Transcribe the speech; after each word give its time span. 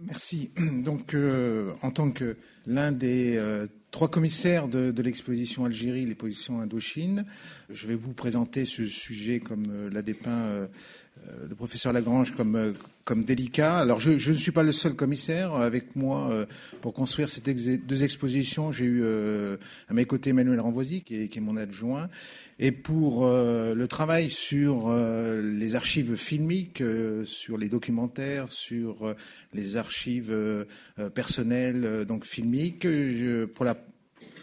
Merci. 0.00 0.50
Donc, 0.84 1.14
euh, 1.14 1.72
en 1.82 1.90
tant 1.90 2.10
que 2.10 2.36
l'un 2.66 2.92
des 2.92 3.36
euh, 3.36 3.66
trois 3.90 4.08
commissaires 4.08 4.68
de, 4.68 5.02
l'exposition 5.02 5.64
Algérie, 5.64 6.04
les 6.04 6.14
positions 6.14 6.60
Indochine, 6.60 7.24
je 7.70 7.86
vais 7.86 7.94
vous 7.94 8.12
présenter 8.12 8.64
ce 8.64 8.84
sujet, 8.84 9.40
comme 9.40 9.66
euh, 9.70 9.90
l'a 9.90 10.02
dépeint 10.02 10.68
le 11.48 11.54
professeur 11.54 11.92
Lagrange 11.92 12.34
comme, 12.34 12.56
euh, 12.56 12.72
comme 13.04 13.24
délicat. 13.24 13.78
Alors, 13.78 14.00
je, 14.00 14.18
je, 14.18 14.32
ne 14.32 14.36
suis 14.36 14.52
pas 14.52 14.62
le 14.62 14.72
seul 14.72 14.94
commissaire. 14.94 15.54
Avec 15.54 15.96
moi, 15.96 16.28
euh, 16.30 16.46
pour 16.80 16.92
construire 16.92 17.28
ces 17.28 17.40
deux 17.40 18.04
expositions, 18.04 18.72
j'ai 18.72 18.84
eu 18.84 19.04
à 19.04 19.94
mes 19.94 20.04
côtés 20.04 20.30
Emmanuel 20.30 20.60
Renvoisy, 20.60 21.02
qui 21.02 21.22
est, 21.22 21.28
qui 21.28 21.38
est 21.38 21.42
mon 21.42 21.56
adjoint. 21.56 22.08
Et 22.58 22.70
pour 22.72 23.26
le 23.26 23.86
travail 23.88 24.30
sur 24.30 24.92
les 24.92 25.74
archives 25.74 26.14
filmiques, 26.14 26.82
sur 27.24 27.58
les 27.58 27.68
documentaires, 27.68 28.52
sur 28.52 29.14
les 29.52 29.76
archives 29.76 30.64
personnelles, 31.14 32.04
donc 32.06 32.24
filmiques, 32.24 32.84
je, 32.84 33.44
pour 33.44 33.64
la 33.64 33.76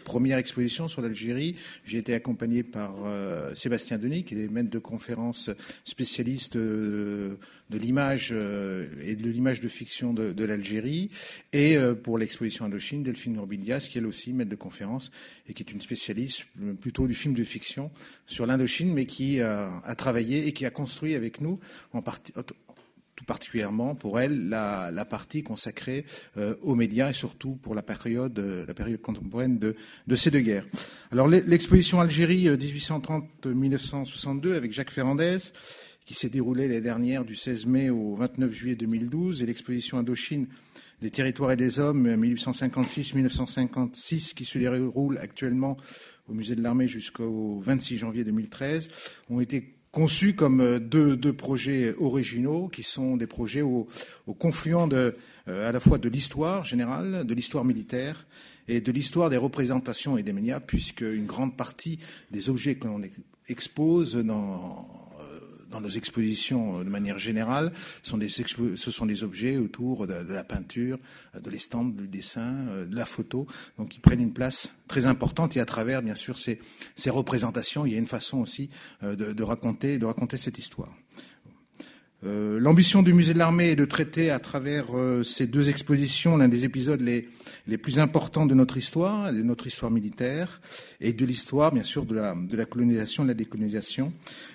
première 0.02 0.38
exposition 0.38 0.88
sur 0.88 1.02
l'Algérie. 1.02 1.56
J'ai 1.84 1.98
été 1.98 2.14
accompagné 2.14 2.62
par 2.62 2.94
euh, 3.04 3.54
Sébastien 3.54 3.98
Denis, 3.98 4.24
qui 4.24 4.34
est 4.34 4.48
maître 4.48 4.70
de 4.70 4.78
conférence 4.78 5.50
spécialiste 5.84 6.56
euh, 6.56 7.36
de 7.70 7.78
l'image 7.78 8.30
euh, 8.32 8.86
et 9.02 9.16
de 9.16 9.30
l'image 9.30 9.60
de 9.60 9.68
fiction 9.68 10.12
de, 10.12 10.44
l'Algérie. 10.44 11.10
Et 11.52 11.76
pour 12.02 12.18
l'exposition 12.18 12.64
Indochine, 12.64 13.02
Delphine 13.02 13.36
Urbilias, 13.36 13.86
qui 13.88 13.98
est 13.98 14.00
elle 14.00 14.06
aussi 14.06 14.32
maître 14.32 14.50
de 14.50 14.56
conférence 14.56 15.12
et 15.48 15.54
qui 15.54 15.62
est 15.62 15.70
une 15.70 15.80
spécialiste 15.80 16.46
plutôt 16.80 17.06
du 17.06 17.14
film 17.14 17.34
de 17.34 17.44
fiction 17.44 17.90
sur 18.26 18.46
l'Indochine, 18.46 18.92
mais 18.92 19.06
qui 19.06 19.40
a 19.40 19.94
travaillé 19.96 20.48
et 20.48 20.52
qui 20.52 20.66
a 20.66 20.70
construit 20.70 21.14
avec 21.14 21.40
nous 21.40 21.60
en 21.92 22.02
partie 22.02 22.32
particulièrement 23.26 23.94
pour 23.94 24.20
elle 24.20 24.48
la, 24.48 25.04
partie 25.04 25.42
consacrée 25.42 26.04
euh, 26.36 26.54
aux 26.62 26.74
médias 26.74 27.10
et 27.10 27.12
surtout 27.12 27.56
pour 27.56 27.74
la 27.74 27.82
période, 27.82 28.38
euh, 28.38 28.64
la 28.66 28.74
période 28.74 29.00
contemporaine 29.00 29.58
de, 29.58 29.76
de 30.06 30.14
ces 30.14 30.30
deux 30.30 30.40
guerres. 30.40 30.66
Alors 31.10 31.28
l'exposition 31.28 32.00
Algérie 32.00 32.48
1830-1962 32.48 34.46
euh, 34.46 34.56
avec 34.56 34.72
Jacques 34.72 34.90
Ferrandez 34.90 35.38
qui 36.04 36.14
s'est 36.14 36.30
déroulée 36.30 36.68
l'année 36.68 36.80
dernière 36.80 37.24
du 37.24 37.36
16 37.36 37.66
mai 37.66 37.90
au 37.90 38.14
29 38.14 38.52
juillet 38.52 38.76
2012 38.76 39.42
et 39.42 39.46
l'exposition 39.46 39.98
Indochine 39.98 40.46
des 41.00 41.10
territoires 41.10 41.52
et 41.52 41.56
des 41.56 41.78
hommes 41.78 42.08
1856-1956 42.08 44.34
qui 44.34 44.44
se 44.44 44.58
déroule 44.58 45.16
actuellement 45.18 45.76
au 46.28 46.34
musée 46.34 46.54
de 46.54 46.62
l'armée 46.62 46.88
jusqu'au 46.88 47.60
26 47.60 47.98
janvier 47.98 48.24
2013 48.24 48.88
ont 49.30 49.40
été 49.40 49.74
conçus 49.92 50.34
comme 50.34 50.60
euh, 50.60 50.78
deux, 50.80 51.16
deux, 51.16 51.32
projets 51.32 51.94
originaux 51.98 52.68
qui 52.68 52.82
sont 52.82 53.16
des 53.16 53.26
projets 53.26 53.62
au, 53.62 53.86
au 54.26 54.34
confluent 54.34 54.88
de, 54.88 55.14
euh, 55.48 55.68
à 55.68 55.72
la 55.72 55.80
fois 55.80 55.98
de 55.98 56.08
l'histoire 56.08 56.64
générale, 56.64 57.24
de 57.24 57.34
l'histoire 57.34 57.64
militaire 57.64 58.26
et 58.68 58.80
de 58.80 58.90
l'histoire 58.90 59.30
des 59.30 59.36
représentations 59.36 60.16
et 60.16 60.22
des 60.22 60.32
médias, 60.32 60.60
puisque 60.60 61.02
une 61.02 61.26
grande 61.26 61.56
partie 61.56 61.98
des 62.30 62.48
objets 62.48 62.76
que 62.76 62.88
l'on 62.88 63.00
expose 63.48 64.16
dans, 64.16 65.01
dans 65.72 65.80
nos 65.80 65.88
expositions 65.88 66.78
euh, 66.78 66.84
de 66.84 66.88
manière 66.88 67.18
générale, 67.18 67.72
ce 68.02 68.90
sont 68.90 69.06
des 69.06 69.24
objets 69.24 69.56
autour 69.56 70.06
de, 70.06 70.14
la 70.14 70.44
peinture, 70.44 70.98
de 71.38 71.50
l'estande, 71.50 71.96
du 71.96 72.06
dessin, 72.06 72.54
euh, 72.68 72.86
de 72.86 72.94
la 72.94 73.06
photo, 73.06 73.46
donc 73.78 73.88
qui 73.88 73.98
prennent 73.98 74.20
une 74.20 74.32
place 74.32 74.72
très 74.86 75.06
importante. 75.06 75.56
Et 75.56 75.60
à 75.60 75.66
travers, 75.66 76.02
bien 76.02 76.14
sûr, 76.14 76.38
ces, 76.38 76.60
représentations, 77.06 77.84
il 77.86 77.92
y 77.92 77.96
a 77.96 77.98
une 77.98 78.06
façon 78.06 78.38
aussi 78.38 78.70
euh, 79.02 79.16
de 79.16 79.42
raconter 79.42 80.36
cette 80.36 80.58
histoire. 80.58 80.94
Euh, 82.24 82.60
L'ambition 82.60 83.02
du 83.02 83.12
musée 83.12 83.34
de 83.34 83.38
l'armée 83.38 83.70
est 83.70 83.76
de 83.76 83.84
traiter 83.84 84.30
à 84.30 84.38
travers 84.38 84.96
euh, 84.96 85.24
ces 85.24 85.46
deux 85.46 85.68
expositions 85.68 86.36
l'un 86.36 86.48
des 86.48 86.64
épisodes 86.64 87.00
les, 87.00 87.28
plus 87.78 87.98
importants 87.98 88.46
de 88.46 88.54
notre 88.54 88.76
histoire, 88.76 89.32
de 89.32 89.42
notre 89.42 89.66
histoire 89.66 89.90
militaire, 89.90 90.60
et 91.00 91.12
de 91.12 91.24
l'histoire, 91.24 91.72
bien 91.72 91.82
sûr, 91.82 92.04
de 92.06 92.14
la, 92.14 92.34
de 92.34 92.56
la 92.56 92.64
colonisation, 92.64 93.24
de 93.24 93.28
la 93.28 93.34
décolonisation, 93.34 94.12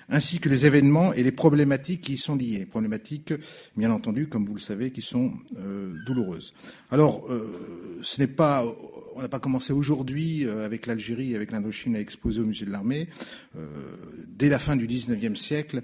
ainsi 0.08 0.38
que 0.38 0.48
les 0.48 0.64
événements 0.64 1.12
et 1.12 1.22
les 1.22 1.32
problématiques 1.32 2.00
qui 2.00 2.14
y 2.14 2.16
sont 2.16 2.36
liées. 2.36 2.64
Problématiques, 2.64 3.34
bien 3.76 3.90
entendu, 3.90 4.28
comme 4.28 4.46
vous 4.46 4.54
le 4.54 4.60
savez, 4.60 4.90
qui 4.90 5.02
sont 5.02 5.32
euh, 5.58 5.94
douloureuses. 6.06 6.54
Alors, 6.90 7.28
ce 8.00 8.20
n'est 8.20 8.26
pas, 8.26 8.64
on 9.14 9.20
n'a 9.20 9.28
pas 9.28 9.40
commencé 9.40 9.74
aujourd'hui 9.74 10.48
avec 10.48 10.86
l'Algérie, 10.86 11.36
avec 11.36 11.50
l'Indochine 11.52 11.96
à 11.96 12.00
exposer 12.00 12.40
au 12.40 12.46
musée 12.46 12.64
de 12.64 12.70
l'armée. 12.70 13.08
Dès 14.26 14.48
la 14.48 14.58
fin 14.58 14.74
du 14.74 14.86
19e 14.86 15.34
siècle, 15.34 15.82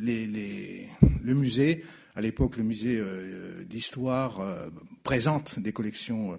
les, 0.00 0.87
le 1.22 1.34
musée 1.34 1.84
à 2.18 2.20
l'époque, 2.20 2.56
le 2.56 2.64
musée 2.64 2.96
euh, 2.98 3.62
d'histoire 3.62 4.40
euh, 4.40 4.70
présente 5.04 5.60
des 5.60 5.72
collections 5.72 6.36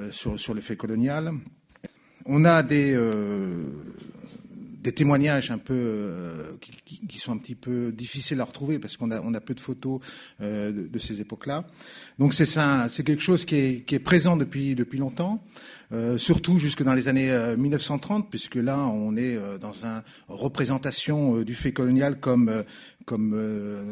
euh, 0.00 0.10
sur, 0.10 0.40
sur, 0.40 0.54
le 0.54 0.60
fait 0.60 0.74
colonial. 0.74 1.32
On 2.26 2.44
a 2.44 2.64
des, 2.64 2.98
des 4.82 4.92
témoignages 4.92 5.50
un 5.50 5.56
peu 5.56 6.58
qui, 6.60 7.18
sont 7.18 7.32
un 7.32 7.38
petit 7.38 7.54
peu 7.54 7.92
difficiles 7.92 8.40
à 8.40 8.44
retrouver 8.44 8.78
parce 8.78 8.98
qu'on 8.98 9.10
a, 9.10 9.22
on 9.22 9.32
a 9.32 9.40
peu 9.40 9.54
de 9.54 9.60
photos 9.60 10.00
de, 10.38 10.70
de, 10.70 10.98
ces 10.98 11.22
époques-là. 11.22 11.64
Donc 12.18 12.34
c'est 12.34 12.44
quelque 13.04 13.22
chose 13.22 13.46
qui 13.46 13.56
est, 13.56 13.86
qui 13.86 13.94
est, 13.94 14.00
présent 14.00 14.36
depuis 14.36 14.74
depuis 14.74 14.98
longtemps, 14.98 15.42
euh, 15.92 16.18
surtout 16.18 16.58
jusque 16.58 16.82
dans 16.82 16.94
les 16.94 17.08
années 17.08 17.32
1930, 17.56 18.30
puisque 18.30 18.56
là 18.56 18.78
on 18.78 19.16
est 19.16 19.38
dans 19.60 19.72
une 19.72 20.02
représentation 20.28 21.42
du 21.42 21.54
fait 21.54 21.72
colonial 21.72 22.20
comme 22.20 22.64
comme, 23.10 23.32
euh, 23.34 23.82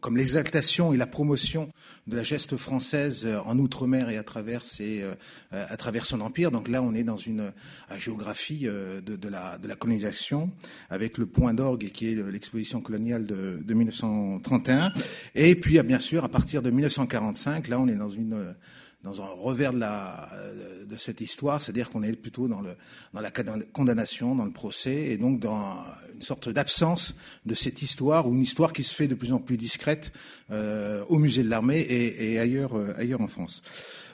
comme 0.00 0.18
l'exaltation 0.18 0.92
et 0.92 0.98
la 0.98 1.06
promotion 1.06 1.70
de 2.06 2.16
la 2.16 2.22
geste 2.22 2.58
française 2.58 3.26
en 3.46 3.58
Outre-mer 3.58 4.10
et 4.10 4.18
à 4.18 4.22
travers, 4.22 4.64
ses, 4.64 5.02
euh, 5.02 5.14
à 5.50 5.76
travers 5.78 6.04
son 6.04 6.20
empire. 6.20 6.50
Donc 6.50 6.68
là, 6.68 6.82
on 6.82 6.94
est 6.94 7.02
dans 7.02 7.16
une 7.16 7.52
géographie 7.96 8.62
euh, 8.64 9.00
de, 9.00 9.16
de, 9.16 9.28
la, 9.28 9.56
de 9.56 9.68
la 9.68 9.74
colonisation, 9.74 10.50
avec 10.90 11.16
le 11.16 11.24
point 11.24 11.54
d'orgue 11.54 11.90
qui 11.92 12.08
est 12.08 12.14
l'exposition 12.30 12.82
coloniale 12.82 13.26
de, 13.26 13.58
de 13.62 13.74
1931. 13.74 14.92
Et 15.34 15.54
puis, 15.54 15.80
bien 15.82 16.00
sûr, 16.00 16.24
à 16.24 16.28
partir 16.28 16.60
de 16.60 16.70
1945, 16.70 17.68
là, 17.68 17.80
on 17.80 17.88
est 17.88 17.94
dans 17.94 18.10
une 18.10 18.54
dans 19.04 19.22
un 19.22 19.26
revers 19.26 19.72
de, 19.72 20.96
cette 20.96 21.20
histoire, 21.20 21.62
c'est-à-dire 21.62 21.88
qu'on 21.88 22.02
est 22.02 22.12
plutôt 22.14 22.48
dans, 22.48 22.60
le, 22.60 22.74
dans 23.14 23.20
la 23.20 23.30
condamnation, 23.30 24.34
dans 24.34 24.44
le 24.44 24.50
procès, 24.52 25.10
et 25.10 25.16
donc 25.16 25.38
dans 25.38 25.84
une 26.14 26.22
sorte 26.22 26.48
d'absence 26.48 27.14
de 27.46 27.54
cette 27.54 27.80
histoire, 27.82 28.26
ou 28.26 28.34
une 28.34 28.42
histoire 28.42 28.72
qui 28.72 28.82
se 28.82 28.94
fait 28.94 29.06
de 29.06 29.14
plus 29.14 29.32
en 29.32 29.38
plus 29.38 29.56
discrète 29.56 30.12
euh, 30.50 31.04
au 31.08 31.18
musée 31.18 31.44
de 31.44 31.48
l'armée 31.48 31.80
et, 31.80 32.38
euh, 32.38 32.94
ailleurs 32.96 33.20
en 33.20 33.28
France. 33.28 33.62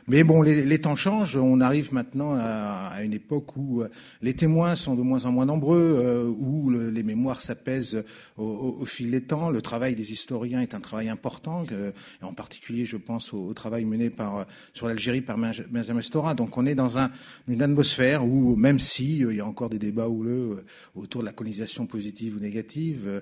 Mais 0.06 0.22
bon, 0.22 0.42
les, 0.42 0.78
temps 0.78 0.97
changent. 0.97 1.37
On 1.37 1.60
arrive 1.60 1.92
maintenant 1.94 2.34
à, 2.34 3.03
une 3.03 3.12
époque 3.12 3.56
où 3.56 3.82
euh, 3.82 3.88
les 4.22 4.34
témoins 4.34 4.76
sont 4.76 4.94
de 4.94 5.03
moins 5.03 5.25
en 5.25 5.32
moins 5.32 5.47
nombreux, 5.47 5.97
euh, 5.98 6.25
où 6.26 6.70
le, 6.70 6.91
les 6.91 7.03
mémoires 7.03 7.41
s'apaisent 7.41 8.04
au, 8.37 8.84
fil 8.84 9.10
des 9.10 9.22
temps. 9.22 9.50
Le 9.50 9.62
travail 9.62 9.94
des 9.94 10.12
historiens 10.12 10.60
est 10.60 10.75
un 10.75 10.81
travail 10.81 11.09
important, 11.09 11.64
et 11.64 12.25
en 12.25 12.34
particulier, 12.34 12.84
je 12.84 12.97
pense 12.97 13.32
au, 13.32 13.53
travail 13.54 13.84
mené 13.84 14.10
par, 14.10 14.47
sur 14.72 14.88
l'Algérie 14.88 15.20
par 15.20 15.38
Benjamin 15.38 16.00
Stora. 16.00 16.34
Donc, 16.34 16.56
on 16.59 16.66
est 16.66 16.75
dans 16.75 16.98
un, 16.98 17.10
une 17.48 17.62
atmosphère 17.62 18.25
où, 18.25 18.56
même 18.56 18.81
si 18.81 19.25
euh, 19.25 19.32
il 19.32 19.37
y 19.37 19.41
a 19.41 19.47
encore 19.47 19.70
des 19.70 19.78
débats 19.78 20.09
houleux 20.09 20.59
euh, 20.59 20.64
autour 20.94 21.20
de 21.20 21.26
la 21.26 21.32
colonisation 21.32 21.87
positive 21.87 22.37
ou 22.37 22.41
négative, 22.41 23.03
euh, 23.06 23.20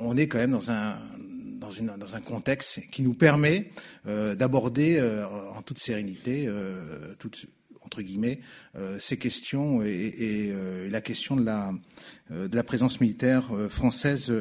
on 0.00 0.16
est 0.16 0.26
quand 0.26 0.38
même 0.38 0.52
dans 0.52 0.70
un 0.70 0.96
dans, 1.98 2.14
un 2.14 2.20
contexte 2.20 2.80
qui 2.90 3.02
nous 3.02 3.14
permet 3.14 3.70
euh, 4.06 4.34
d'aborder 4.34 4.96
euh, 4.96 5.26
en 5.26 5.62
toute 5.62 5.78
sérénité, 5.78 6.46
euh, 6.46 7.14
entre 7.84 8.02
guillemets, 8.02 8.40
ces 8.98 9.18
questions 9.18 9.82
et, 9.82 10.52
la 10.88 11.00
question 11.00 11.36
de 11.36 11.44
la, 11.44 12.62
présence 12.62 13.00
militaire 13.00 13.50
française 13.68 14.32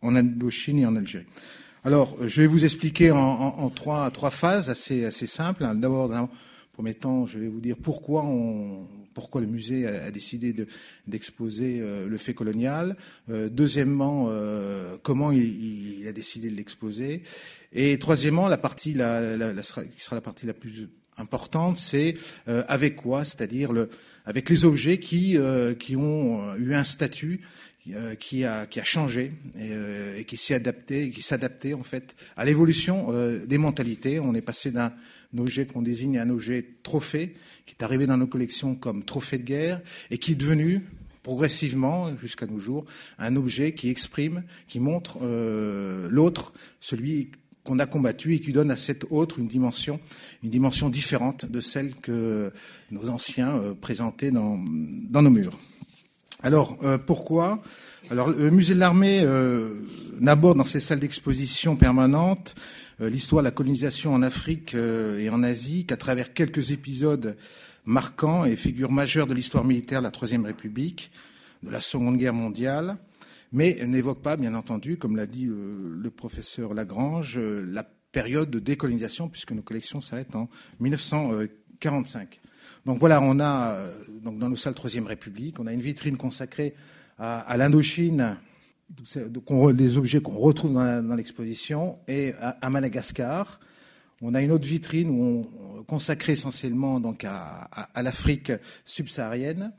en 0.00 0.16
Indochine 0.16 0.78
et 0.78 0.86
en 0.86 0.96
Algérie. 0.96 1.26
Alors, 1.84 2.16
je 2.26 2.40
vais 2.40 2.46
vous 2.46 2.64
expliquer 2.64 3.10
en, 3.10 3.68
trois, 3.70 4.10
phases 4.30 4.70
assez, 4.70 5.10
simples. 5.10 5.66
D'abord, 5.74 6.30
premier 6.72 6.94
temps, 6.94 7.26
je 7.26 7.38
vais 7.38 7.48
vous 7.48 7.60
dire 7.60 7.76
pourquoi 7.76 8.24
on, 8.24 8.86
pourquoi 9.16 9.40
le 9.40 9.46
musée 9.46 9.86
a, 9.86 10.10
décidé 10.10 10.54
d'exposer 11.06 11.78
de, 11.78 11.82
euh, 11.84 12.06
le 12.06 12.18
fait 12.18 12.34
colonial. 12.34 12.98
Euh, 13.30 13.48
deuxièmement, 13.48 14.26
euh, 14.28 14.98
comment 15.02 15.32
il, 15.32 16.06
a 16.06 16.12
décidé 16.12 16.50
de 16.50 16.54
l'exposer. 16.54 17.22
Et 17.72 17.98
troisièmement, 17.98 18.46
la 18.46 18.58
partie 18.58 18.92
la, 18.92 19.54
qui 19.96 20.04
sera 20.04 20.16
la 20.16 20.20
partie 20.20 20.44
la 20.44 20.52
plus 20.52 20.90
importante, 21.16 21.78
c'est 21.78 22.14
avec 22.46 22.96
quoi, 22.96 23.24
c'est-à-dire 23.24 23.72
avec 24.26 24.50
les 24.50 24.66
objets 24.66 24.98
qui, 24.98 25.38
ont 25.38 26.54
eu 26.56 26.74
un 26.74 26.84
statut 26.84 27.40
qui 28.20 28.44
a, 28.44 28.66
changé 28.82 29.32
et, 29.58 30.24
qui 30.26 30.36
s'est 30.36 30.54
adapté, 30.54 31.74
en 31.74 31.82
fait 31.82 32.14
à 32.36 32.44
l'évolution 32.44 33.12
des 33.46 33.58
mentalités. 33.58 34.20
On 34.20 34.34
est 34.34 34.42
passé 34.42 34.70
d'un 34.70 34.92
objet 35.38 35.66
qu'on 35.66 35.82
désigne 35.82 36.18
un 36.18 36.30
objet 36.30 36.64
trophée, 36.82 37.34
qui 37.66 37.74
est 37.78 37.82
arrivé 37.82 38.06
dans 38.06 38.16
nos 38.16 38.26
collections 38.26 38.74
comme 38.74 39.04
trophée 39.04 39.38
de 39.38 39.44
guerre 39.44 39.80
et 40.10 40.18
qui 40.18 40.32
est 40.32 40.36
devenu 40.36 40.82
progressivement, 41.22 42.16
jusqu'à 42.16 42.46
nos 42.46 42.60
jours, 42.60 42.84
un 43.18 43.34
objet 43.34 43.74
qui 43.74 43.90
exprime, 43.90 44.44
qui 44.68 44.78
montre 44.78 45.18
euh, 45.22 46.08
l'autre, 46.08 46.52
celui 46.80 47.32
qu'on 47.64 47.80
a 47.80 47.86
combattu 47.86 48.34
et 48.34 48.40
qui 48.40 48.52
donne 48.52 48.70
à 48.70 48.76
cette 48.76 49.04
autre 49.10 49.40
une 49.40 49.48
dimension, 49.48 49.98
une 50.44 50.50
dimension 50.50 50.88
différente 50.88 51.44
de 51.44 51.60
celle 51.60 51.96
que 51.96 52.52
nos 52.92 53.10
anciens 53.10 53.60
présentaient 53.80 54.30
dans, 54.30 54.62
dans 55.10 55.22
nos 55.22 55.30
murs. 55.30 55.58
Alors 56.44 56.78
pourquoi? 57.06 57.60
Alors 58.08 58.28
le 58.28 58.50
musée 58.50 58.74
de 58.74 58.78
l'armée 58.78 59.26
n'aborde 60.20 60.58
dans 60.58 60.64
ses 60.64 60.78
salles 60.78 61.00
d'exposition 61.00 61.74
permanentes 61.74 62.54
l'histoire 62.98 63.42
de 63.42 63.46
la 63.48 63.50
colonisation 63.50 64.14
en 64.14 64.22
Afrique 64.22 64.74
et 64.74 65.28
en 65.28 65.42
Asie 65.42 65.84
qu'à 65.84 65.96
travers 65.96 66.32
quelques 66.32 66.70
épisodes 66.72 67.36
marquants 67.84 68.44
et 68.44 68.56
figures 68.56 68.90
majeures 68.90 69.26
de 69.26 69.34
l'histoire 69.34 69.64
militaire 69.64 70.00
de 70.00 70.04
la 70.04 70.10
Troisième 70.10 70.44
République, 70.44 71.10
de 71.62 71.70
la 71.70 71.80
Seconde 71.80 72.16
Guerre 72.16 72.34
mondiale, 72.34 72.96
mais 73.52 73.78
n'évoque 73.86 74.22
pas, 74.22 74.36
bien 74.36 74.54
entendu, 74.54 74.98
comme 74.98 75.16
l'a 75.16 75.26
dit 75.26 75.46
euh, 75.46 75.96
le 75.96 76.10
professeur 76.10 76.74
Lagrange, 76.74 77.38
euh, 77.38 77.64
la 77.70 77.84
période 78.12 78.50
de 78.50 78.58
décolonisation, 78.58 79.28
puisque 79.28 79.52
nos 79.52 79.62
collections 79.62 80.00
s'arrêtent 80.00 80.34
en 80.34 80.48
1945. 80.80 82.40
Donc 82.84 82.98
voilà, 82.98 83.20
on 83.20 83.38
a 83.40 83.72
euh, 83.72 83.92
donc 84.22 84.38
dans 84.38 84.48
nos 84.48 84.56
salles 84.56 84.74
Troisième 84.74 85.06
République, 85.06 85.58
on 85.60 85.66
a 85.66 85.72
une 85.72 85.80
vitrine 85.80 86.16
consacrée 86.16 86.74
à, 87.18 87.56
l'Indochine, 87.56 88.36
des 88.88 89.96
objets 89.96 90.20
qu'on 90.20 90.38
retrouve 90.38 90.74
dans 90.74 91.14
l'exposition, 91.14 91.98
et 92.08 92.34
à, 92.40 92.70
Madagascar. 92.70 93.60
On 94.22 94.34
a 94.34 94.40
une 94.40 94.52
autre 94.52 94.66
vitrine 94.66 95.44
consacrée 95.86 96.32
essentiellement 96.32 97.00
donc 97.00 97.24
à, 97.24 97.68
à 97.94 98.02
l'Afrique 98.02 98.52
subsaharienne. 98.86 99.72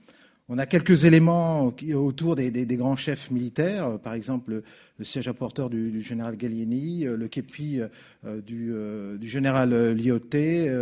On 0.50 0.60
a 0.60 0.66
quelques 0.66 1.04
éléments 1.04 1.74
autour 1.94 2.38
des, 2.38 2.66
grands 2.78 2.96
chefs 2.96 3.30
militaires, 3.32 3.86
euh, 3.86 3.98
par 3.98 4.14
exemple 4.14 4.64
le, 4.98 5.04
siège 5.04 5.28
apporteur 5.28 5.70
du, 5.70 6.02
général 6.02 6.38
Gallieni, 6.38 7.06
euh, 7.06 7.18
le 7.18 7.28
képi 7.28 7.82
euh, 8.26 9.18
du, 9.18 9.28
général 9.28 9.92
Lyoté, 9.92 10.74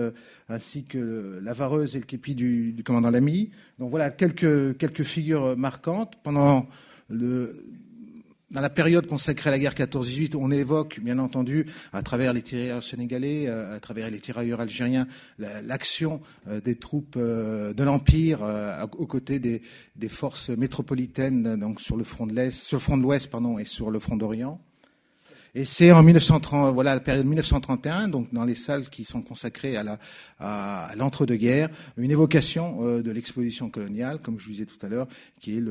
ainsi 0.50 0.84
que 0.84 1.40
la 1.44 1.54
vareuse 1.54 1.96
et 1.96 2.00
le 2.00 2.06
képi 2.06 2.36
du, 2.36 2.76
commandant 2.86 3.10
Lamy. 3.10 3.50
Donc 3.80 3.90
voilà 3.90 4.12
quelques, 4.12 4.78
quelques 4.78 5.04
figures 5.04 5.58
marquantes. 5.58 6.14
Pendant 6.24 6.68
le, 7.10 7.66
dans 8.52 8.62
la 8.62 8.70
période 8.70 9.08
consacrée 9.08 9.50
à 9.50 9.52
la 9.52 9.60
guerre 9.60 9.74
14-18, 9.74 10.36
on 10.36 10.52
évoque, 10.52 11.00
bien 11.00 11.18
entendu, 11.20 11.66
à 11.94 12.02
travers 12.04 12.32
les 12.32 12.42
tirailleurs 12.42 12.84
sénégalais, 12.84 13.48
euh, 13.48 13.76
à 13.76 13.80
travers 13.80 14.10
les 14.10 14.20
tirailleurs 14.20 14.62
algériens, 14.62 15.08
l'action 15.40 16.22
euh, 16.48 16.62
des 16.62 16.76
troupes 16.76 17.16
euh, 17.18 17.74
de 17.74 17.84
l'Empire 17.84 18.42
aux 18.98 19.08
côtés 19.08 19.40
des, 19.40 19.62
forces 20.10 20.50
métropolitaines, 20.50 21.60
donc 21.60 21.82
sur 21.82 21.98
le 21.98 22.04
front 22.04 22.28
de 22.28 22.34
l'Ouest, 22.34 23.34
et 23.60 23.66
sur 23.66 23.90
le 23.90 24.00
front 24.00 24.18
d'Orient. 24.18 24.62
Et 25.58 25.64
c'est 25.64 25.90
en 25.94 26.04
1930, 26.04 26.74
voilà 26.74 26.94
la 26.96 27.00
période 27.00 27.26
1931, 27.26 28.10
donc 28.10 28.34
dans 28.34 28.44
les 28.44 28.56
salles 28.56 28.90
qui 28.90 29.06
sont 29.06 29.22
consacrées 29.22 29.78
à 29.78 30.96
l'entre-deux-guerres, 30.98 31.70
une 31.96 32.12
évocation 32.12 33.00
de 33.00 33.12
l'exposition 33.12 33.70
coloniale, 33.70 34.20
comme 34.20 34.38
je 34.38 34.48
vous 34.48 34.52
disais 34.52 34.66
tout 34.66 34.86
à 34.86 34.90
l'heure, 34.90 35.08
qui 35.40 35.58
est 35.58 35.64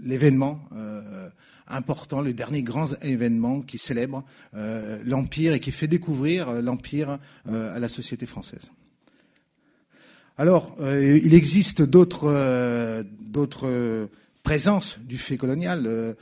l'événement 0.00 0.60
euh, 0.76 1.28
important, 1.66 2.20
le 2.20 2.32
dernier 2.32 2.62
grand 2.62 2.94
événement 3.02 3.62
qui 3.62 3.78
célèbre 3.78 4.22
euh, 4.54 5.00
l'Empire 5.04 5.52
et 5.52 5.58
qui 5.58 5.72
fait 5.72 5.88
découvrir 5.88 6.48
euh, 6.48 6.60
l'Empire 6.60 7.18
à 7.48 7.78
la 7.80 7.88
société 7.88 8.26
française. 8.26 8.70
Alors, 10.38 10.76
il 10.80 11.32
existe 11.32 11.80
d'autres 11.80 13.02
d'autres 13.20 14.08
présences 14.42 14.98
du 15.00 15.16
fait 15.16 15.38
colonial. 15.38 16.14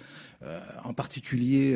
En 0.84 0.92
particulier 0.92 1.74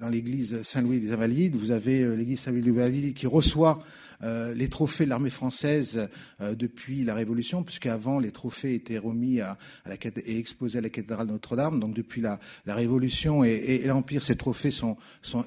dans 0.00 0.08
l'église 0.08 0.62
Saint-Louis 0.62 1.00
des 1.00 1.12
Invalides, 1.12 1.56
vous 1.56 1.70
avez 1.70 2.04
l'église 2.16 2.40
Saint-Louis 2.40 2.62
des 2.62 2.70
Invalides 2.70 3.14
qui 3.14 3.26
reçoit 3.26 3.80
euh, 4.22 4.52
les 4.52 4.68
trophées 4.68 5.04
de 5.04 5.08
l'armée 5.08 5.30
française 5.30 6.08
euh, 6.42 6.54
depuis 6.54 7.04
la 7.04 7.14
Révolution, 7.14 7.62
puisqu'avant 7.62 8.18
les 8.18 8.30
trophées 8.30 8.74
étaient 8.74 8.98
remis 8.98 9.40
à, 9.40 9.56
la, 9.86 9.94
et 9.94 10.38
exposés 10.38 10.78
à 10.78 10.82
la 10.82 10.90
cathédrale 10.90 11.26
Notre-Dame. 11.26 11.80
Donc 11.80 11.94
depuis 11.94 12.20
la, 12.20 12.38
Révolution 12.66 13.44
et, 13.44 13.82
l'Empire, 13.86 14.22
ces 14.22 14.36
trophées 14.36 14.70
sont, 14.70 14.96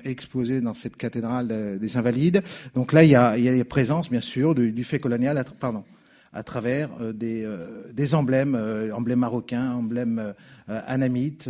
exposés 0.04 0.60
dans 0.60 0.74
cette 0.74 0.98
cathédrale 0.98 1.78
des 1.80 1.98
Invalides. 1.98 2.42
Donc 2.74 2.94
là, 2.94 3.04
il 3.04 3.12
y 3.12 3.16
a, 3.16 3.38
il 3.38 3.44
y 3.44 3.62
a 3.62 3.66
présence, 3.66 4.10
bien 4.10 4.22
sûr, 4.22 4.56
du, 4.56 4.84
fait 4.84 5.00
colonial, 5.00 5.44
pardon, 5.60 5.84
à 6.34 6.44
travers 6.44 6.90
euh, 7.02 7.14
des, 7.14 8.16
emblèmes, 8.16 8.56
emblèmes 8.94 9.20
marocains, 9.20 9.74
emblèmes 9.74 10.34
anamites, 10.68 11.50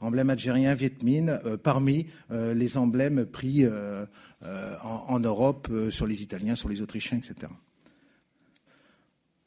emblèmes 0.00 0.30
algériens, 0.30 0.74
vietmines, 0.74 1.40
parmi 1.62 2.06
les 2.30 2.76
emblèmes 2.76 3.26
pris 3.26 3.66
euh, 4.44 4.76
en, 4.84 5.18
Europe 5.18 5.66
euh, 5.68 5.90
sur 5.90 6.06
les 6.06 6.22
Italiens, 6.22 6.54
sur 6.54 6.68
les 6.68 6.80
Autrichiens, 6.80 7.18
etc. 7.18 7.50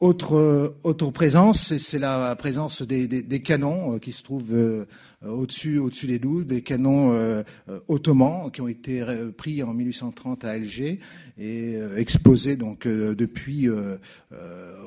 Autre, 0.02 0.74
autre 0.82 1.12
présence, 1.12 1.78
c'est 1.78 2.00
la 2.00 2.34
présence 2.34 2.82
des, 2.82 3.40
canons 3.40 3.94
euh, 3.94 3.98
qui 4.00 4.10
se 4.10 4.24
trouvent 4.24 4.84
au-dessus, 5.24 5.78
au-dessus 5.78 6.08
des 6.08 6.18
douze, 6.18 6.44
des 6.44 6.60
canons 6.62 7.44
ottomans 7.86 8.50
qui 8.50 8.62
ont 8.62 8.66
été 8.66 9.00
pris 9.36 9.62
en 9.62 9.72
1830 9.72 10.44
à 10.44 10.50
Alger 10.50 10.98
et 11.38 11.78
exposés 11.96 12.56
donc 12.56 12.88
depuis 12.88 13.68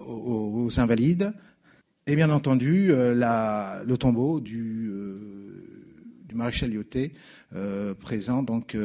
aux, 0.06 0.70
Invalides. 0.82 1.32
Et 2.08 2.18
bien 2.18 2.30
entendu, 2.30 2.88
le 2.90 3.96
tombeau 3.96 4.42
du, 4.42 4.92
du 6.28 6.36
maréchal 6.36 6.72
Lyoté 6.72 7.14
présent 8.02 8.44
donc 8.44 8.76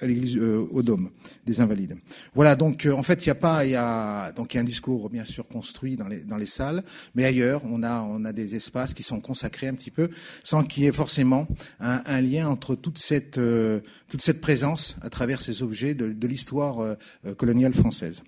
à 0.00 0.06
l'église 0.06 0.36
euh, 0.36 0.66
au 0.70 0.82
Dôme 0.82 1.10
des 1.46 1.60
Invalides. 1.60 1.96
Voilà, 2.34 2.56
donc 2.56 2.86
euh, 2.86 2.92
en 2.92 3.02
fait, 3.02 3.24
il 3.24 3.28
y 3.28 3.30
a 3.30 3.34
pas, 3.34 3.64
il 3.64 3.70
y 3.72 3.76
a 3.76 4.32
donc 4.32 4.54
il 4.54 4.56
y 4.56 4.58
a 4.58 4.60
un 4.60 4.64
discours 4.64 5.10
bien 5.10 5.24
sûr 5.24 5.46
construit 5.46 5.96
dans 5.96 6.06
les 6.06 6.18
dans 6.18 6.36
les 6.36 6.46
salles, 6.46 6.84
mais 7.14 7.24
ailleurs, 7.24 7.62
on 7.64 7.82
a 7.82 8.00
on 8.02 8.24
a 8.24 8.32
des 8.32 8.54
espaces 8.54 8.94
qui 8.94 9.02
sont 9.02 9.20
consacrés 9.20 9.68
un 9.68 9.74
petit 9.74 9.90
peu, 9.90 10.10
sans 10.42 10.64
qu'il 10.64 10.84
y 10.84 10.86
ait 10.86 10.92
forcément 10.92 11.48
un, 11.80 12.02
un, 12.06 12.20
lien 12.20 12.48
entre 12.48 12.74
toute 12.74 12.98
cette 12.98 13.38
euh, 13.38 13.80
toute 14.08 14.22
cette 14.22 14.40
présence 14.40 14.96
à 15.02 15.10
travers 15.10 15.40
ces 15.40 15.62
objets 15.62 15.94
de, 15.94 16.12
de 16.12 16.26
l'histoire 16.26 16.96
coloniale 17.36 17.72
française. 17.72 18.22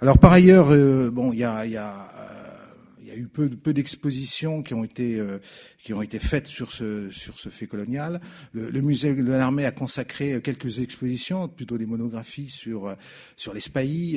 Alors 0.00 0.18
par 0.18 0.32
ailleurs, 0.32 0.68
bon, 1.10 1.32
il 1.32 1.40
y 1.40 1.44
a 1.44 1.66
y 1.66 1.76
a 1.76 2.17
eu 3.18 3.28
peu, 3.28 3.72
d'expositions 3.72 4.62
qui 4.62 4.74
ont 4.74 4.84
été 4.84 5.16
euh, 5.16 5.38
qui 5.82 5.92
ont 5.92 6.02
été 6.02 6.18
faites 6.18 6.46
sur 6.46 6.72
ce 6.72 7.10
sur 7.10 7.38
ce 7.38 7.48
fait 7.48 7.66
colonial. 7.66 8.20
Le, 8.52 8.80
musée 8.80 9.14
de 9.14 9.30
l'armée 9.30 9.64
a 9.64 9.72
consacré 9.72 10.40
quelques 10.42 10.80
expositions, 10.80 11.48
plutôt 11.48 11.78
des 11.78 11.86
monographies 11.86 12.48
sur 12.48 12.96
sur 13.36 13.54
les 13.54 13.60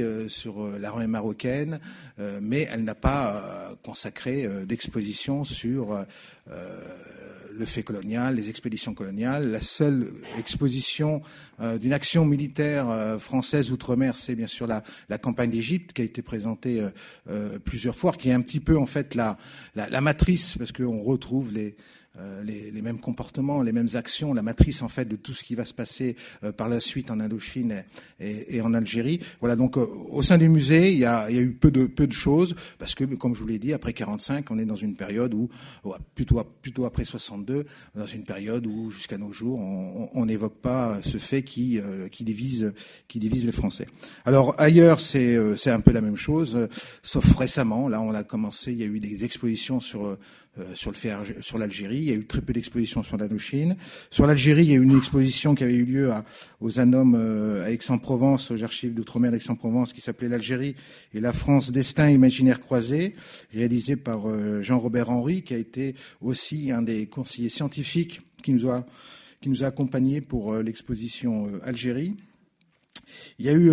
euh, 0.01 0.27
sur 0.27 0.67
l'armée 0.79 1.08
marocaine, 1.08 1.79
euh, 2.20 2.39
mais 2.41 2.67
elle 2.72 2.84
n'a 2.84 2.96
pas 2.96 3.75
consacré 3.84 4.48
d'exposition 4.65 5.43
sur 5.43 6.05
le 7.58 7.65
fait 7.65 7.84
colonial, 7.84 8.36
les 8.36 8.50
expéditions 8.50 8.93
coloniales. 8.93 9.51
La 9.51 9.62
seule 9.62 10.13
exposition 10.38 11.22
euh, 11.60 11.77
d'une 11.77 11.93
action 11.93 12.25
militaire 12.25 12.89
euh, 12.89 13.17
française 13.17 13.72
outre-mer, 13.72 14.17
c'est 14.17 14.36
bien 14.36 14.48
sûr 14.48 14.67
la, 14.67 14.84
la 15.10 15.17
campagne 15.17 15.50
d'Égypte 15.50 15.93
qui 15.93 16.01
a 16.01 16.05
été 16.05 16.22
présentée 16.22 16.86
euh, 17.29 17.60
plusieurs 17.60 17.96
fois, 17.96 18.12
qui 18.12 18.29
est 18.29 18.34
un 18.34 18.41
petit 18.41 18.60
peu 18.60 18.77
en 18.77 18.86
fait 18.86 19.15
la, 19.15 19.38
la, 19.75 19.89
la 19.89 20.01
matrice, 20.01 20.58
parce 20.58 20.72
qu'on 20.72 21.01
retrouve 21.01 21.51
les, 21.53 21.75
euh, 22.20 22.44
les, 22.44 22.72
les, 22.72 22.82
mêmes 22.82 23.00
comportements, 23.00 23.62
les 23.62 23.72
mêmes 23.72 23.88
actions, 23.94 24.34
la 24.34 24.41
matrice 24.41 24.82
en 24.82 24.89
fait 24.89 25.06
de 25.06 25.15
tout 25.15 25.34
ce 25.34 25.44
qui 25.44 25.56
va 25.56 25.63
se 25.63 25.74
passer 25.74 26.15
euh, 26.44 26.51
par 26.51 26.68
la 26.68 26.80
suite 26.80 27.10
en 27.10 27.20
Indochine 27.20 27.84
et, 28.20 28.58
et 28.58 28.62
en 28.62 28.74
Algérie. 28.74 29.22
Voilà 29.39 29.56
donc 29.56 29.77
euh, 29.77 29.88
au 30.10 30.22
sein 30.22 30.38
du 30.38 30.50
musée, 30.50 30.91
il 30.91 31.00
y, 31.00 31.06
a, 31.06 31.30
y, 31.32 31.38
a, 31.38 31.41
eu 31.41 31.51
peu 31.51 31.72
de 31.72 31.86
peu 31.86 32.08
de 32.08 32.12
choses 32.12 32.56
parce 32.80 32.96
que 32.96 33.06
comme 33.06 33.34
je 33.34 33.39
vous 33.39 33.48
l'ai 33.48 33.60
dit, 33.60 33.72
après 33.72 33.94
45, 33.94 34.51
on 34.51 34.60
est 34.60 34.65
dans 34.65 34.75
une 34.75 34.96
période 34.96 35.34
où 35.34 35.50
plutôt 36.13 36.44
plutôt 36.62 36.86
après 36.86 37.06
62, 37.06 37.65
dans 37.96 38.06
une 38.06 38.24
période 38.24 38.68
où 38.68 38.91
jusqu'à 38.91 39.18
nos 39.18 39.32
jours, 39.32 39.60
on 39.60 40.25
n'évoque 40.25 40.58
pas 40.58 41.00
ce 41.03 41.18
fait 41.18 41.44
qui 41.44 41.80
qui 42.12 42.24
divise 42.24 42.74
qui 43.08 43.20
divise 43.20 43.46
les 43.46 43.51
Français. 43.51 43.88
Alors 44.25 44.56
ailleurs, 44.58 45.00
c'est 45.00 45.38
c'est 45.56 45.72
un 45.72 45.80
peu 45.80 45.91
la 45.91 46.01
même 46.01 46.18
chose, 46.18 46.68
sauf 47.03 47.38
récemment. 47.38 47.88
Là, 47.88 48.01
on 48.01 48.13
a 48.13 48.24
commencé, 48.24 48.72
il 48.72 48.80
y 48.80 48.84
a 48.84 48.88
eu 48.88 49.00
des 49.00 49.24
expositions 49.24 49.80
sur 49.80 50.06
euh, 50.06 50.20
sur 50.74 50.91
le 50.91 50.98
sur 51.41 51.58
l'Algérie. 51.58 51.98
Il 51.98 52.03
y 52.03 52.12
a 52.12 52.15
eu 52.15 52.25
très 52.25 52.41
peu 52.41 52.53
d'expositions 52.53 53.03
sur 53.03 53.17
l'Indochine. 53.17 53.77
Sur 54.10 54.27
l'Algérie, 54.27 54.63
il 54.63 54.70
y 54.70 54.74
a 54.74 54.75
eu 54.75 54.84
une 54.84 54.98
exposition 54.98 55.55
qui 55.55 55.63
avait 55.63 55.75
eu 55.75 55.86
lieu 55.86 56.12
aux 56.60 56.79
Annomes 56.79 57.15
euh, 57.15 57.65
à 57.65 57.72
Aix-en-Provence, 57.72 58.51
aux 58.51 58.63
archives 58.63 58.93
d'outre-mer 58.93 59.31
d'Aix-en-Provence, 59.31 59.93
qui 59.93 60.01
s'appelait 60.01 60.27
l'Algérie 60.27 60.75
et 61.13 61.20
la 61.20 61.34
France 61.34 61.72
destin 61.72 62.10
imaginaire 62.10 62.60
croisé, 62.60 63.15
réalisée 63.53 63.96
par 63.96 64.29
euh, 64.29 64.62
Jean-Robert 64.62 65.10
Henry, 65.10 65.43
qui 65.43 65.53
a 65.53 65.58
été 65.58 65.96
aussi 66.22 66.72
un 66.72 66.81
des 66.81 67.05
conseillers 67.08 67.50
scientifiques 67.50 68.22
qui 68.43 68.53
nous 68.53 68.70
a 68.70 68.86
qui 69.41 69.50
nous 69.50 69.63
a 69.63 69.67
accompagnés 69.67 70.22
pour 70.22 70.55
l'exposition 70.58 71.50
Algérie. 71.63 72.15
Il 73.39 73.45
y 73.45 73.50
a 73.50 73.53
eu 73.53 73.71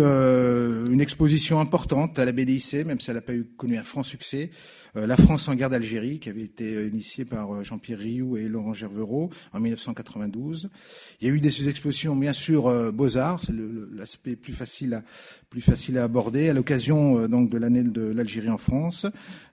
une 0.91 1.01
exposition 1.01 1.59
importante 1.59 2.19
à 2.19 2.25
la 2.25 2.31
BDIC, 2.31 2.85
même 2.85 2.99
si 2.99 3.09
elle 3.09 3.17
n'a 3.17 3.21
pas 3.21 3.33
connu 3.57 3.77
un 3.77 3.83
franc 3.83 4.03
succès, 4.03 4.51
euh, 4.95 5.05
la 5.05 5.17
France 5.17 5.47
en 5.47 5.55
guerre 5.55 5.69
d'Algérie, 5.69 6.19
qui 6.19 6.29
avait 6.29 6.43
été 6.43 6.75
euh, 6.75 6.87
initiée 6.87 7.25
par 7.25 7.53
euh, 7.53 7.63
Jean-Pierre 7.63 7.99
Rioux 7.99 8.37
et 8.37 8.47
Laurent 8.47 8.73
Gervereau 8.73 9.29
en 9.53 9.59
1992. 9.59 10.69
Il 11.21 11.27
y 11.27 11.31
a 11.31 11.33
eu 11.33 11.39
des 11.39 11.69
expositions, 11.69 12.15
bien 12.15 12.33
sûr, 12.33 12.91
Beaux-Arts, 12.91 13.43
c'est 13.45 13.53
l'aspect 13.93 14.35
plus 14.35 14.53
facile 14.53 14.95
à, 14.95 15.03
plus 15.49 15.61
facile 15.61 15.97
à 15.97 16.03
aborder, 16.03 16.49
à 16.49 16.53
l'occasion 16.53 17.27
donc 17.27 17.49
de 17.49 17.57
l'année 17.57 17.83
de 17.83 18.01
l'Algérie 18.01 18.49
en 18.49 18.57
France, 18.57 19.05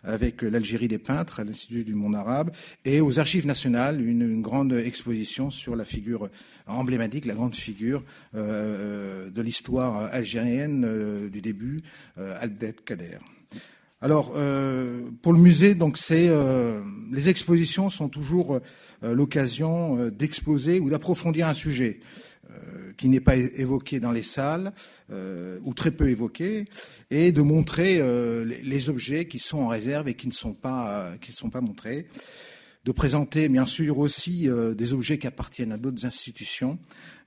avec 0.04 0.42
l'Algérie 0.42 0.88
des 0.88 0.99
peintres 0.99 1.40
à 1.40 1.44
l'Institut 1.44 1.85
du 1.85 1.94
monde 1.94 2.14
arabe, 2.14 2.50
et 2.85 3.00
aux 3.00 3.18
Archives 3.18 3.46
nationales, 3.46 4.00
une, 4.00 4.40
grande 4.40 4.73
exposition 4.73 5.50
sur 5.50 5.76
la 5.76 5.85
figure 5.85 6.28
emblématique, 6.66 7.25
la 7.25 7.35
grande 7.35 7.54
figure 7.54 8.02
de 8.35 9.40
l'histoire 9.40 9.56
algérienne 10.13 11.29
du 11.29 11.41
début, 11.41 11.83
Abdel 12.17 12.75
Kader. 12.85 13.19
Alors, 14.03 14.35
euh, 14.37 15.11
pour 15.23 15.33
le 15.33 15.39
musée, 15.39 15.75
donc 15.75 15.97
c'est 15.97 16.29
euh, 16.29 16.83
les 17.11 17.31
expositions 17.31 17.89
sont 17.89 18.11
toujours 18.11 18.61
euh, 19.03 19.15
l'occasion 19.15 20.11
d'exposer 20.11 20.81
ou 20.81 20.91
d'approfondir 20.91 21.49
un 21.49 21.55
sujet 21.55 22.01
qui 22.97 23.09
n'est 23.09 23.21
pas 23.21 23.37
évoqué 23.37 23.99
dans 23.99 24.13
les 24.13 24.23
salles 24.23 24.73
ou 25.11 25.75
très 25.75 25.91
peu 25.91 26.09
évoqué, 26.09 26.67
et 27.11 27.33
de 27.33 27.43
montrer 27.43 28.01
les, 28.45 28.89
objets 28.89 29.27
qui 29.27 29.41
sont 29.41 29.59
en 29.59 29.69
réserve 29.69 30.09
et 30.09 30.15
qui 30.15 30.29
ne 30.29 30.33
sont 30.33 30.55
pas 30.55 31.19
montrés 31.61 32.07
de 32.87 32.93
présenter 32.93 33.49
bien 33.49 33.66
sûr 33.66 33.99
aussi 33.99 34.49
des 34.49 34.93
objets 34.95 35.19
qui 35.19 35.26
appartiennent 35.26 35.73
à 35.73 35.76
d'autres 35.76 36.07
institutions 36.07 36.78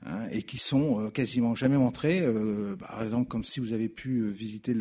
hein, 0.06 0.22
et 0.32 0.42
qui 0.42 0.58
sont 0.58 1.12
quasiment 1.14 1.54
jamais 1.54 1.78
montrés. 1.78 2.26
par 2.80 3.04
exemple, 3.04 3.28
comme 3.28 3.44
si 3.44 3.60
vous 3.60 3.74
avez 3.74 3.90
pu 3.90 4.30
visiter 4.30 4.74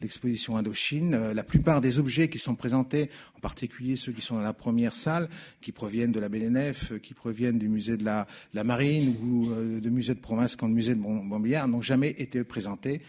l'exposition 0.00 0.56
Indochine. 0.56 1.14
Euh, 1.14 1.34
la 1.34 1.42
plupart 1.42 1.80
des 1.80 1.98
objets 1.98 2.28
qui 2.28 2.38
sont 2.38 2.54
présentés, 2.54 3.10
en 3.36 3.40
particulier 3.40 3.96
ceux 3.96 4.12
qui 4.12 4.20
sont 4.20 4.36
dans 4.36 4.42
la 4.42 4.52
première 4.52 4.96
salle, 4.96 5.28
qui 5.60 5.72
proviennent 5.72 6.12
de 6.12 6.20
la 6.20 6.28
BNF, 6.28 6.92
euh, 6.92 6.98
qui 6.98 7.14
proviennent 7.14 7.58
du 7.58 7.68
musée 7.68 7.96
de 7.96 8.04
la, 8.04 8.26
Marine 8.64 9.16
ou 9.22 9.50
euh, 9.50 9.80
de 9.80 9.90
musée 9.90 10.14
de 10.14 10.20
province 10.20 10.56
comme 10.56 10.70
le 10.70 10.74
musée 10.74 10.94
de 10.94 11.00
Montbéliard, 11.00 11.68
n'ont 11.68 11.82
jamais 11.82 12.10
été 12.18 12.42
présentés 12.44 13.00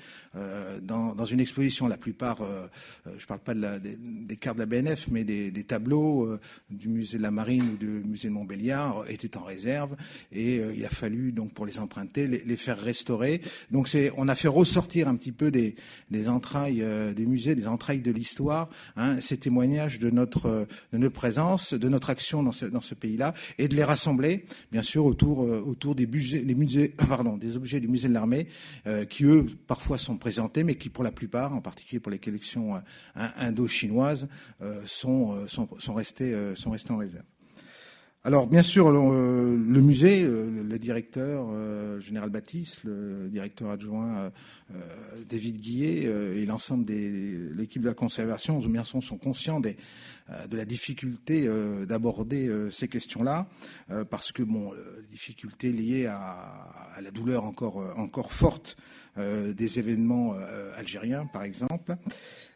dans, 0.82 1.26
une 1.26 1.40
exposition. 1.40 1.88
La 1.88 1.98
plupart, 1.98 2.40
je 3.06 3.12
ne 3.12 3.26
parle 3.28 3.40
pas 3.40 3.54
des, 3.54 4.38
cartes 4.38 4.58
de 4.58 4.62
la 4.62 4.66
BNF, 4.66 5.08
mais 5.10 5.24
des, 5.24 5.64
tableaux 5.64 6.38
du 6.70 6.90
musée 6.90 7.18
de 7.18 7.24
la 7.24 7.32
Marine 7.32 7.64
ou 7.74 7.78
du 7.78 7.88
musée 7.88 8.30
de 8.30 8.34
Montbéliard 8.34 9.06
étaient 9.10 9.38
en 9.38 9.44
réserve 9.44 9.96
et 10.32 10.56
il 10.56 10.86
a 10.86 10.90
fallu 10.90 11.32
donc 11.32 11.54
pour 11.54 11.66
les 11.66 11.80
emprunter 11.80 12.28
les, 12.28 12.58
faire 12.58 12.80
restaurer. 12.80 13.42
Donc 13.72 13.90
on 14.18 14.28
a 14.28 14.36
fait 14.36 14.48
ressortir 14.48 15.08
un 15.08 15.16
petit 15.16 15.32
peu 15.32 15.52
des 15.52 15.76
entrailles 16.28 16.82
euh, 16.82 17.14
des 17.14 17.26
musées, 17.26 17.56
des 17.56 17.68
entrailles 17.68 18.02
de 18.02 18.12
l'histoire, 18.12 18.70
hein, 18.96 19.20
ces 19.22 19.38
témoignages 19.38 20.00
de 20.00 20.10
notre, 20.10 20.68
présence, 21.14 21.74
de 21.74 21.90
notre 21.90 22.10
action 22.10 22.44
dans 22.44 22.52
ce, 22.52 22.94
pays-là, 22.94 23.34
et 23.58 23.68
de 23.68 23.76
les 23.76 23.84
rassembler, 23.84 24.46
bien 24.72 24.82
sûr, 24.82 25.06
autour, 25.06 25.44
euh, 25.44 25.94
des, 25.96 26.06
des, 26.06 26.44
des 27.40 27.58
objets 27.58 27.80
du 27.80 27.88
musée 27.88 28.08
de 28.08 28.14
l'armée, 28.14 28.48
euh, 28.88 29.06
qui 29.06 29.26
eux, 29.26 29.46
parfois 29.68 29.98
sont 29.98 30.18
présentés, 30.22 30.64
mais 30.64 30.76
qui, 30.76 30.90
pour 30.90 31.04
la 31.04 31.12
plupart, 31.12 31.54
en 31.54 31.60
particulier 31.60 32.00
pour 32.00 32.12
les 32.12 32.20
collections 32.20 32.82
indo-chinoises, 33.16 34.30
sont, 34.86 35.48
sont, 35.48 35.68
sont, 35.80 35.94
restés, 35.94 36.34
sont 36.56 36.72
restés 36.72 36.92
en 36.92 36.98
réserve. 36.98 37.26
Alors, 38.24 38.46
bien 38.46 38.62
sûr, 38.62 38.92
le, 38.92 39.82
musée, 39.82 40.24
le, 40.24 40.78
directeur 40.78 41.48
général 42.00 42.30
Baptiste, 42.30 42.84
le 42.84 43.30
directeur 43.30 43.72
adjoint 43.72 44.32
euh, 44.76 45.24
David 45.28 45.60
Guillet 45.60 46.06
euh, 46.06 46.38
et 46.38 46.46
l'ensemble 46.46 46.86
de 46.86 47.54
l'équipe 47.56 47.82
de 47.82 47.88
la 47.88 47.94
conservation 47.94 48.60
bien 48.60 48.84
sont, 48.84 49.02
sont 49.02 49.18
conscients 49.18 49.60
des, 49.60 49.76
euh, 50.30 50.48
de 50.48 50.58
la 50.58 50.66
difficulté 50.66 51.50
d'aborder 51.88 52.50
ces 52.72 52.88
questions-là, 52.88 53.48
parce 54.10 54.32
que 54.32 54.44
bon, 54.44 54.74
difficulté 55.10 55.72
liée 55.72 56.06
à, 56.06 57.00
la 57.02 57.12
douleur 57.12 57.44
encore, 57.44 57.94
encore 57.98 58.32
forte 58.32 58.78
des 59.18 59.80
événements 59.80 60.36
algériens, 60.78 61.26
par 61.26 61.44
exemple. 61.44 61.96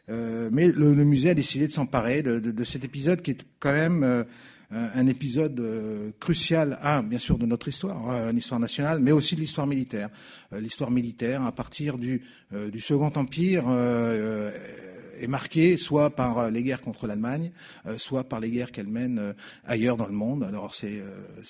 mais 0.08 0.72
le, 0.72 1.04
musée 1.04 1.30
a 1.30 1.34
décidé 1.34 1.66
de 1.66 1.72
s'emparer 1.72 2.22
de, 2.22 2.64
cet 2.64 2.84
épisode 2.84 3.22
qui 3.22 3.32
est 3.32 3.46
quand 3.58 3.72
même 3.72 4.24
euh, 4.72 4.88
un 4.96 5.06
épisode 5.06 5.60
euh, 5.60 6.10
crucial, 6.18 6.76
bien 7.04 7.20
sûr, 7.20 7.38
de 7.38 7.46
notre 7.46 7.68
histoire, 7.68 8.10
euh, 8.10 8.30
une 8.30 8.38
histoire 8.38 8.58
nationale, 8.58 8.98
mais 8.98 9.12
aussi 9.12 9.36
de 9.36 9.40
l'histoire 9.40 9.66
militaire. 9.66 10.08
L'histoire 10.52 10.90
militaire, 10.90 11.42
à 11.42 11.52
partir 11.52 11.98
du 11.98 12.22
Second 12.80 13.12
Empire, 13.14 13.64
est 15.18 15.26
marquée 15.26 15.76
soit 15.76 16.10
par 16.10 16.50
les 16.50 16.62
guerres 16.62 16.80
contre 16.80 17.06
l'Allemagne, 17.06 17.52
soit 17.96 18.24
par 18.24 18.40
les 18.40 18.50
guerres 18.50 18.72
qu'elle 18.72 18.88
mène 18.88 19.34
ailleurs 19.64 19.96
dans 19.96 20.06
le 20.06 20.12
monde. 20.12 20.44
Alors 20.44 20.74
c'est 20.74 21.02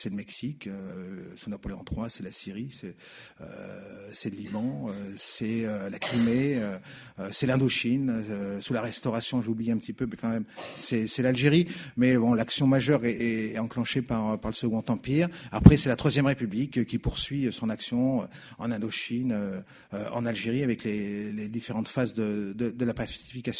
le 0.04 0.16
Mexique, 0.16 0.68
c'est 1.36 1.48
Napoléon 1.48 1.84
III, 1.90 2.04
c'est 2.08 2.22
la 2.22 2.32
Syrie, 2.32 2.70
c'est 4.12 4.30
le 4.30 4.36
Liban, 4.36 4.88
c'est 5.16 5.64
la 5.90 5.98
Crimée, 5.98 6.60
c'est 7.32 7.46
l'Indochine. 7.46 8.24
sous 8.60 8.72
la 8.72 8.82
Restauration, 8.82 9.42
j'ai 9.42 9.48
oublié 9.48 9.72
un 9.72 9.78
petit 9.78 9.92
peu, 9.92 10.06
mais 10.06 10.16
quand 10.16 10.30
même 10.30 10.44
c'est 10.76 11.22
l'Algérie. 11.22 11.68
Mais 11.96 12.16
bon, 12.16 12.34
l'action 12.34 12.66
majeure 12.66 13.04
est, 13.04 13.58
enclenchée 13.58 14.02
par 14.02 14.38
par 14.38 14.50
le 14.50 14.56
Second 14.56 14.84
Empire. 14.88 15.28
Après, 15.52 15.76
c'est 15.76 15.88
la 15.88 15.96
Troisième 15.96 16.26
République 16.26 16.84
qui 16.84 16.98
poursuit 16.98 17.52
son 17.52 17.70
action 17.70 18.28
en 18.58 18.70
Indochine, 18.70 19.62
en 19.92 20.26
Algérie, 20.26 20.62
avec 20.62 20.84
les, 20.84 21.32
les 21.32 21.48
différentes 21.48 21.88
phases 21.88 22.14
de, 22.14 22.52
de 22.56 22.84
la 22.84 22.94
pacification 22.94 23.55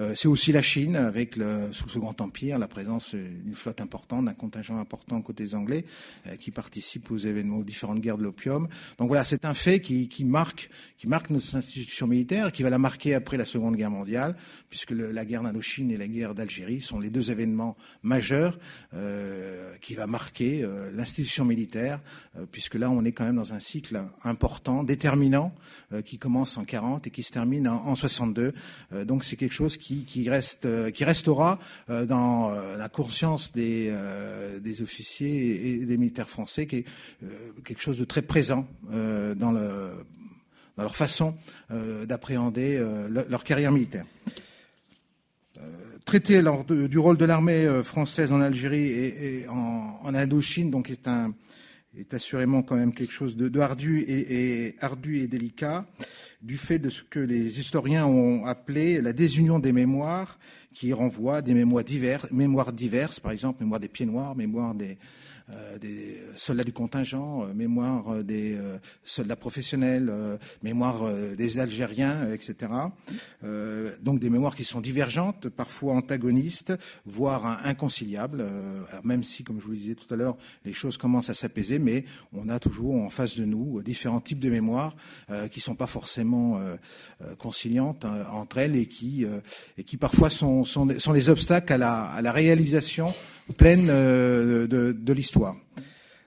euh, 0.00 0.14
c'est 0.14 0.28
aussi 0.28 0.52
la 0.52 0.62
Chine, 0.62 0.96
avec 0.96 1.36
le, 1.36 1.68
sous 1.72 1.84
le 1.84 1.90
Second 1.90 2.14
Empire, 2.18 2.58
la 2.58 2.68
présence 2.68 3.14
d'une 3.14 3.54
flotte 3.54 3.80
importante, 3.80 4.24
d'un 4.24 4.34
contingent 4.34 4.78
important 4.78 5.20
côté 5.20 5.54
anglais, 5.54 5.84
euh, 6.26 6.36
qui 6.36 6.50
participe 6.50 7.10
aux 7.10 7.18
événements, 7.18 7.58
aux 7.58 7.64
différentes 7.64 8.00
guerres 8.00 8.18
de 8.18 8.22
l'opium. 8.22 8.68
Donc 8.98 9.08
voilà, 9.08 9.24
c'est 9.24 9.44
un 9.44 9.54
fait 9.54 9.80
qui, 9.80 10.24
marque, 10.24 10.70
qui 10.96 11.06
marque 11.06 11.30
notre 11.30 11.54
institution 11.54 12.06
militaire, 12.06 12.52
qui 12.52 12.62
va 12.62 12.70
la 12.70 12.78
marquer 12.78 13.14
après 13.14 13.36
la 13.36 13.44
Seconde 13.44 13.76
Guerre 13.76 13.90
mondiale, 13.90 14.36
puisque 14.70 14.92
la 14.92 15.24
guerre 15.24 15.42
d'Indochine 15.42 15.90
et 15.90 15.96
la 15.96 16.08
guerre 16.08 16.34
d'Algérie 16.34 16.80
sont 16.80 16.98
les 16.98 17.10
deux 17.10 17.30
événements 17.30 17.76
majeurs 18.02 18.58
euh, 18.94 19.74
qui 19.80 19.94
va 19.94 20.06
marquer 20.06 20.62
euh, 20.62 20.90
l'institution 20.94 21.44
militaire, 21.44 22.00
puisque 22.52 22.74
là, 22.74 22.90
on 22.90 23.04
est 23.04 23.12
quand 23.12 23.24
même 23.24 23.36
dans 23.36 23.52
un 23.52 23.60
cycle 23.60 24.02
important, 24.24 24.82
déterminant, 24.82 25.54
qui 26.04 26.18
commence 26.18 26.56
en 26.56 26.64
40 26.64 27.08
et 27.08 27.10
qui 27.10 27.22
se 27.22 27.32
termine 27.32 27.66
en, 27.66 27.84
en 27.84 27.96
62. 27.96 28.54
donc 29.04 29.19
donc 29.20 29.26
c'est 29.26 29.36
quelque 29.36 29.52
chose 29.52 29.76
qui, 29.76 30.30
reste, 30.30 30.64
euh, 30.64 30.90
qui 30.90 31.04
restera 31.04 31.58
euh, 31.90 32.06
dans 32.06 32.54
euh, 32.54 32.78
la 32.78 32.88
conscience 32.88 33.52
des, 33.52 33.94
des 34.60 34.80
officiers 34.80 35.74
et 35.74 35.84
des 35.84 35.98
militaires 35.98 36.28
français, 36.30 36.66
qui 36.66 36.76
est 36.76 36.84
quelque 37.62 37.82
chose 37.82 37.98
de 37.98 38.06
très 38.06 38.22
présent 38.22 38.66
dans, 38.90 39.52
le, 39.52 39.90
dans 40.78 40.82
leur 40.82 40.96
façon 40.96 41.34
d'appréhender 41.68 42.82
leur 43.28 43.44
carrière 43.44 43.72
militaire. 43.72 44.06
Traité 46.06 46.40
lors 46.40 46.64
du 46.64 46.98
rôle 46.98 47.18
de 47.18 47.26
l'armée 47.26 47.68
française 47.82 48.32
en 48.32 48.40
Algérie 48.40 48.88
et, 48.88 49.46
en, 49.48 50.14
Indochine, 50.14 50.70
donc 50.70 50.88
est 50.88 51.06
un 51.06 51.34
est 51.96 52.14
assurément 52.14 52.62
quand 52.62 52.76
même 52.76 52.94
quelque 52.94 53.12
chose 53.12 53.36
de, 53.36 53.60
ardu 53.60 54.04
et, 54.06 54.76
ardu 54.80 55.20
et 55.20 55.26
délicat 55.26 55.86
du 56.42 56.56
fait 56.56 56.78
de 56.78 56.88
ce 56.88 57.02
que 57.02 57.18
les 57.18 57.58
historiens 57.58 58.06
ont 58.06 58.44
appelé 58.44 59.00
la 59.00 59.12
désunion 59.12 59.58
des 59.58 59.72
mémoires, 59.72 60.38
qui 60.72 60.92
renvoie 60.92 61.42
des 61.42 61.52
mémoires 61.52 61.84
diverses, 61.84 62.30
mémoires 62.30 62.72
diverses, 62.72 63.18
par 63.18 63.32
exemple 63.32 63.62
mémoire 63.62 63.80
des 63.80 63.88
pieds 63.88 64.06
noirs, 64.06 64.36
mémoire 64.36 64.74
des, 64.74 64.98
des 65.80 66.20
soldats 66.36 66.64
du 66.64 66.72
contingent, 66.72 67.44
euh, 67.44 67.54
mémoire 67.54 68.14
euh, 68.14 68.22
des 68.22 68.58
soldats 69.04 69.36
professionnels, 69.36 70.12
mémoire 70.62 71.10
des 71.36 71.58
Algériens, 71.58 72.32
etc. 72.32 72.72
donc 74.02 74.20
des 74.20 74.30
mémoires 74.30 74.54
qui 74.54 74.64
sont 74.64 74.80
divergentes, 74.80 75.48
parfois 75.48 75.94
antagonistes, 75.94 76.74
voire 77.06 77.64
inconciliables, 77.64 78.44
même 79.04 79.24
si, 79.24 79.42
comme 79.44 79.60
je 79.60 79.64
vous 79.66 79.72
le 79.72 79.76
disais 79.78 79.94
tout 79.94 80.12
à 80.12 80.16
l'heure, 80.16 80.36
les 80.64 80.72
choses 80.72 80.96
commencent 80.96 81.30
à 81.30 81.34
s'apaiser, 81.34 81.78
mais 81.78 82.04
on 82.32 82.48
a 82.48 82.58
toujours 82.58 82.94
en 82.94 83.10
face 83.10 83.36
de 83.36 83.44
nous 83.44 83.82
différents 83.82 84.20
types 84.20 84.40
de 84.40 84.50
mémoires 84.50 84.94
qui 85.50 85.58
ne 85.58 85.62
sont 85.62 85.74
pas 85.74 85.86
forcément 85.86 86.60
conciliantes 87.38 88.04
hein, 88.04 88.26
entre 88.32 88.58
elles 88.58 88.76
et 88.76 88.86
qui, 88.86 89.24
et 89.78 89.84
qui 89.84 89.96
parfois 89.96 90.30
sont, 90.30 90.64
sont, 90.64 90.88
sont 90.98 91.12
des 91.12 91.28
obstacles 91.28 91.72
à 91.72 91.78
la, 91.78 92.02
à 92.04 92.22
la 92.22 92.32
réalisation 92.32 93.12
pleine 93.52 93.86
de, 93.86 94.66
de 94.92 95.12
l'histoire. 95.12 95.56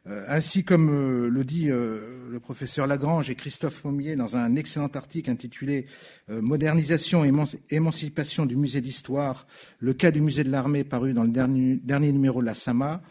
Euh, 0.05 0.25
ainsi 0.27 0.65
comme 0.65 0.89
euh, 0.89 1.29
le 1.29 1.45
dit 1.45 1.69
euh, 1.69 2.27
le 2.29 2.39
professeur 2.41 2.87
Lagrange 2.87 3.29
et 3.29 3.35
Christophe 3.35 3.85
Momier 3.85 4.17
dans 4.17 4.35
un 4.35 4.57
excellent 4.57 4.89
article 4.93 5.29
intitulé 5.29 5.85
Modernisation 6.27 7.23
et 7.23 7.31
émancipation 7.69 8.45
du 8.45 8.57
musée 8.57 8.81
d'histoire, 8.81 9.47
le 9.79 9.93
cas 9.93 10.11
du 10.11 10.19
musée 10.19 10.43
de 10.43 10.49
l'armée 10.49 10.83
paru 10.83 11.13
dans 11.13 11.23
le 11.23 11.29
dernier, 11.29 11.79
dernier 11.83 12.11
numéro 12.11 12.41
de 12.41 12.47
la 12.47 12.55
SAMA, 12.55 13.01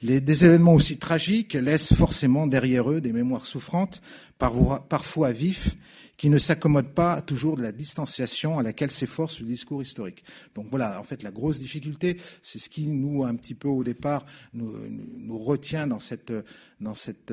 Les, 0.00 0.20
des 0.20 0.44
événements 0.44 0.74
aussi 0.74 0.98
tragiques 0.98 1.54
laissent 1.54 1.92
forcément 1.92 2.46
derrière 2.46 2.90
eux 2.90 3.00
des 3.00 3.12
mémoires 3.12 3.46
souffrantes, 3.46 4.00
parfois 4.38 5.32
vifs, 5.32 5.76
qui 6.18 6.28
ne 6.30 6.38
s'accommodent 6.38 6.94
pas 6.94 7.22
toujours 7.22 7.56
de 7.56 7.62
la 7.62 7.70
distanciation 7.70 8.58
à 8.58 8.62
laquelle 8.62 8.90
s'efforce 8.90 9.40
le 9.40 9.46
discours 9.46 9.80
historique. 9.80 10.24
Donc 10.56 10.66
voilà, 10.68 11.00
en 11.00 11.04
fait, 11.04 11.22
la 11.22 11.30
grosse 11.30 11.60
difficulté, 11.60 12.18
c'est 12.42 12.58
ce 12.58 12.68
qui 12.68 12.88
nous, 12.88 13.24
un 13.24 13.36
petit 13.36 13.54
peu 13.54 13.68
au 13.68 13.84
départ, 13.84 14.26
nous, 14.52 15.38
retient 15.38 15.86
dans 15.86 16.00
cette, 16.00 16.32
dans 16.80 16.94
cette, 16.94 17.32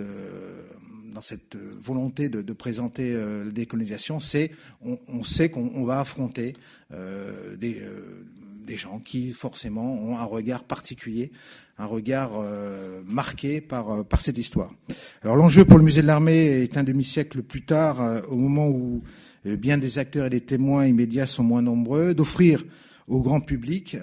volonté 1.83 2.29
de, 2.29 2.53
présenter 2.53 3.11
la 3.13 3.51
décolonisation, 3.51 4.19
c'est 4.19 4.51
on, 4.81 5.23
sait 5.23 5.49
qu'on 5.49 5.83
va 5.83 5.99
affronter 5.99 6.53
euh, 6.93 7.55
des, 7.55 7.79
euh, 7.81 8.23
des 8.65 8.75
gens 8.77 8.99
qui 8.99 9.31
forcément 9.31 9.93
ont 10.01 10.17
un 10.17 10.23
regard 10.23 10.63
particulier 10.63 11.31
un 11.77 11.85
regard 11.85 12.31
euh, 12.35 13.01
marqué 13.05 13.59
par, 13.59 13.91
euh, 13.91 14.03
par 14.03 14.21
cette 14.21 14.37
histoire. 14.37 14.71
Alors 15.23 15.35
l'enjeu 15.35 15.65
pour 15.65 15.77
le 15.77 15.83
musée 15.83 16.01
de 16.01 16.07
l'armée 16.07 16.63
est 16.63 16.77
un 16.77 16.83
demi-siècle 16.83 17.41
plus 17.41 17.63
tard, 17.63 18.01
euh, 18.01 18.21
au 18.29 18.35
moment 18.35 18.69
où 18.69 19.03
bien 19.43 19.77
des 19.77 19.99
acteurs 19.99 20.25
et 20.25 20.29
des 20.31 20.41
témoins 20.41 20.87
immédiats 20.87 21.27
sont 21.27 21.43
moins 21.43 21.61
nombreux, 21.61 22.15
d'offrir 22.15 22.65
au 23.07 23.21
grand 23.21 23.41
public 23.41 23.95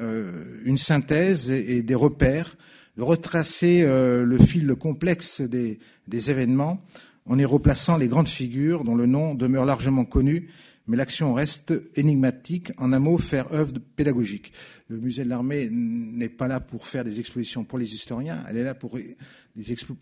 une 0.64 0.78
synthèse 0.78 1.50
et, 1.50 1.82
des 1.82 1.96
repères, 1.96 2.56
de 2.96 3.02
retracer 3.02 3.84
le 3.84 4.38
fil 4.38 4.72
complexe 4.76 5.40
des, 5.40 5.80
des 6.06 6.30
événements 6.30 6.80
en 7.26 7.40
y 7.40 7.44
replaçant 7.44 7.96
les 7.96 8.06
grandes 8.06 8.28
figures 8.28 8.84
dont 8.84 8.94
le 8.94 9.06
nom 9.06 9.34
demeure 9.34 9.64
largement 9.64 10.04
connu 10.04 10.48
mais 10.86 10.96
l'action 10.96 11.34
reste 11.34 11.72
énigmatique. 11.94 12.72
En 12.78 12.92
un 12.92 12.98
mot, 12.98 13.18
faire 13.18 13.52
œuvre 13.52 13.74
pédagogique. 13.96 14.52
Le 14.92 14.98
musée 14.98 15.24
de 15.24 15.30
l'armée 15.30 15.70
n'est 15.70 16.28
pas 16.28 16.48
là 16.48 16.60
pour 16.60 16.86
faire 16.86 17.02
des 17.02 17.18
expositions 17.18 17.64
pour 17.64 17.78
les 17.78 17.94
historiens, 17.94 18.44
elle 18.46 18.58
est 18.58 18.62
là 18.62 18.74
pour 18.74 18.98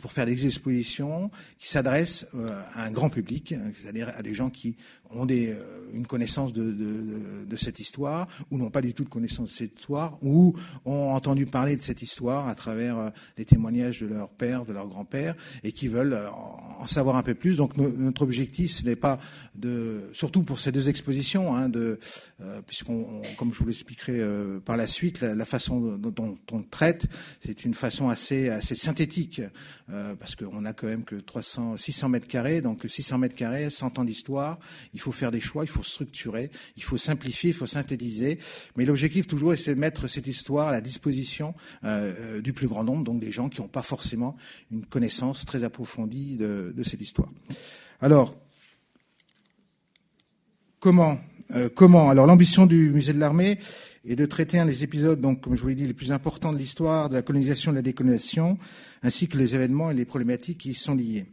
faire 0.09 0.27
des 0.27 0.47
expositions 0.47 1.31
qui 1.59 1.69
s'adressent 1.69 2.27
euh, 2.35 2.49
à 2.75 2.85
un 2.85 2.91
grand 2.91 3.11
public, 3.11 3.55
c'est-à-dire 3.75 4.13
à 4.17 4.23
des 4.23 4.35
gens 4.35 4.51
qui 4.51 4.77
ont 5.11 5.27
euh, 5.29 5.55
une 5.93 6.07
connaissance 6.07 6.53
de, 6.53 7.57
cette 7.57 7.81
histoire 7.81 8.29
ou 8.51 8.59
n'ont 8.59 8.71
pas 8.71 8.81
du 8.81 8.95
tout 8.95 9.05
de 9.05 9.09
connaissance 9.09 9.51
de 9.51 9.55
cette 9.55 9.79
histoire 9.79 10.19
ou 10.23 10.55
ont 10.85 11.11
entendu 11.11 11.47
parler 11.47 11.77
de 11.77 11.81
cette 11.81 12.01
histoire 12.01 12.49
à 12.49 12.55
travers 12.55 12.99
euh, 12.99 13.11
les 13.37 13.45
témoignages 13.45 14.01
de 14.01 14.07
leur 14.07 14.31
père, 14.31 14.65
de 14.65 14.73
leur 14.73 14.87
grand-père 14.87 15.35
et 15.65 15.73
qui 15.73 15.89
veulent 15.89 16.19
en 16.79 16.87
savoir 16.87 17.17
un 17.17 17.23
peu 17.23 17.35
plus. 17.35 17.57
Donc 17.57 17.77
notre 17.77 18.23
objectif, 18.23 18.71
ce 18.73 18.85
n'est 18.85 18.97
pas 18.97 19.19
de, 19.55 20.09
surtout 20.13 20.43
pour 20.43 20.61
ces 20.61 20.73
deux 20.73 20.89
expositions, 20.89 21.55
hein, 21.55 21.69
de, 21.69 21.99
puisqu'on, 22.67 23.21
comme 23.37 23.53
je 23.53 23.59
vous 23.59 23.67
l'expliquerai 23.67 24.21
par 24.65 24.77
la 24.77 24.80
suite, 24.87 25.21
la, 25.21 25.35
la 25.35 25.45
façon 25.45 25.97
dont, 25.97 26.39
on 26.53 26.63
traite, 26.63 27.07
c'est 27.45 27.65
une 27.65 27.75
façon 27.75 28.09
assez, 28.09 28.49
assez 28.49 28.75
synthétique 28.75 29.43
euh, 29.93 30.15
parce 30.15 30.37
qu'on 30.37 30.65
a 30.65 30.73
quand 30.73 30.87
même 30.87 31.05
que 31.05 31.17
300, 31.17 31.77
600 31.77 32.09
mètres 32.09 32.27
carrés, 32.27 32.61
donc 32.61 32.85
600 32.87 33.19
mètres 33.19 33.35
carrés, 33.35 33.71
100 33.71 33.99
ans 33.99 34.05
d'histoire. 34.05 34.59
Il 34.95 35.01
faut 35.01 35.13
faire 35.13 35.31
des 35.31 35.41
choix, 35.41 35.65
il 35.65 35.71
faut 35.71 35.83
structurer, 35.83 36.51
il 36.77 36.83
faut 36.83 36.97
simplifier, 36.97 37.51
il 37.51 37.55
faut 37.55 37.67
synthétiser. 37.67 38.39
Mais 38.77 38.85
l'objectif 38.85 39.27
toujours, 39.27 39.57
c'est 39.57 39.75
de 39.75 39.81
mettre 39.81 40.07
cette 40.07 40.27
histoire 40.27 40.69
à 40.69 40.73
la 40.73 40.81
disposition 40.81 41.55
euh, 41.85 42.13
euh, 42.19 42.41
du 42.41 42.53
plus 42.53 42.69
grand 42.69 42.85
nombre, 42.85 43.05
donc 43.05 43.21
des 43.21 43.33
gens 43.33 43.49
qui 43.49 43.61
n'ont 43.61 43.69
pas 43.69 43.83
forcément 43.83 44.37
une 44.71 44.87
connaissance 44.87 45.45
très 45.45 45.65
approfondie 45.65 46.37
de, 46.37 46.73
de 46.77 46.83
cette 46.83 47.01
histoire. 47.01 47.29
Alors, 48.01 48.35
comment 50.79 51.19
Comment 51.75 52.11
Alors, 52.11 52.27
l'ambition 52.27 52.65
du 52.65 52.91
musée 52.91 53.13
de 53.13 53.19
l'armée 53.19 53.59
et 54.05 54.17
de 54.17 54.25
traiter 54.27 54.59
un 54.59 54.67
des 54.67 54.83
épisodes, 54.83 55.21
donc, 55.21 55.43
comme 55.43 55.55
je 55.55 55.63
vous 55.63 55.69
l'ai 55.69 55.75
dit, 55.75 55.87
les 55.87 55.95
plus 55.95 56.13
importants 56.13 56.53
de 56.53 56.59
l'histoire 56.59 57.09
de 57.09 57.15
la 57.15 57.23
colonisation 57.23 57.71
et 57.71 57.75
de 57.75 57.79
la 57.79 57.83
décolonisation, 57.83 58.59
ainsi 59.03 59.29
que 59.29 59.37
les 59.37 59.55
événements 59.55 59.91
et 59.91 59.95
les 59.95 60.05
problématiques 60.05 60.59
qui 60.59 60.71
y 60.71 60.75
sont 60.75 60.95
liés. 60.95 61.27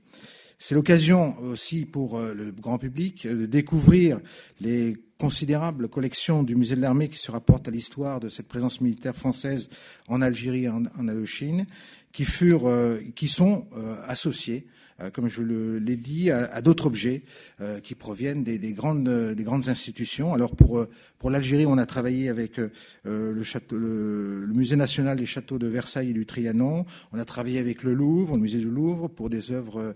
C'est 0.60 0.76
l'occasion 0.76 1.38
aussi 1.44 1.86
pour 1.86 2.18
euh, 2.18 2.34
le 2.34 2.52
grand 2.52 2.80
public 2.80 3.26
euh, 3.26 3.36
de 3.36 3.46
découvrir 3.46 4.20
les 4.60 4.98
considérables 5.20 5.88
collections 5.88 6.42
du 6.42 6.56
musée 6.56 6.76
de 6.76 6.82
l'armée 6.82 7.10
qui 7.10 7.20
se 7.20 7.30
rapportent 7.30 7.68
à 7.68 7.72
l'histoire 7.72 8.20
de 8.20 8.28
cette 8.28 8.48
présence 8.48 8.82
militaire 8.82 9.16
française 9.16 9.70
en 10.08 10.22
Algérie 10.22 10.64
et 10.64 10.70
en, 10.70 10.84
Indochine, 10.98 11.68
qui 12.12 12.26
furent, 12.26 12.68
euh, 12.68 13.00
qui 13.16 13.28
sont 13.28 13.68
associées 14.08 14.66
comme 15.14 15.28
je 15.28 15.42
l'ai 15.42 15.96
dit, 15.96 16.32
à, 16.32 16.46
à 16.52 16.62
d'autres 16.62 16.88
objets 16.88 17.22
euh, 17.62 17.80
qui 17.80 17.96
proviennent 17.96 18.44
des, 18.44 18.58
des, 18.58 18.74
grandes, 18.74 19.08
des 19.08 19.44
grandes 19.44 19.70
institutions. 19.70 20.34
Alors 20.34 20.56
pour, 20.56 20.80
euh, 20.80 20.90
pour 21.20 21.30
l'Algérie, 21.30 21.66
on 21.66 21.78
a 21.78 21.86
travaillé 21.86 22.30
avec 22.30 22.60
le, 23.04 23.44
château, 23.44 23.78
le, 23.78 24.46
le, 24.46 24.54
musée 24.54 24.76
national 24.76 25.18
des 25.18 25.26
châteaux 25.26 25.60
de 25.60 25.68
Versailles 25.68 26.10
et 26.10 26.14
du 26.14 26.26
Trianon. 26.26 26.86
On 27.12 27.20
a 27.20 27.26
travaillé 27.26 27.60
avec 27.60 27.84
le 27.84 27.94
Louvre, 27.94 28.36
le 28.36 28.42
musée 28.42 28.60
du 28.60 28.70
Louvre, 28.70 29.08
pour 29.08 29.30
des 29.30 29.52
œuvres 29.52 29.96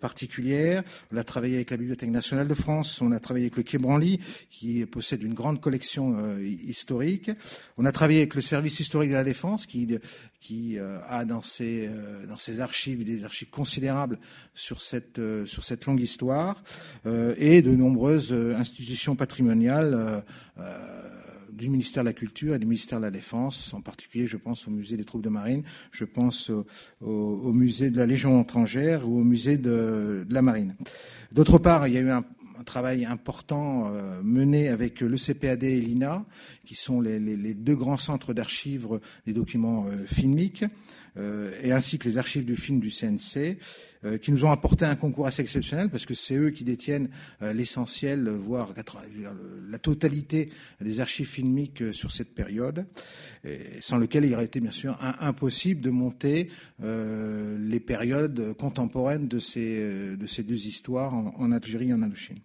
particulières. 0.00 0.82
On 1.12 1.16
a 1.16 1.24
travaillé 1.24 1.56
avec 1.56 1.70
la 1.70 1.76
Bibliothèque 1.76 2.10
nationale 2.10 2.48
de 2.48 2.54
France. 2.54 3.00
On 3.00 3.12
a 3.12 3.20
travaillé 3.20 3.46
avec 3.46 3.56
le 3.56 3.62
Quai 3.62 3.78
Branly, 3.78 4.20
qui 4.50 4.84
possède 4.86 5.22
une 5.22 5.34
grande 5.34 5.60
collection 5.60 6.36
historique. 6.38 7.30
On 7.78 7.84
a 7.84 7.92
travaillé 7.92 8.20
avec 8.20 8.34
le 8.34 8.42
service 8.42 8.80
historique 8.80 9.10
de 9.10 9.16
la 9.16 9.24
défense, 9.24 9.66
qui, 9.66 9.86
qui 10.42 10.76
a 11.08 11.24
dans 11.24 11.40
ses, 11.40 11.88
dans 12.28 12.36
ses 12.36 12.60
archives 12.60 13.02
des 13.04 13.24
archives 13.24 13.50
considérables 13.50 14.18
sur 14.54 14.80
cette, 14.80 15.18
euh, 15.18 15.46
sur 15.46 15.64
cette 15.64 15.86
longue 15.86 16.00
histoire 16.00 16.62
euh, 17.06 17.34
et 17.38 17.62
de 17.62 17.74
nombreuses 17.74 18.32
euh, 18.32 18.56
institutions 18.56 19.16
patrimoniales 19.16 20.22
du 21.52 21.68
ministère 21.68 22.02
de 22.02 22.08
la 22.08 22.14
Culture 22.14 22.54
et 22.54 22.58
du 22.58 22.66
ministère 22.66 22.98
de 22.98 23.04
la 23.04 23.10
Défense, 23.10 23.74
en 23.74 23.82
particulier, 23.82 24.26
je 24.26 24.38
pense 24.38 24.66
au 24.66 24.70
musée 24.70 24.96
des 24.96 25.04
troupes 25.04 25.22
de 25.22 25.28
marine, 25.28 25.62
je 25.90 26.04
pense 26.04 26.50
au, 26.50 26.64
au, 27.00 27.52
musée 27.52 27.90
de 27.90 27.98
la 27.98 28.06
Légion 28.06 28.40
étrangère 28.42 29.06
ou 29.06 29.20
au 29.20 29.24
musée 29.24 29.58
de, 29.58 30.24
de 30.26 30.34
la 30.34 30.40
marine. 30.40 30.74
D'autre 31.30 31.58
part, 31.58 31.86
il 31.88 31.94
y 31.94 31.98
a 31.98 32.00
eu 32.00 32.10
un, 32.10 32.24
un 32.62 32.64
travail 32.64 33.04
important 33.04 33.90
euh, 33.92 34.20
mené 34.22 34.68
avec 34.68 35.00
le 35.00 35.16
CPAD 35.16 35.64
et 35.64 35.80
l'INA, 35.80 36.24
qui 36.64 36.76
sont 36.76 37.00
les, 37.00 37.18
deux 37.54 37.74
grands 37.74 37.96
centres 37.96 38.32
d'archives 38.34 39.00
des 39.26 39.32
documents 39.32 39.86
euh, 39.88 40.06
filmiques, 40.06 40.64
et 41.16 41.72
ainsi 41.72 41.98
que 41.98 42.08
les 42.08 42.18
archives 42.18 42.44
du 42.44 42.56
film 42.56 42.80
du 42.80 42.90
CNC, 42.90 43.58
euh, 44.04 44.18
qui 44.18 44.32
nous 44.32 44.44
ont 44.44 44.50
apporté 44.50 44.84
un 44.84 44.96
concours 44.96 45.28
assez 45.28 45.42
exceptionnel, 45.42 45.88
parce 45.88 46.06
que 46.06 46.14
c'est 46.14 46.34
eux 46.34 46.50
qui 46.50 46.64
détiennent 46.64 47.08
euh, 47.40 47.52
l'essentiel, 47.52 48.28
voire 48.28 48.74
la 49.70 49.78
totalité 49.78 50.48
des 50.80 50.98
archives 50.98 51.28
filmiques 51.28 51.94
sur 51.94 52.10
cette 52.10 52.34
période, 52.34 52.84
sans 53.80 53.98
lequel 53.98 54.24
il 54.24 54.34
aurait 54.34 54.46
été 54.46 54.58
bien 54.58 54.72
sûr 54.72 54.98
impossible 55.20 55.80
de 55.80 55.90
monter 55.90 56.48
les 56.80 57.80
périodes 57.80 58.54
contemporaines 58.54 59.28
de 59.28 59.38
ces, 59.38 60.16
de 60.16 60.26
ces 60.26 60.42
deux 60.42 60.66
histoires 60.66 61.14
en, 61.14 61.34
en 61.36 61.52
Algérie 61.52 61.90
et 61.90 61.94
en 61.94 62.02
Indochine. 62.02 62.38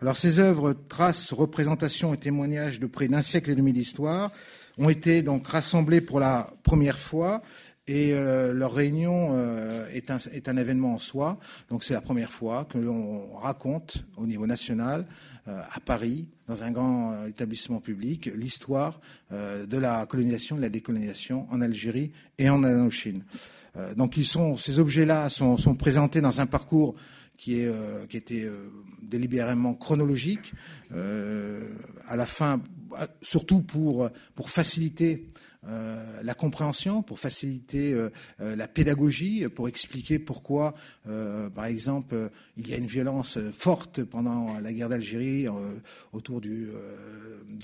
Alors 0.00 0.16
ces 0.16 0.38
œuvres, 0.38 0.74
traces, 0.88 1.32
représentations 1.32 2.14
et 2.14 2.18
témoignages 2.18 2.78
de 2.78 2.86
près 2.86 3.08
d'un 3.08 3.22
siècle 3.22 3.50
et 3.50 3.54
demi 3.54 3.72
d'histoire 3.72 4.32
ont 4.78 4.88
été 4.88 5.22
donc 5.22 5.48
rassemblées 5.48 6.00
pour 6.00 6.20
la 6.20 6.52
première 6.62 6.98
fois 6.98 7.42
et 7.88 8.12
euh, 8.12 8.52
leur 8.52 8.74
réunion 8.74 9.30
euh, 9.32 9.88
est, 9.88 10.10
un, 10.10 10.56
événement 10.56 10.94
en 10.94 10.98
soi. 10.98 11.38
Donc 11.70 11.82
c'est 11.82 11.94
la 11.94 12.02
première 12.02 12.30
fois 12.30 12.66
que 12.70 12.76
l'on 12.76 13.34
raconte 13.36 14.04
au 14.18 14.26
niveau 14.26 14.46
national, 14.46 15.06
euh, 15.48 15.62
à 15.72 15.80
Paris, 15.80 16.28
dans 16.46 16.62
un 16.62 16.70
grand 16.70 17.24
établissement 17.26 17.80
public, 17.80 18.30
l'histoire 18.34 19.00
de 19.30 19.78
la 19.78 20.06
colonisation, 20.06 20.56
de 20.56 20.62
la 20.62 20.68
décolonisation 20.68 21.46
en 21.50 21.60
Algérie 21.60 22.12
et 22.38 22.48
en 22.48 22.62
Indochine. 22.64 23.22
Donc 23.96 24.14
ces 24.58 24.78
objets-là 24.78 25.28
sont, 25.28 25.56
présentés 25.74 26.22
dans 26.22 26.40
un 26.40 26.46
parcours 26.46 26.94
qui, 27.36 27.60
est, 27.60 27.70
qui 28.08 28.16
était 28.16 28.50
délibérément 29.02 29.74
chronologique, 29.74 30.54
à 30.90 32.16
la 32.16 32.24
fin, 32.24 32.62
surtout 33.20 33.60
pour 33.60 34.10
faciliter 34.46 35.28
euh, 35.66 36.22
la 36.22 36.34
compréhension, 36.34 37.02
pour 37.02 37.18
faciliter 37.18 37.92
euh, 37.92 38.12
euh, 38.40 38.54
la 38.54 38.68
pédagogie, 38.68 39.48
pour 39.48 39.66
expliquer 39.66 40.18
pourquoi, 40.20 40.74
par 41.54 41.64
exemple, 41.64 42.30
il 42.56 42.68
y 42.68 42.74
a 42.74 42.76
une 42.76 42.86
violence 42.86 43.38
forte 43.56 44.04
pendant 44.04 44.60
la 44.60 44.72
guerre 44.72 44.90
d'Algérie 44.90 45.46
autour 46.12 46.40
du, 46.42 46.68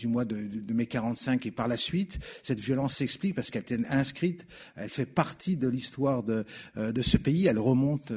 mois 0.06 0.24
de, 0.24 0.72
mai 0.72 0.86
45 0.86 1.44
et 1.44 1.50
par 1.50 1.68
la 1.68 1.76
suite. 1.76 2.18
Cette 2.42 2.60
violence 2.60 2.96
s'explique 2.96 3.34
parce 3.34 3.50
qu'elle 3.50 3.64
est 3.68 3.86
inscrite, 3.90 4.46
elle 4.76 4.88
fait 4.88 5.06
partie 5.06 5.56
de 5.56 5.68
l'histoire 5.68 6.22
de 6.22 6.44
ce 7.02 7.16
pays, 7.18 7.46
elle 7.46 7.58
remonte 7.58 8.12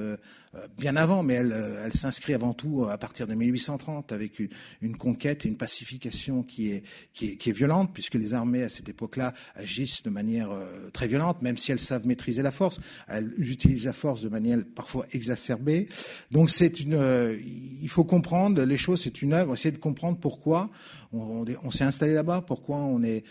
bien 0.78 0.96
avant, 0.96 1.24
mais 1.24 1.36
elle, 1.36 1.56
elle 1.86 1.94
s'inscrit 1.94 2.34
avant 2.34 2.54
tout 2.54 2.86
à 2.90 2.98
partir 2.98 3.28
de 3.28 3.34
1830 3.34 4.12
avec 4.12 4.40
une, 4.40 4.98
conquête 4.98 5.46
et 5.46 5.50
une 5.50 5.58
pacification 5.58 6.44
qui 6.44 6.72
est, 6.72 7.52
violente, 7.52 7.92
puisque 7.94 8.16
les 8.16 8.34
armées 8.34 8.64
à 8.64 8.70
cette 8.70 8.90
époque-là 8.90 9.34
agissent 9.56 10.04
de 10.04 10.10
manière 10.10 10.50
très 10.94 11.08
violente, 11.08 11.42
même 11.42 11.58
si 11.58 11.72
elles 11.72 11.80
savent 11.80 12.08
maîtriser 12.08 12.42
la 12.42 12.52
force. 12.52 12.80
Elles 13.08 13.34
utilisent 13.38 13.86
la 13.86 13.94
force 13.94 14.22
de 14.22 14.30
manière 14.30 14.60
parfois 14.76 15.06
exacerbée. 15.12 15.90
Donc 16.32 16.50
il 16.60 17.90
faut 17.90 18.04
comprendre 18.04 18.64
les 18.64 18.78
choses. 18.78 19.02
C'est 19.02 19.22
une 19.22 19.34
œuvre. 19.34 19.54
Essayer 19.54 19.72
de 19.72 19.78
comprendre 19.78 20.18
pourquoi 20.20 20.70
on, 21.14 21.72
s'est 21.72 21.84
installé 21.84 22.14
là-bas, 22.14 22.42
pourquoi 22.42 22.78
on 22.78 23.02
est, 23.04 23.24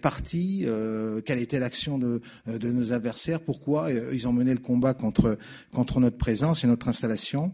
parti, 0.00 0.66
quelle 1.24 1.38
était 1.38 1.58
l'action 1.58 1.98
de, 1.98 2.20
nos 2.46 2.92
adversaires, 2.92 3.40
pourquoi 3.40 3.90
ils 3.90 4.26
ont 4.28 4.32
mené 4.32 4.52
le 4.52 4.60
combat 4.60 4.94
contre 4.94 5.38
notre 5.72 6.16
présence 6.16 6.63
et 6.64 6.66
notre 6.66 6.88
installation. 6.88 7.52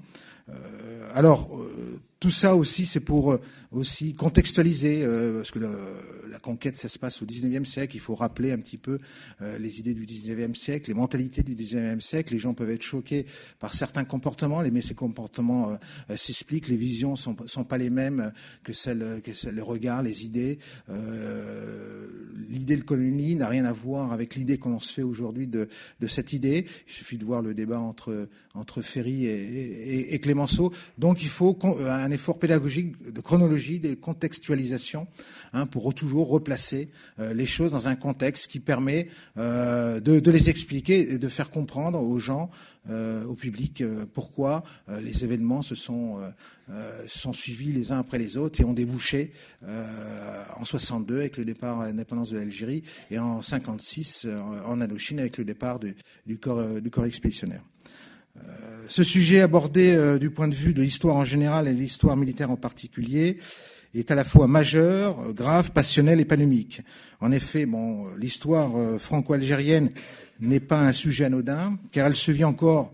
alors 1.15 1.51
tout 2.21 2.31
ça 2.31 2.55
aussi, 2.55 2.85
c'est 2.85 3.01
pour 3.01 3.33
euh, 3.33 3.41
aussi 3.73 4.15
contextualiser, 4.15 5.03
euh, 5.03 5.39
parce 5.39 5.51
que 5.51 5.59
la 5.59 6.39
conquête, 6.39 6.77
ça 6.77 6.89
se 6.89 6.99
passe 6.99 7.23
au 7.23 7.25
XIXe 7.25 7.67
siècle. 7.67 7.97
Il 7.97 8.01
faut 8.01 8.15
rappeler 8.15 8.53
un 8.53 8.59
petit 8.59 8.77
peu 8.77 8.99
euh, 9.41 9.59
les 9.59 9.81
idées 9.81 9.95
du 9.95 10.05
XIXe 10.05 10.57
siècle, 10.59 10.91
les 10.91 10.95
mentalités 10.95 11.43
du 11.43 11.55
XIXe 11.55 12.05
siècle. 12.05 12.35
Les 12.35 12.39
gens 12.39 12.53
peuvent 12.53 12.71
être 12.71 12.83
choqués 12.83 13.25
par 13.59 13.73
certains 13.73 14.05
comportements, 14.05 14.63
mais 14.71 14.83
ces 14.83 14.95
comportements 14.95 15.79
s'expliquent. 16.15 16.69
Les 16.69 16.77
visions 16.77 17.17
sont, 17.17 17.35
sont 17.47 17.65
pas 17.65 17.79
les 17.79 17.89
mêmes 17.89 18.33
que 18.65 18.75
celles, 18.75 19.23
que 19.25 19.33
celles, 19.33 19.55
les 19.55 19.63
regards, 19.63 20.03
les 20.03 20.25
idées. 20.27 20.59
l'idée 22.49 22.77
de 22.77 22.83
colonie 22.83 23.35
n'a 23.35 23.49
rien 23.49 23.65
à 23.65 23.73
voir 23.73 24.13
avec 24.13 24.35
l'idée 24.35 24.59
qu'on 24.59 24.79
se 24.79 24.93
fait 24.93 25.03
aujourd'hui 25.03 25.47
de, 25.47 25.69
cette 26.07 26.35
idée. 26.35 26.67
Il 26.87 26.93
suffit 26.93 27.17
de 27.17 27.25
voir 27.25 27.41
le 27.41 27.55
débat 27.55 27.81
entre 27.81 28.29
entre 28.55 28.83
Ferry 28.83 29.27
et, 29.27 30.19
Clémenceau. 30.21 30.73
Donc, 30.99 31.23
il 31.23 31.29
faut 31.29 31.55
un 32.11 32.13
effort 32.13 32.39
pédagogique 32.39 33.13
de 33.13 33.21
chronologie, 33.21 33.79
de 33.79 33.95
contextualisation, 33.95 35.07
hein, 35.53 35.67
pour 35.67 35.95
toujours 35.95 36.29
replacer 36.29 36.91
euh, 37.21 37.33
les 37.33 37.47
choses 37.47 37.71
dans 37.71 37.87
un 37.87 37.95
contexte 37.95 38.49
qui 38.49 38.59
permet 38.59 39.09
euh, 39.37 40.01
de, 40.01 40.31
les 40.31 40.51
expliquer 40.51 41.13
et 41.13 41.19
de 41.19 41.29
faire 41.29 41.51
comprendre 41.51 42.03
aux 42.03 42.19
gens, 42.19 42.51
euh, 42.89 43.25
au 43.25 43.35
public, 43.35 43.85
pourquoi 44.13 44.65
les 45.01 45.23
événements 45.23 45.63
se 45.63 45.75
sont, 45.75 46.19
suivis 47.33 47.73
les 47.73 47.93
uns 47.93 48.01
après 48.01 48.19
les 48.19 48.37
autres 48.37 48.61
et 48.61 48.65
ont 48.65 48.73
débouché 48.73 49.33
en 49.63 50.65
62 50.65 51.19
avec 51.19 51.37
le 51.37 51.45
départ 51.45 51.81
à 51.81 51.87
l'indépendance 51.87 52.31
de 52.31 52.39
l'Algérie 52.39 52.83
et 53.11 53.19
en 53.19 53.43
56 53.43 54.27
en 54.65 54.81
Indochine 54.81 55.21
avec 55.21 55.37
le 55.39 55.45
départ 55.45 55.79
du 55.79 56.39
corps, 56.39 56.81
du 56.81 56.91
corps 56.91 57.07
expéditionnaire. 57.07 57.63
Euh, 58.37 58.41
ce 58.89 59.03
sujet 59.03 59.41
abordé 59.41 59.93
euh, 59.93 60.19
du 60.19 60.31
point 60.31 60.49
de 60.49 60.55
vue 60.55 60.73
de 60.73 60.83
l'histoire 60.83 61.17
en 61.17 61.25
général 61.25 61.69
et 61.69 61.73
de 61.73 61.79
l'histoire 61.79 62.17
militaire 62.17 62.51
en 62.51 62.57
particulier 62.57 63.39
est 63.95 64.11
à 64.11 64.15
la 64.15 64.25
fois 64.25 64.47
majeur, 64.47 65.33
grave, 65.33 65.73
passionnel 65.73 66.21
et 66.21 66.25
panomique. 66.25 66.83
En 67.21 67.33
effet, 67.33 67.67
bon, 67.67 68.07
l'histoire 68.17 68.77
euh, 68.77 68.99
franco-algérienne 68.99 69.91
n'est 70.39 70.61
pas 70.61 70.79
un 70.79 70.93
sujet 70.93 71.25
anodin, 71.25 71.77
car 71.91 72.07
elle 72.07 72.17
se 72.17 72.33
vit 72.33 72.45
encore 72.45 72.93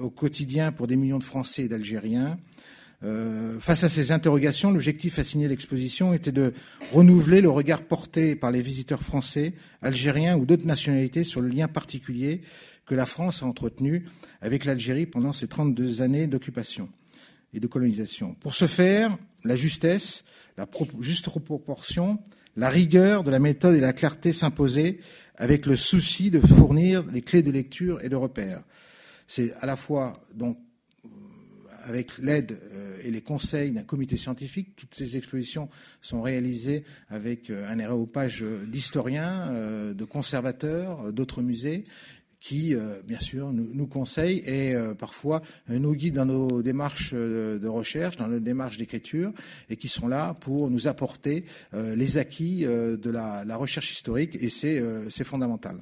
au 0.00 0.08
quotidien 0.08 0.72
pour 0.72 0.86
des 0.86 0.96
millions 0.96 1.18
de 1.18 1.22
Français 1.22 1.64
et 1.64 1.68
d'Algériens. 1.68 2.38
face 3.60 3.84
à 3.84 3.90
ces 3.90 4.10
interrogations, 4.10 4.70
l'objectif 4.70 5.18
assigné 5.18 5.44
à 5.44 5.48
l'exposition 5.50 6.14
était 6.14 6.32
de 6.32 6.54
renouveler 6.92 7.42
le 7.42 7.50
regard 7.50 7.82
porté 7.82 8.36
par 8.36 8.50
les 8.50 8.62
visiteurs 8.62 9.02
français, 9.02 9.52
algériens 9.82 10.38
ou 10.38 10.46
d'autres 10.46 10.66
nationalités 10.66 11.24
sur 11.24 11.42
le 11.42 11.48
lien 11.48 11.68
particulier 11.68 12.40
que 12.86 12.94
la 12.94 13.06
France 13.06 13.42
a 13.42 13.46
entretenu 13.46 14.06
avec 14.40 14.64
l'Algérie 14.64 15.06
pendant 15.06 15.32
ces 15.32 15.48
32 15.48 16.02
années 16.02 16.26
d'occupation 16.26 16.88
et 17.52 17.60
de 17.60 17.66
colonisation. 17.66 18.34
Pour 18.34 18.54
ce 18.54 18.66
faire, 18.66 19.16
la 19.44 19.56
justesse, 19.56 20.24
la 20.56 20.66
juste 21.00 21.30
proportion, 21.30 22.18
la 22.56 22.68
rigueur 22.68 23.24
de 23.24 23.30
la 23.30 23.38
méthode 23.38 23.74
et 23.74 23.80
la 23.80 23.92
clarté 23.92 24.32
s'imposaient 24.32 24.98
avec 25.36 25.66
le 25.66 25.76
souci 25.76 26.30
de 26.30 26.40
fournir 26.40 27.04
les 27.10 27.22
clés 27.22 27.42
de 27.42 27.50
lecture 27.50 28.02
et 28.02 28.08
de 28.08 28.16
repère. 28.16 28.62
C'est 29.26 29.52
à 29.60 29.66
la 29.66 29.76
fois 29.76 30.24
donc 30.34 30.58
euh, 31.04 31.08
avec 31.84 32.18
l'aide 32.18 32.58
euh, 32.72 32.98
et 33.02 33.10
les 33.10 33.22
conseils 33.22 33.70
d'un 33.70 33.82
comité 33.82 34.16
scientifique. 34.16 34.76
Toutes 34.76 34.94
ces 34.94 35.16
expositions 35.16 35.68
sont 36.00 36.22
réalisées 36.22 36.84
avec 37.08 37.50
euh, 37.50 37.68
un 37.68 37.80
aréopage 37.80 38.44
d'historiens, 38.66 39.52
de 39.94 40.04
conservateurs, 40.04 41.12
d'autres 41.12 41.42
musées, 41.42 41.84
qui, 42.44 42.74
euh, 42.74 43.00
bien 43.02 43.18
sûr, 43.20 43.52
nous, 43.52 43.70
nous 43.72 43.86
conseillent 43.86 44.42
et 44.46 44.74
euh, 44.74 44.92
parfois 44.92 45.40
nous 45.66 45.94
guident 45.94 46.16
dans 46.16 46.26
nos 46.26 46.62
démarches 46.62 47.14
de 47.14 47.66
recherche, 47.66 48.16
dans 48.16 48.28
nos 48.28 48.38
démarches 48.38 48.76
d'écriture, 48.76 49.32
et 49.70 49.76
qui 49.76 49.88
sont 49.88 50.08
là 50.08 50.34
pour 50.34 50.68
nous 50.70 50.86
apporter 50.86 51.46
euh, 51.72 51.96
les 51.96 52.18
acquis 52.18 52.64
de 52.64 53.10
la, 53.10 53.56
recherche 53.56 53.90
historique, 53.92 54.36
et 54.38 54.50
c'est 54.50 55.24
fondamental. 55.24 55.78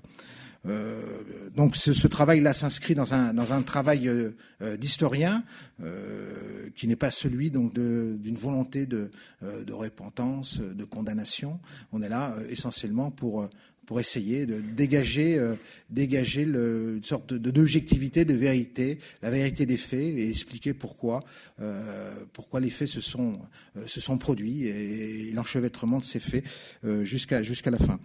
Euh, 0.66 1.00
donc 1.56 1.74
ce, 1.76 2.06
travail-là 2.06 2.52
s'inscrit 2.52 2.94
dans 2.94 3.14
un, 3.14 3.34
dans 3.34 3.52
un 3.52 3.62
travail 3.62 4.08
euh, 4.08 4.76
d'historien 4.76 5.42
euh, 5.82 6.68
qui 6.76 6.86
n'est 6.86 6.96
pas 6.96 7.10
celui 7.10 7.50
donc 7.50 7.74
d'une 7.74 8.36
volonté 8.36 8.86
de, 8.86 9.10
de 9.42 9.72
repentance, 9.72 10.60
de 10.60 10.84
condamnation. 10.84 11.60
On 11.92 12.02
est 12.02 12.08
là 12.08 12.36
essentiellement 12.48 13.10
pour 13.10 13.48
pour 13.92 14.00
essayer 14.00 14.46
de 14.46 14.58
dégager, 14.58 15.36
euh, 15.36 16.96
une 16.96 17.04
sorte 17.04 17.34
d'objectivité, 17.34 18.24
de, 18.24 18.32
vérité, 18.32 18.98
la 19.20 19.28
vérité 19.28 19.66
des 19.66 19.76
faits 19.76 20.16
et 20.16 20.30
expliquer 20.30 20.72
pourquoi, 20.72 21.22
euh, 21.60 22.14
les 22.58 22.70
faits 22.70 22.88
se 22.88 23.02
sont, 23.02 23.38
euh, 23.76 24.16
produits 24.16 24.64
et, 24.64 25.30
l'enchevêtrement 25.34 25.98
de 25.98 26.04
ces 26.04 26.20
faits 26.20 26.42
jusqu'à 27.02 27.42
la 27.70 27.78
fin. 27.78 28.00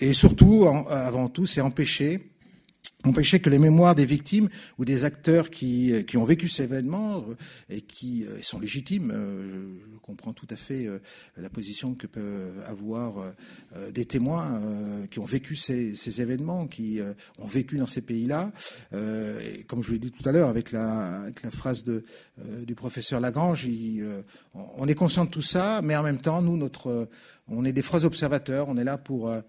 Et 0.00 0.14
surtout, 0.14 0.66
avant 0.88 1.28
tout, 1.28 1.44
c'est 1.44 1.60
empêcher 1.60 2.30
empêcher 3.04 3.40
que 3.40 3.48
les 3.48 3.58
mémoires 3.58 3.94
des 3.94 4.04
victimes 4.04 4.48
ou 4.78 4.84
des 4.84 5.04
acteurs 5.04 5.50
qui, 5.50 6.04
qui 6.06 6.16
ont 6.16 6.24
vécu 6.24 6.48
ces 6.48 6.64
événements 6.64 7.18
euh, 7.18 7.34
et 7.70 7.80
qui 7.80 8.24
euh, 8.24 8.38
sont 8.42 8.58
légitimes, 8.58 9.12
euh, 9.14 9.78
je 9.92 9.98
comprends 9.98 10.32
tout 10.32 10.46
à 10.50 10.56
fait 10.56 10.88
la 11.36 11.50
position 11.50 11.94
que 11.94 12.06
peuvent 12.06 12.62
avoir 12.66 13.34
des 13.92 14.06
témoins 14.06 14.58
qui 15.10 15.18
ont 15.18 15.26
vécu 15.26 15.54
ces, 15.54 15.94
ces 15.94 16.22
événements, 16.22 16.66
qui 16.66 16.98
ont 17.38 17.46
vécu 17.46 17.76
dans 17.76 17.86
ces 17.86 18.00
pays-là. 18.00 18.50
Et 18.94 19.64
comme 19.64 19.82
je 19.82 19.92
l'ai 19.92 19.98
dit 19.98 20.10
tout 20.10 20.26
à 20.26 20.32
l'heure 20.32 20.48
avec 20.48 20.72
la, 20.72 21.20
avec 21.24 21.42
la 21.42 21.50
phrase 21.50 21.84
de, 21.84 22.04
du 22.64 22.74
professeur 22.74 23.20
Lagrange, 23.20 23.66
il, 23.66 24.02
on 24.54 24.88
est 24.88 24.94
conscient 24.94 25.26
de 25.26 25.30
tout 25.30 25.42
ça, 25.42 25.82
mais 25.82 25.94
en 25.94 26.02
même 26.02 26.22
temps, 26.22 26.40
nous, 26.40 26.56
notre 26.56 27.08
on 27.50 27.64
est 27.64 27.72
des 27.72 27.82
froids 27.82 28.04
observateurs, 28.04 28.68
on 28.68 28.76
est 28.76 28.84
là 28.84 28.98
pour, 28.98 29.30
euh, 29.30 29.40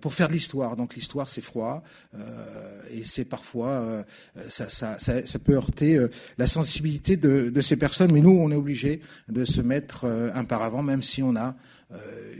pour 0.00 0.14
faire 0.14 0.28
de 0.28 0.32
l'histoire. 0.32 0.76
Donc 0.76 0.94
l'histoire, 0.94 1.28
c'est 1.28 1.40
froid, 1.40 1.82
euh, 2.14 2.82
et 2.90 3.02
c'est 3.02 3.24
parfois, 3.24 3.68
euh, 3.68 4.02
ça, 4.48 4.68
ça, 4.68 4.98
ça, 4.98 5.26
ça, 5.26 5.38
peut 5.38 5.54
heurter 5.54 5.96
euh, 5.96 6.10
la 6.38 6.46
sensibilité 6.46 7.16
de, 7.16 7.50
de, 7.50 7.60
ces 7.60 7.76
personnes, 7.76 8.12
mais 8.12 8.20
nous, 8.20 8.30
on 8.30 8.50
est 8.50 8.56
obligé 8.56 9.00
de 9.28 9.44
se 9.44 9.60
mettre 9.60 10.04
euh, 10.04 10.30
un 10.34 10.44
paravent, 10.44 10.82
même 10.82 11.02
si 11.02 11.22
on 11.22 11.36
a 11.36 11.56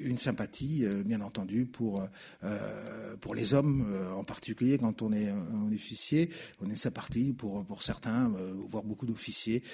une 0.04 0.16
sympathie, 0.16 0.86
bien 1.04 1.20
entendu, 1.22 1.66
pour, 1.66 2.06
pour 3.20 3.34
les 3.34 3.52
hommes, 3.52 3.84
en 4.16 4.22
particulier 4.22 4.78
quand 4.78 5.02
on 5.02 5.12
est 5.12 5.28
un 5.28 5.74
officier. 5.74 6.30
On 6.64 6.70
est 6.70 6.76
sa 6.76 6.92
partie 6.92 7.32
pour, 7.32 7.64
pour 7.64 7.82
certains, 7.82 8.30
voire 8.68 8.84
beaucoup 8.84 9.06
d'officiers 9.06 9.64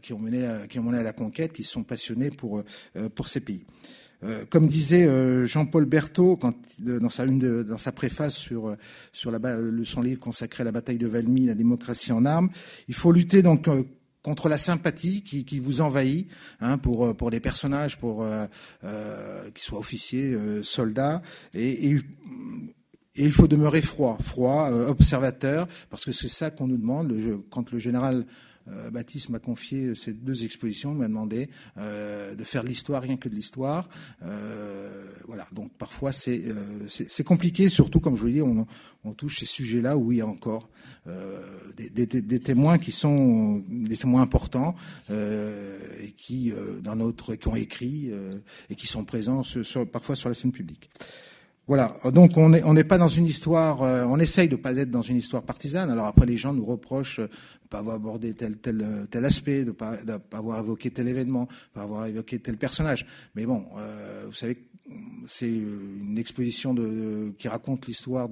qui, 0.00 0.14
ont 0.14 0.18
mené 0.18 0.66
qui 0.70 0.78
ont 0.78 0.84
mené 0.84 1.00
à 1.00 1.02
la 1.02 1.12
conquête, 1.12 1.52
qui 1.52 1.64
sont 1.64 1.82
passionnés 1.82 2.30
pour, 2.30 2.64
pour 3.14 3.28
ces 3.28 3.40
pays. 3.40 3.66
Euh, 4.24 4.44
comme 4.48 4.66
disait 4.66 5.06
euh, 5.06 5.44
Jean-Paul 5.44 5.84
Berthaud 5.84 6.36
quand, 6.36 6.54
dans, 6.78 7.10
sa, 7.10 7.92
préface 7.92 8.34
sur, 8.34 8.68
euh, 8.68 8.76
son 9.12 10.02
livre 10.02 10.20
consacré 10.20 10.62
à 10.62 10.64
la 10.64 10.72
bataille 10.72 10.98
de 10.98 11.06
Valmy, 11.06 11.46
la 11.46 11.54
démocratie 11.54 12.12
en 12.12 12.24
armes, 12.24 12.50
il 12.88 12.94
faut 12.94 13.12
lutter 13.12 13.42
donc 13.42 13.68
contre 14.26 14.48
la 14.48 14.58
sympathie 14.58 15.22
qui, 15.22 15.58
vous 15.60 15.80
envahit 15.80 16.28
hein, 16.60 16.78
pour 16.78 17.14
pour 17.14 17.30
des 17.30 17.38
personnages, 17.38 17.96
pour 17.96 18.22
euh, 18.22 18.46
euh, 18.82 19.48
qu'ils 19.52 19.62
soient 19.62 19.78
officiers, 19.78 20.32
euh, 20.32 20.64
soldats, 20.64 21.22
et, 21.54 21.96
il 23.18 23.32
faut 23.32 23.46
demeurer 23.46 23.80
froid, 23.80 24.18
froid, 24.20 24.68
observateur, 24.70 25.68
parce 25.88 26.04
que 26.04 26.12
c'est 26.12 26.28
ça 26.28 26.50
qu'on 26.50 26.66
nous 26.66 26.76
demande. 26.76 27.14
Quand 27.48 27.72
le 27.72 27.78
général 27.78 28.26
euh, 28.68 28.90
Baptiste 28.90 29.28
m'a 29.28 29.38
confié 29.38 29.94
ces 29.94 30.12
deux 30.12 30.44
expositions, 30.44 30.94
m'a 30.94 31.08
demandé 31.08 31.48
euh, 31.76 32.34
de 32.34 32.44
faire 32.44 32.62
de 32.62 32.68
l'histoire, 32.68 33.02
rien 33.02 33.16
que 33.16 33.28
de 33.28 33.34
l'histoire. 33.34 33.88
Euh, 34.22 35.04
voilà, 35.26 35.46
donc 35.52 35.72
parfois 35.78 36.12
c'est 36.12 36.44
c'est 36.88 37.24
compliqué, 37.24 37.68
surtout 37.68 38.00
comme 38.00 38.16
je 38.16 38.22
vous 38.22 38.30
dis, 38.30 38.42
on, 38.42 38.66
on 39.04 39.12
touche 39.12 39.40
ces 39.40 39.46
sujets-là 39.46 39.96
où 39.96 40.12
il 40.12 40.18
y 40.18 40.20
a 40.20 40.26
encore 40.26 40.68
des, 41.76 42.40
témoins 42.40 42.78
qui 42.78 42.92
sont 42.92 43.62
des 43.68 43.96
témoins 43.96 44.22
importants 44.22 44.74
et 45.10 46.12
qui 46.16 46.52
dans 46.82 46.96
notre 46.96 47.34
qui 47.34 47.48
ont 47.48 47.56
écrit 47.56 48.10
et 48.70 48.74
qui 48.74 48.86
sont 48.86 49.04
présents 49.04 49.42
parfois 49.92 50.16
sur 50.16 50.28
la 50.28 50.34
scène 50.34 50.52
publique. 50.52 50.90
Voilà, 51.66 51.96
donc 52.12 52.36
on 52.36 52.50
n'est 52.50 52.62
on 52.62 52.74
pas 52.84 52.96
dans 52.96 53.08
une 53.08 53.26
histoire, 53.26 53.82
euh, 53.82 54.04
on 54.04 54.20
essaye 54.20 54.48
de 54.48 54.54
pas 54.54 54.72
être 54.76 54.90
dans 54.90 55.02
une 55.02 55.16
histoire 55.16 55.42
partisane. 55.42 55.90
Alors 55.90 56.06
après, 56.06 56.24
les 56.24 56.36
gens 56.36 56.52
nous 56.52 56.64
reprochent 56.64 57.18
de 57.18 57.28
pas 57.68 57.78
avoir 57.78 57.96
abordé 57.96 58.34
tel 58.34 58.58
tel 58.58 59.08
tel 59.10 59.24
aspect, 59.24 59.64
de 59.64 59.72
pas 59.72 59.96
de 59.96 60.16
pas 60.16 60.38
avoir 60.38 60.60
évoqué 60.60 60.92
tel 60.92 61.08
événement, 61.08 61.46
de 61.46 61.74
pas 61.74 61.82
avoir 61.82 62.06
évoqué 62.06 62.38
tel 62.38 62.56
personnage. 62.56 63.04
Mais 63.34 63.46
bon, 63.46 63.64
euh, 63.78 64.26
vous 64.26 64.32
savez, 64.32 64.58
c'est 65.26 65.50
une 65.50 66.18
exposition 66.18 66.74
qui 67.38 67.48
raconte 67.48 67.86
l'histoire 67.86 68.28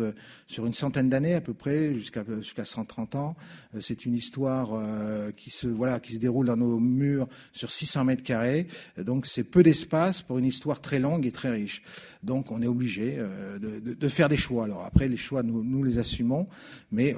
sur 0.46 0.66
une 0.66 0.72
centaine 0.72 1.08
d'années 1.08 1.34
à 1.34 1.40
peu 1.40 1.54
près, 1.54 1.94
jusqu'à 1.94 2.24
jusqu'à 2.40 2.64
130 2.64 3.14
ans. 3.16 3.36
Euh, 3.74 3.80
c'est 3.80 4.06
une 4.06 4.14
histoire 4.14 4.70
euh, 4.72 5.30
qui 5.32 5.50
se 5.50 5.66
voilà 5.66 6.00
qui 6.00 6.14
se 6.14 6.18
déroule 6.18 6.46
dans 6.46 6.56
nos 6.56 6.78
murs 6.78 7.28
sur 7.52 7.70
600 7.70 8.04
mètres 8.04 8.22
carrés. 8.22 8.66
Donc 8.98 9.26
c'est 9.26 9.44
peu 9.44 9.62
d'espace 9.62 10.22
pour 10.22 10.38
une 10.38 10.44
histoire 10.44 10.80
très 10.80 10.98
longue 10.98 11.26
et 11.26 11.32
très 11.32 11.50
riche. 11.50 11.82
Donc 12.22 12.50
on 12.50 12.62
est 12.62 12.66
obligé 12.66 13.16
euh, 13.18 13.58
de, 13.58 14.08
faire 14.08 14.28
des 14.28 14.36
choix. 14.36 14.64
Alors 14.64 14.84
après 14.84 15.08
les 15.08 15.16
choix 15.16 15.42
nous, 15.42 15.82
les 15.82 15.98
assumons, 15.98 16.46
mais 16.92 17.16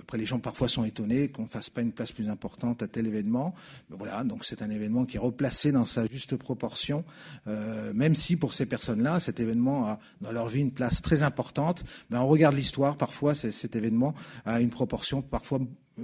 après 0.00 0.18
les 0.18 0.26
gens 0.26 0.38
parfois 0.38 0.68
sont 0.68 0.84
étonnés 0.84 1.28
qu'on 1.28 1.46
fasse 1.46 1.70
pas 1.70 1.80
une 1.80 1.92
place 1.92 2.12
plus 2.12 2.28
importante 2.28 2.82
à 2.82 2.88
tel 2.88 3.06
événement. 3.06 3.54
Voilà 3.88 4.24
donc 4.24 4.44
c'est 4.44 4.62
un 4.62 4.70
événement 4.70 5.04
qui 5.04 5.16
est 5.16 5.20
replacé 5.20 5.72
dans 5.72 5.84
sa 5.84 6.06
juste 6.06 6.36
proportion, 6.36 7.04
même 7.46 8.14
si 8.14 8.36
pour 8.36 8.52
ces 8.52 8.66
personnes-là 8.74 9.20
cet 9.20 9.38
événement 9.38 9.86
a 9.86 10.00
dans 10.20 10.32
leur 10.32 10.48
vie 10.48 10.60
une 10.60 10.72
place 10.72 11.00
très 11.00 11.22
importante. 11.22 11.84
Mais 12.10 12.18
on 12.18 12.26
regarde 12.26 12.56
l'histoire, 12.56 12.96
parfois 12.96 13.34
cet 13.34 13.76
événement 13.76 14.14
a 14.44 14.60
une 14.60 14.70
proportion, 14.70 15.22
parfois 15.22 15.60
euh, 16.00 16.02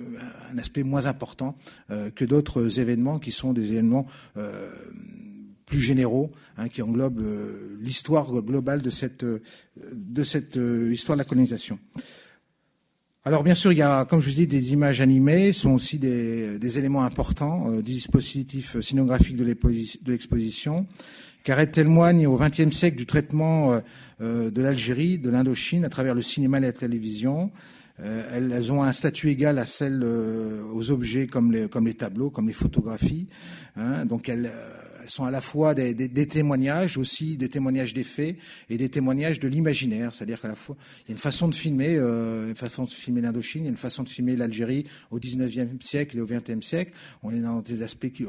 un 0.52 0.58
aspect 0.58 0.84
moins 0.84 1.06
important 1.06 1.56
euh, 1.90 2.10
que 2.10 2.24
d'autres 2.24 2.78
événements 2.78 3.18
qui 3.18 3.32
sont 3.32 3.52
des 3.52 3.72
événements 3.72 4.06
euh, 4.36 4.70
plus 5.66 5.80
généraux, 5.80 6.30
hein, 6.56 6.68
qui 6.68 6.80
englobent 6.80 7.24
l'histoire 7.80 8.30
globale 8.40 8.82
de 8.82 8.90
cette, 8.90 9.24
de 9.24 10.22
cette 10.24 10.58
histoire 10.92 11.16
de 11.16 11.22
la 11.22 11.28
colonisation. 11.28 11.78
Alors 13.24 13.44
bien 13.44 13.54
sûr, 13.54 13.72
il 13.72 13.78
y 13.78 13.82
a, 13.82 14.04
comme 14.04 14.20
je 14.20 14.30
vous 14.30 14.34
dis, 14.34 14.46
des 14.46 14.72
images 14.72 15.00
animées, 15.00 15.52
sont 15.52 15.72
aussi 15.72 15.98
des, 15.98 16.58
des 16.58 16.78
éléments 16.78 17.04
importants 17.04 17.70
du 17.76 17.92
dispositif 18.00 18.80
scénographique 18.80 19.36
de 19.36 20.10
l'exposition 20.10 20.86
car 21.44 21.58
elles 21.60 21.70
témoignent 21.70 22.26
au 22.26 22.36
XXe 22.36 22.74
siècle 22.74 22.96
du 22.96 23.06
traitement 23.06 23.72
euh, 23.72 23.80
euh, 24.20 24.50
de 24.50 24.62
l'Algérie, 24.62 25.18
de 25.18 25.30
l'Indochine, 25.30 25.84
à 25.84 25.88
travers 25.88 26.14
le 26.14 26.22
cinéma 26.22 26.58
et 26.58 26.62
la 26.62 26.72
télévision. 26.72 27.50
Euh, 28.00 28.30
elles 28.34 28.72
ont 28.72 28.82
un 28.82 28.92
statut 28.92 29.28
égal 29.28 29.58
à 29.58 29.66
celle 29.66 30.02
aux 30.04 30.90
objets 30.90 31.26
comme 31.26 31.52
les, 31.52 31.68
comme 31.68 31.86
les 31.86 31.94
tableaux, 31.94 32.30
comme 32.30 32.48
les 32.48 32.54
photographies. 32.54 33.26
Hein. 33.76 34.04
donc 34.06 34.28
elles, 34.28 34.50
elles 35.02 35.10
sont 35.10 35.24
à 35.24 35.30
la 35.30 35.40
fois 35.40 35.74
des, 35.74 35.94
des, 35.94 36.08
des, 36.08 36.26
témoignages, 36.26 36.96
aussi 36.98 37.36
des 37.36 37.48
témoignages 37.48 37.94
des 37.94 38.04
faits 38.04 38.36
et 38.68 38.76
des 38.76 38.88
témoignages 38.88 39.40
de 39.40 39.48
l'imaginaire. 39.48 40.14
C'est-à-dire 40.14 40.40
qu'à 40.40 40.48
la 40.48 40.54
fois, 40.54 40.76
il 41.00 41.10
y 41.10 41.12
a 41.12 41.12
une 41.12 41.20
façon 41.20 41.48
de 41.48 41.54
filmer, 41.54 41.96
euh, 41.96 42.48
une 42.48 42.56
façon 42.56 42.84
de 42.84 42.90
filmer 42.90 43.20
l'Indochine, 43.20 43.62
il 43.62 43.64
y 43.64 43.68
a 43.68 43.70
une 43.70 43.76
façon 43.76 44.02
de 44.02 44.08
filmer 44.08 44.36
l'Algérie 44.36 44.86
au 45.10 45.18
19e 45.18 45.80
siècle 45.80 46.18
et 46.18 46.20
au 46.20 46.26
20e 46.26 46.62
siècle. 46.62 46.92
On 47.22 47.32
est 47.32 47.40
dans 47.40 47.60
des 47.60 47.82
aspects 47.82 48.10
qui, 48.12 48.24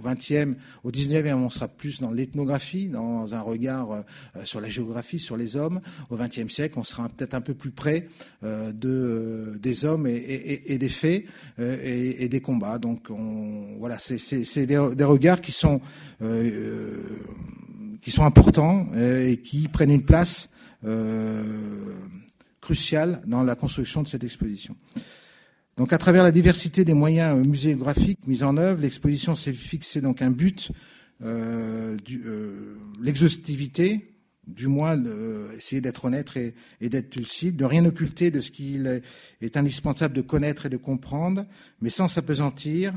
20e, 0.00 0.54
au 0.84 0.90
19e, 0.90 1.34
on 1.34 1.50
sera 1.50 1.68
plus 1.68 2.00
dans 2.00 2.10
l'ethnographie, 2.10 2.88
dans 2.88 3.34
un 3.34 3.40
regard 3.40 3.92
euh, 3.92 4.02
sur 4.44 4.60
la 4.60 4.68
géographie, 4.68 5.18
sur 5.18 5.36
les 5.36 5.56
hommes. 5.56 5.80
Au 6.10 6.16
20e 6.16 6.48
siècle, 6.48 6.78
on 6.78 6.84
sera 6.84 7.08
peut-être 7.08 7.34
un 7.34 7.40
peu 7.40 7.54
plus 7.54 7.70
près 7.70 8.08
euh, 8.42 8.72
de, 8.72 8.88
euh, 8.88 9.58
des 9.58 9.84
hommes 9.84 10.06
et, 10.06 10.78
des 10.78 10.88
faits 10.88 11.24
et, 11.58 12.28
des 12.28 12.40
combats. 12.40 12.78
Donc, 12.78 13.08
on, 13.10 13.76
voilà, 13.78 13.98
c'est 13.98 14.66
des, 14.66 14.76
regards 14.76 15.40
qui 15.40 15.52
sont 15.52 15.80
importants 18.18 18.86
et 18.96 19.38
qui 19.38 19.68
prennent 19.68 19.90
une 19.90 20.04
place 20.04 20.48
cruciale 22.60 23.22
dans 23.26 23.42
la 23.42 23.54
construction 23.54 24.02
de 24.02 24.08
cette 24.08 24.24
exposition. 24.24 24.76
Donc, 25.80 25.94
à 25.94 25.98
travers 25.98 26.22
la 26.22 26.30
diversité 26.30 26.84
des 26.84 26.92
moyens 26.92 27.38
euh, 27.38 27.48
muséographiques 27.48 28.26
mis 28.26 28.42
en 28.42 28.58
œuvre, 28.58 28.82
l'exposition 28.82 29.34
s'est 29.34 29.54
fixée 29.54 30.02
donc 30.02 30.20
un 30.20 30.30
but, 30.30 30.70
euh, 31.24 31.96
euh, 32.10 32.76
l'exhaustivité, 33.00 34.12
du 34.46 34.68
moins 34.68 35.02
essayer 35.56 35.80
d'être 35.80 36.04
honnête 36.04 36.32
et, 36.36 36.88
d'être 36.90 37.16
lucide, 37.16 37.56
de 37.56 37.64
rien 37.64 37.82
occulter 37.86 38.30
de 38.30 38.40
ce 38.40 38.50
qu'il 38.50 39.02
est, 39.40 39.56
indispensable 39.56 40.12
de 40.12 40.20
connaître 40.20 40.66
et 40.66 40.68
de 40.68 40.76
comprendre, 40.76 41.46
mais 41.80 41.88
sans 41.88 42.08
s'apesantir 42.08 42.92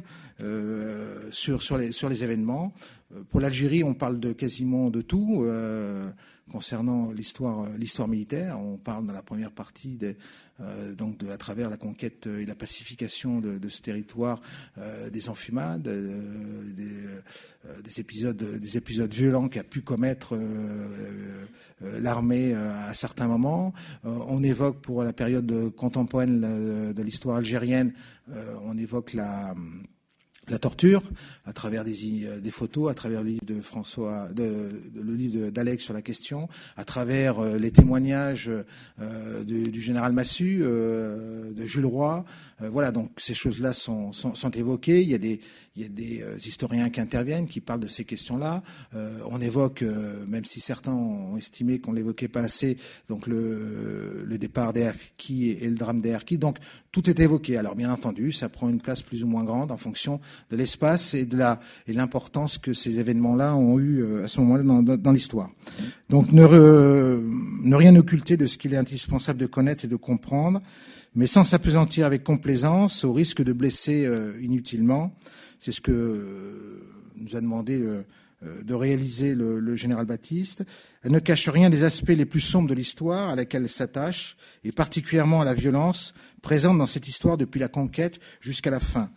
sur, 1.31 1.77
les, 1.77 2.23
événements. 2.23 2.73
Pour 3.29 3.39
l'Algérie, 3.39 3.83
on 3.83 3.93
parle 3.93 4.19
de 4.19 4.33
quasiment 4.33 4.89
de 4.89 5.01
tout. 5.01 5.45
Concernant 6.51 7.11
l'histoire 7.11 8.07
militaire, 8.07 8.59
on 8.59 8.77
parle 8.77 9.05
dans 9.05 9.13
la 9.13 9.21
première 9.21 9.51
partie 9.51 9.95
des, 9.95 10.17
donc 10.95 11.17
de, 11.17 11.29
à 11.29 11.37
travers 11.37 11.69
la 11.69 11.77
conquête 11.77 12.27
et 12.27 12.45
la 12.45 12.55
pacification 12.55 13.39
de, 13.39 13.69
ce 13.69 13.81
territoire, 13.81 14.41
euh, 14.77 15.09
des 15.09 15.29
enfumades, 15.29 15.87
euh, 15.87 16.63
des, 16.73 16.83
euh, 17.65 17.81
des, 17.81 17.99
épisodes, 17.99 18.37
des 18.37 18.77
épisodes 18.77 19.11
violents 19.11 19.49
qu'a 19.49 19.63
pu 19.63 19.81
commettre 19.81 20.35
euh, 20.35 21.45
l'armée 21.99 22.53
à 22.53 22.93
certains 22.93 23.27
moments. 23.27 23.73
on 24.03 24.41
évoque 24.41 24.81
pour 24.81 25.03
la 25.03 25.11
période 25.11 25.71
contemporaine 25.75 26.93
de 26.93 27.01
l'histoire 27.03 27.37
algérienne, 27.37 27.93
on 28.63 28.77
évoque 28.77 29.13
la 29.13 29.53
la 30.47 30.59
torture 30.59 31.01
à 31.45 31.53
travers 31.53 31.83
des, 31.83 32.25
euh, 32.25 32.39
des, 32.39 32.51
photos, 32.51 32.91
à 32.91 32.93
travers 32.93 33.21
le 33.21 33.31
livre 33.31 33.45
de 33.45 33.61
François, 33.61 34.27
le 34.35 35.13
livre 35.13 35.49
d'Alex 35.49 35.83
sur 35.83 35.93
la 35.93 36.01
question, 36.01 36.47
à 36.77 36.85
travers 36.85 37.39
euh, 37.39 37.57
les 37.57 37.71
témoignages 37.71 38.49
euh, 39.01 39.43
du, 39.43 39.81
général 39.81 40.13
Massu, 40.13 40.59
de 40.59 41.65
Jules 41.65 41.85
Roy. 41.85 42.23
Voilà, 42.59 42.91
donc 42.91 43.11
ces 43.17 43.33
choses-là 43.33 43.73
sont, 43.73 44.13
sont, 44.13 44.49
évoquées. 44.51 45.01
Il 45.01 45.09
y 45.09 45.15
a 45.15 45.17
des, 45.17 45.41
il 45.75 45.81
y 45.81 45.85
a 45.85 45.89
des 45.89 46.47
historiens 46.47 46.89
qui 46.89 47.01
interviennent, 47.01 47.47
qui 47.47 47.59
parlent 47.59 47.81
de 47.81 47.87
ces 47.87 48.05
questions-là. 48.05 48.63
on 48.93 49.41
évoque, 49.41 49.83
même 50.27 50.45
si 50.45 50.61
certains 50.61 50.93
ont 50.93 51.35
estimé 51.35 51.79
qu'on 51.79 51.91
l'évoquait 51.91 52.29
pas 52.29 52.41
assez, 52.41 52.77
donc 53.09 53.27
le, 53.27 54.37
départ 54.39 54.71
des 54.71 54.89
et 55.29 55.69
le 55.69 55.75
drame 55.75 55.99
des. 55.99 56.17
Donc 56.37 56.57
tout 56.91 57.09
est 57.09 57.19
évoqué. 57.19 57.57
Alors 57.57 57.75
bien 57.75 57.91
entendu, 57.91 58.31
ça 58.31 58.47
prend 58.47 58.69
une 58.69 58.79
place 58.79 59.01
plus 59.01 59.23
ou 59.23 59.27
moins 59.27 59.43
grande 59.43 59.71
en 59.71 59.77
fonction 59.77 60.21
de 60.51 60.57
l'espace 60.57 61.13
et 61.13 61.25
de 61.25 61.37
la 61.37 61.59
et 61.87 61.93
l'importance 61.93 62.57
que 62.57 62.73
ces 62.73 62.99
événements-là 62.99 63.55
ont 63.55 63.79
eu 63.79 64.01
euh, 64.01 64.23
à 64.23 64.27
ce 64.27 64.39
moment-là 64.41 64.97
dans, 64.97 65.11
l'histoire. 65.11 65.49
Donc 66.09 66.31
ne, 66.31 67.75
rien 67.75 67.95
occulter 67.95 68.37
de 68.37 68.45
ce 68.45 68.57
qu'il 68.57 68.73
est 68.73 68.77
indispensable 68.77 69.39
de 69.39 69.45
connaître 69.45 69.85
et 69.85 69.87
de 69.87 69.95
comprendre, 69.95 70.61
mais 71.15 71.27
sans 71.27 71.43
s'apesantir 71.43 72.05
avec 72.05 72.23
complaisance 72.23 73.03
au 73.03 73.13
risque 73.13 73.43
de 73.43 73.53
blesser 73.53 74.05
euh, 74.05 74.33
inutilement. 74.41 75.15
C'est 75.59 75.71
ce 75.71 75.81
que 75.81 75.91
euh, 75.91 76.83
nous 77.17 77.35
a 77.35 77.41
demandé 77.41 77.81
de 78.41 78.73
réaliser 78.73 79.35
le, 79.35 79.59
le, 79.59 79.75
général 79.77 80.05
Baptiste. 80.05 80.65
Elle 81.03 81.13
ne 81.13 81.19
cache 81.19 81.47
rien 81.47 81.69
des 81.69 81.85
aspects 81.85 82.09
les 82.09 82.25
plus 82.25 82.41
sombres 82.41 82.67
de 82.67 82.73
l'histoire 82.73 83.29
à 83.29 83.35
laquelle 83.37 83.63
elle 83.63 83.69
s'attache, 83.69 84.35
et 84.65 84.73
particulièrement 84.73 85.39
à 85.39 85.45
la 85.45 85.53
violence 85.53 86.13
présente 86.41 86.77
dans 86.77 86.85
cette 86.85 87.07
histoire 87.07 87.37
depuis 87.37 87.59
la 87.59 87.69
conquête 87.69 88.19
jusqu'à 88.41 88.71
la 88.71 88.81
fin 88.81 89.09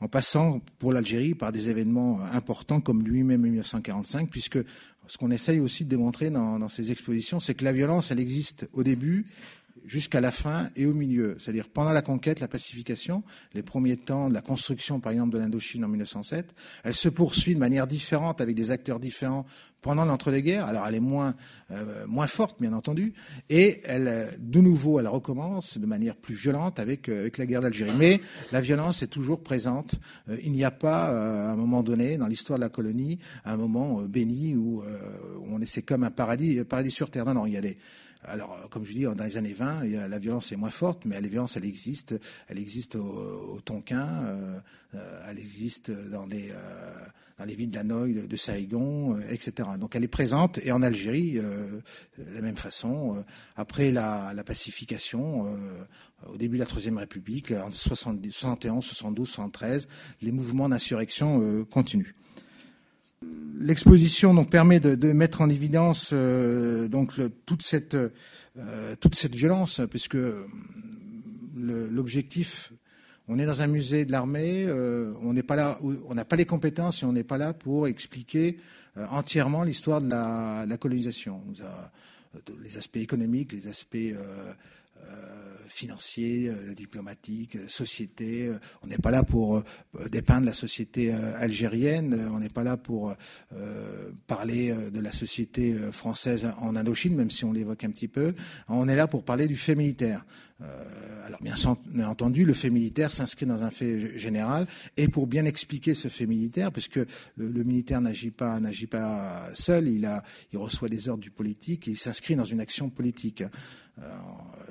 en 0.00 0.08
passant 0.08 0.60
pour 0.78 0.92
l'Algérie 0.92 1.34
par 1.34 1.52
des 1.52 1.68
événements 1.68 2.20
importants 2.32 2.80
comme 2.80 3.02
lui-même 3.02 3.40
en 3.40 3.44
1945, 3.44 4.28
puisque 4.30 4.58
ce 5.06 5.18
qu'on 5.18 5.30
essaye 5.30 5.60
aussi 5.60 5.84
de 5.84 5.90
démontrer 5.90 6.30
dans, 6.30 6.58
dans 6.58 6.68
ces 6.68 6.90
expositions, 6.90 7.40
c'est 7.40 7.54
que 7.54 7.64
la 7.64 7.72
violence, 7.72 8.10
elle 8.10 8.20
existe 8.20 8.68
au 8.72 8.82
début 8.82 9.26
jusqu'à 9.84 10.20
la 10.20 10.30
fin 10.30 10.70
et 10.76 10.86
au 10.86 10.94
milieu, 10.94 11.36
c'est-à-dire 11.38 11.68
pendant 11.68 11.92
la 11.92 12.02
conquête, 12.02 12.40
la 12.40 12.48
pacification, 12.48 13.22
les 13.52 13.62
premiers 13.62 13.96
temps 13.96 14.28
de 14.28 14.34
la 14.34 14.42
construction, 14.42 15.00
par 15.00 15.12
exemple, 15.12 15.32
de 15.34 15.38
l'Indochine 15.38 15.84
en 15.84 15.88
1907, 15.88 16.54
elle 16.84 16.94
se 16.94 17.08
poursuit 17.08 17.54
de 17.54 17.60
manière 17.60 17.86
différente 17.86 18.40
avec 18.40 18.54
des 18.54 18.70
acteurs 18.70 19.00
différents 19.00 19.46
pendant 19.84 20.06
l'entre-deux-guerres. 20.06 20.64
Alors 20.64 20.86
elle 20.88 20.94
est 20.94 21.00
moins 21.00 21.34
euh, 21.70 22.06
moins 22.06 22.26
forte, 22.26 22.60
bien 22.60 22.72
entendu, 22.72 23.12
et 23.50 23.82
elle 23.84 24.30
de 24.38 24.60
nouveau 24.60 24.98
elle 24.98 25.08
recommence 25.08 25.78
de 25.78 25.86
manière 25.86 26.16
plus 26.16 26.34
violente 26.34 26.80
avec 26.80 27.08
euh, 27.08 27.20
avec 27.20 27.36
la 27.36 27.46
guerre 27.46 27.60
d'Algérie. 27.60 27.92
Mais 27.98 28.20
la 28.50 28.62
violence 28.62 29.02
est 29.02 29.08
toujours 29.08 29.42
présente. 29.42 29.96
Euh, 30.30 30.38
il 30.42 30.52
n'y 30.52 30.64
a 30.64 30.70
pas 30.70 31.10
euh, 31.10 31.48
à 31.48 31.52
un 31.52 31.56
moment 31.56 31.82
donné 31.82 32.16
dans 32.16 32.26
l'histoire 32.26 32.58
de 32.58 32.64
la 32.64 32.70
colonie 32.70 33.18
un 33.44 33.58
moment 33.58 34.00
euh, 34.00 34.06
béni 34.08 34.56
où, 34.56 34.82
où 34.82 35.46
on 35.50 35.60
est 35.60 35.66
c'est 35.66 35.82
comme 35.82 36.02
un 36.02 36.10
paradis 36.10 36.64
paradis 36.64 36.90
sur 36.90 37.10
terre. 37.10 37.26
Non, 37.26 37.34
non, 37.34 37.46
alors, 38.26 38.68
comme 38.70 38.84
je 38.84 38.92
dis, 38.92 39.02
dans 39.02 39.24
les 39.24 39.36
années 39.36 39.52
20, 39.52 39.84
la 40.08 40.18
violence 40.18 40.52
est 40.52 40.56
moins 40.56 40.70
forte, 40.70 41.04
mais 41.04 41.20
la 41.20 41.28
violence, 41.28 41.56
elle 41.56 41.64
existe. 41.64 42.14
Elle 42.48 42.58
existe 42.58 42.96
au, 42.96 43.60
Tonkin, 43.64 44.08
euh, 44.94 45.20
elle 45.28 45.38
existe 45.38 45.90
dans 45.90 46.26
les, 46.26 46.50
euh, 46.50 47.44
villes 47.44 47.70
d'Hanoï, 47.70 48.14
de, 48.14 48.26
de 48.26 48.36
euh, 48.36 49.20
etc. 49.30 49.68
Donc, 49.78 49.96
elle 49.96 50.04
est 50.04 50.08
présente. 50.08 50.58
Et 50.62 50.72
en 50.72 50.82
Algérie, 50.82 51.38
euh, 51.38 51.80
de 52.18 52.34
la 52.34 52.40
même 52.40 52.56
façon. 52.56 53.16
Euh, 53.16 53.22
après 53.56 53.90
la, 53.90 54.32
pacification, 54.44 55.46
euh, 55.46 56.32
au 56.32 56.36
début 56.36 56.56
de 56.56 56.60
la 56.62 56.66
Troisième 56.66 56.98
République, 56.98 57.52
en 57.52 57.70
70, 57.70 58.30
71, 58.32 58.84
72, 58.84 59.28
73, 59.28 59.88
les 60.22 60.32
mouvements 60.32 60.68
d'insurrection 60.68 61.64
continuent. 61.66 62.14
L'exposition 63.56 64.44
permet 64.44 64.80
de, 64.80 65.12
mettre 65.12 65.40
en 65.40 65.48
évidence 65.48 66.10
euh, 66.12 66.88
donc 66.88 67.16
le, 67.16 67.28
toute 67.28 67.62
cette 67.62 67.94
euh, 67.94 68.96
toute 69.00 69.14
cette 69.14 69.34
violence 69.34 69.80
puisque 69.90 70.18
l'objectif 71.56 72.72
on 73.26 73.38
est 73.38 73.46
dans 73.46 73.62
un 73.62 73.66
musée 73.66 74.04
de 74.04 74.12
l'armée, 74.12 74.70
on 75.22 75.32
n'est 75.32 75.42
pas 75.42 75.56
là, 75.56 75.78
on 75.82 76.14
n'a 76.14 76.26
pas 76.26 76.36
les 76.36 76.44
compétences 76.44 77.02
et 77.02 77.06
on 77.06 77.12
n'est 77.12 77.24
pas 77.24 77.38
là 77.38 77.54
pour 77.54 77.86
expliquer 77.88 78.58
entièrement 78.96 79.62
l'histoire 79.62 80.02
de 80.02 80.10
la 80.10 80.76
colonisation. 80.76 81.40
les 82.62 82.76
aspects 82.76 82.98
économiques, 82.98 83.54
les 83.54 83.66
aspects 83.66 83.96
financiers, 85.74 86.48
euh, 86.48 86.74
diplomatiques, 86.74 87.56
euh, 87.56 87.68
société. 87.68 88.46
Euh, 88.46 88.58
on 88.82 88.86
n'est 88.86 88.98
pas 88.98 89.10
là 89.10 89.22
pour 89.22 89.62
dépeindre 90.10 90.46
la 90.46 90.52
société 90.52 91.12
algérienne, 91.12 92.28
on 92.32 92.38
n'est 92.38 92.48
pas 92.48 92.64
là 92.64 92.76
pour 92.76 93.14
parler 94.26 94.74
de 94.92 95.00
la 95.00 95.12
société 95.12 95.74
française 95.92 96.50
en 96.60 96.76
Indochine, 96.76 97.14
même 97.14 97.30
si 97.30 97.44
on 97.44 97.52
l'évoque 97.52 97.84
un 97.84 97.90
petit 97.90 98.08
peu. 98.08 98.34
On 98.68 98.88
est 98.88 98.96
là 98.96 99.06
pour 99.06 99.24
parler 99.24 99.46
du 99.46 99.56
fait 99.56 99.74
militaire. 99.74 100.24
Alors 101.26 101.40
bien, 101.42 101.54
entendu, 102.06 102.44
le 102.44 102.52
fait 102.52 102.70
militaire 102.70 103.10
s'inscrit 103.10 103.46
dans 103.46 103.62
un 103.62 103.70
fait 103.70 104.18
général, 104.18 104.66
et 104.96 105.08
pour 105.08 105.26
bien 105.26 105.44
expliquer 105.44 105.94
ce 105.94 106.08
fait 106.08 106.26
militaire, 106.26 106.70
puisque 106.70 106.96
le, 106.96 107.06
le 107.36 107.64
militaire 107.64 108.00
n'agit 108.00 108.30
pas, 108.30 108.60
n'agit 108.60 108.86
pas 108.86 109.50
seul, 109.54 109.88
il, 109.88 110.08
reçoit 110.54 110.88
des 110.88 111.08
ordres 111.08 111.22
du 111.22 111.30
politique, 111.30 111.88
et 111.88 111.92
il 111.92 111.98
s'inscrit 111.98 112.36
dans 112.36 112.44
une 112.44 112.60
action 112.60 112.90
politique. 112.90 113.42
Euh, 114.00 114.02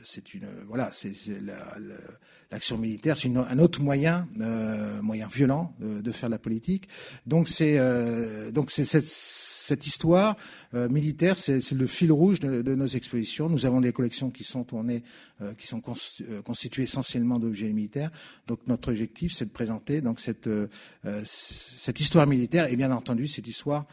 c'est 0.03 0.33
une 0.33 0.47
voilà, 0.67 0.89
c'est 0.91 1.13
l'action 2.51 2.77
militaire, 2.77 3.17
c'est 3.17 3.35
un 3.35 3.59
autre 3.59 3.81
moyen, 3.81 4.27
euh, 4.41 5.01
moyen 5.01 5.27
violent 5.27 5.73
de, 5.79 6.11
faire 6.11 6.29
de 6.29 6.33
la 6.33 6.39
politique. 6.39 6.89
Donc 7.25 7.47
c'est 7.47 7.77
euh, 7.77 8.51
donc 8.51 8.69
c'est 8.69 8.85
cette, 8.85 9.05
cette 9.65 9.87
histoire 9.87 10.37
militaire, 10.73 11.37
c'est 11.37 11.71
le 11.71 11.87
fil 11.87 12.11
rouge 12.11 12.39
de, 12.39 12.75
nos 12.75 12.85
expositions. 12.85 13.49
Nous 13.49 13.65
avons 13.65 13.81
des 13.81 13.91
collections 13.91 14.29
qui 14.29 14.43
sont 14.43 14.63
tournées, 14.63 15.03
qui 15.57 15.67
sont 15.67 15.81
constituées 16.43 16.83
essentiellement 16.83 17.39
d'objets 17.39 17.71
militaires. 17.71 18.11
Donc 18.47 18.59
notre 18.67 18.89
objectif, 18.89 19.33
c'est 19.33 19.45
de 19.45 19.51
présenter 19.51 20.01
donc 20.01 20.19
cette 20.19 20.49
cette 21.23 21.99
histoire 21.99 22.27
militaire 22.27 22.71
et 22.71 22.75
bien 22.75 22.91
entendu 22.91 23.27
cette 23.27 23.47
histoire 23.47 23.85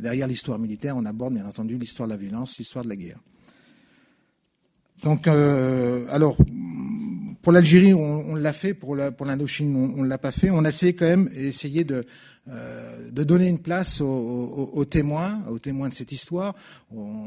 derrière 0.00 0.26
l'histoire 0.26 0.58
militaire, 0.58 0.96
on 0.96 1.04
aborde 1.04 1.34
bien 1.34 1.46
entendu 1.46 1.76
l'histoire 1.76 2.08
de 2.08 2.14
la 2.14 2.18
violence, 2.18 2.58
l'histoire 2.58 2.84
de 2.84 2.90
la 2.90 2.96
guerre. 2.96 3.18
Donc, 5.02 5.28
euh, 5.28 6.06
alors, 6.10 6.36
pour 7.42 7.52
l'Algérie, 7.52 7.94
on, 7.94 8.34
l'a 8.34 8.52
fait, 8.52 8.74
pour 8.74 8.94
l'Indochine, 8.94 9.74
on 9.74 10.02
ne 10.02 10.08
l'a 10.08 10.18
pas 10.18 10.30
fait. 10.30 10.50
On 10.50 10.64
a 10.64 10.68
essayé 10.68 10.92
quand 10.92 11.06
même 11.06 11.30
essayer 11.34 11.84
de, 11.84 12.04
euh, 12.48 13.10
de 13.10 13.22
donner 13.22 13.48
une 13.48 13.58
place 13.58 14.00
aux, 14.00 14.84
témoins, 14.86 15.42
aux 15.48 15.58
témoins 15.58 15.90
de 15.90 15.94
cette 15.94 16.10
histoire, 16.10 16.54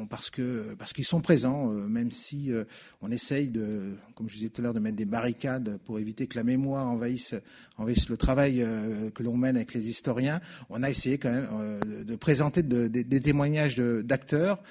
parce 0.10 0.32
que 0.32 0.74
parce 0.80 0.92
qu'ils 0.92 1.06
sont 1.06 1.22
présents, 1.22 1.72
euh, 1.72 1.88
même 1.88 2.10
si 2.10 2.52
euh, 2.52 2.64
on 3.02 3.12
essaye 3.12 3.50
de, 3.50 3.94
comme 4.16 4.28
je 4.28 4.36
disais 4.36 4.50
tout 4.50 4.62
à 4.62 4.64
l'heure, 4.64 4.74
de 4.74 4.80
mettre 4.80 4.96
des 4.96 5.06
barricades 5.06 5.78
pour 5.86 6.00
éviter 6.00 6.26
que 6.26 6.36
la 6.36 6.44
mémoire 6.44 6.88
envahisse, 6.88 7.36
envahisse 7.78 8.10
le 8.10 8.18
travail 8.18 8.66
que 9.14 9.22
l'on 9.22 9.38
mène 9.38 9.56
avec 9.56 9.76
les 9.76 9.88
historiens. 9.88 10.42
On 10.70 10.82
a 10.82 10.90
essayé 10.90 11.20
quand 11.20 11.32
même 11.32 11.80
de 12.06 12.16
présenter 12.16 12.64
des 12.64 13.22
témoignages 13.22 13.76
d'acteurs, 13.78 14.64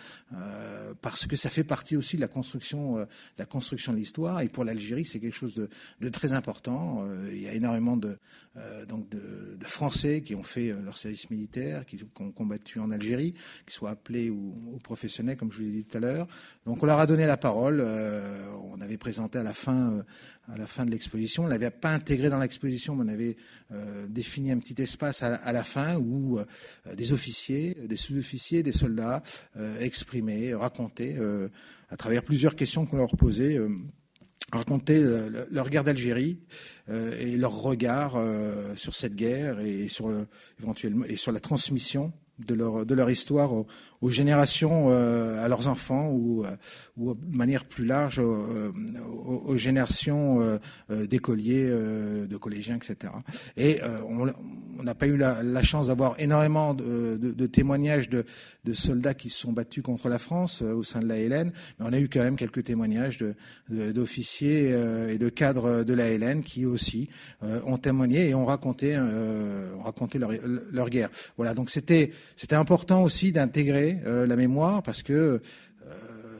parce 1.03 1.27
que 1.27 1.37
ça 1.37 1.51
fait 1.51 1.65
partie 1.65 1.97
aussi 1.97 2.17
de 2.17 2.21
la 2.21 2.29
construction, 2.29 3.07
la 3.39 3.45
construction 3.45 3.93
de 3.93 3.99
l'histoire. 3.99 4.41
Et 4.41 4.49
pour 4.49 4.65
l'Algérie, 4.65 5.05
c'est 5.05 5.21
quelque 5.21 5.37
chose 5.37 5.55
de, 5.55 5.69
de, 6.01 6.09
très 6.09 6.33
important. 6.33 7.07
il 7.31 7.43
y 7.43 7.49
a 7.49 7.55
énormément 7.55 7.97
de 7.97 8.19
donc 8.87 9.09
de, 9.09 9.57
de 9.63 9.67
Français 9.67 10.23
qui 10.23 10.35
ont 10.35 10.43
fait 10.43 10.71
euh, 10.71 10.83
leur 10.85 10.97
service 10.97 11.31
militaire, 11.31 11.87
qui, 11.87 12.03
ont 12.21 12.33
combattu 12.33 12.79
en 12.79 12.91
Algérie, 12.91 13.35
qui 13.67 13.75
soient 13.75 13.91
appelés 13.91 14.31
ou, 14.31 14.79
professionnels, 14.83 15.37
comme 15.37 15.53
je 15.53 15.59
vous 15.59 15.65
l'ai 15.65 15.71
dit 15.71 15.85
tout 15.85 15.97
à 15.97 16.01
l'heure. 16.01 16.27
Donc 16.67 16.83
on 16.83 16.87
leur 16.87 16.99
a 16.99 17.07
donné 17.07 17.27
la 17.27 17.37
parole. 17.37 17.81
Euh, 17.81 18.47
on 18.71 18.81
avait 18.81 18.99
présenté 18.99 19.39
à 19.39 19.43
la 19.43 19.53
fin, 19.53 19.93
euh, 19.93 20.03
à 20.53 20.57
la 20.57 20.67
fin 20.67 20.85
de 20.85 20.91
l'exposition. 20.91 21.45
On 21.45 21.47
l'avait 21.47 21.71
pas 21.71 21.93
intégré 21.93 22.29
dans 22.29 22.39
l'exposition, 22.39 22.97
mais 22.97 23.05
on 23.05 23.15
avait 23.15 23.37
défini 24.09 24.51
un 24.51 24.59
petit 24.59 24.81
espace 24.83 25.23
à, 25.23 25.53
la 25.53 25.63
fin 25.63 25.97
où 25.97 26.39
des 26.95 27.13
officiers, 27.13 27.77
des 27.87 27.97
sous-officiers, 27.97 28.63
des 28.63 28.73
soldats 28.73 29.23
exprimaient, 29.81 30.53
racontaient 30.53 31.17
à 31.89 31.97
travers 31.97 32.23
plusieurs 32.23 32.57
questions 32.57 32.85
qu'on 32.85 32.97
leur 32.97 33.17
posait 33.17 33.59
raconter 34.51 34.97
euh, 34.97 35.47
leur 35.51 35.71
guerre 35.71 35.85
d'Algérie 35.85 36.39
euh, 36.89 37.19
et 37.19 37.37
leur 37.37 37.53
regard 37.53 38.17
euh, 38.17 38.75
sur 38.77 38.95
cette 38.95 39.15
guerre 39.15 39.61
et 39.61 39.89
sur 39.89 40.11
éventuellement 40.61 41.05
et 41.07 41.17
sur 41.17 41.33
la 41.33 41.41
transmission 41.41 42.13
de 42.39 42.55
leur 42.95 43.11
histoire 43.11 43.53
générations, 44.11 44.87
euh, 44.89 45.45
à 45.45 45.49
leurs 45.49 45.69
enfants 45.69 46.09
ou, 46.11 46.45
euh, 46.45 46.57
ou 46.97 47.15
de 47.15 47.37
manière 47.37 47.65
plus 47.65 47.85
large 47.85 48.19
aux, 48.19 49.57
générations 49.57 50.41
euh, 50.41 51.07
d'écoliers, 51.07 51.69
de 51.69 52.37
collégiens, 52.37 52.77
etc. 52.77 53.13
Et 53.57 53.81
on 54.09 54.83
n'a 54.83 54.95
pas 54.95 55.07
eu 55.07 55.17
la, 55.17 55.63
chance 55.63 55.87
d'avoir 55.87 56.17
énormément 56.19 56.75
de, 56.75 57.17
de, 57.17 57.47
témoignages 57.47 58.09
de, 58.09 58.25
de, 58.65 58.73
soldats 58.73 59.15
qui 59.15 59.31
se 59.31 59.39
sont 59.39 59.53
battus 59.53 59.83
contre 59.83 60.09
la 60.09 60.19
France 60.19 60.63
au 60.63 60.83
sein 60.83 61.01
de 61.01 61.07
la 61.07 61.19
Hélène, 61.19 61.53
mais 61.79 61.87
on 61.89 61.93
a 61.93 62.01
eu 62.01 62.09
quand 62.09 62.23
même 62.23 62.37
quelques 62.37 62.65
témoignages 62.65 63.25
d'officiers 63.69 64.71
et 65.09 65.19
de 65.19 65.29
cadres 65.29 65.85
de 65.85 65.95
la 65.95 66.09
Hélène 66.11 66.43
qui 66.43 66.67
aussi 66.67 67.09
ont 67.43 67.79
témoigné 67.79 68.31
et 68.31 68.35
ont 68.35 68.47
raconté, 68.47 68.99
ont 68.99 69.83
raconté 69.83 70.19
leur, 70.19 70.33
leur 70.73 70.91
guerre. 70.91 71.11
Voilà, 71.37 71.55
donc 71.55 71.71
c'était 71.71 72.11
important 72.51 73.05
aussi 73.05 73.31
d'intégrer 73.31 73.92
euh, 74.05 74.27
la 74.27 74.37
mémoire 74.37 74.83
parce 74.83 75.03
que 75.03 75.13
euh, 75.13 75.41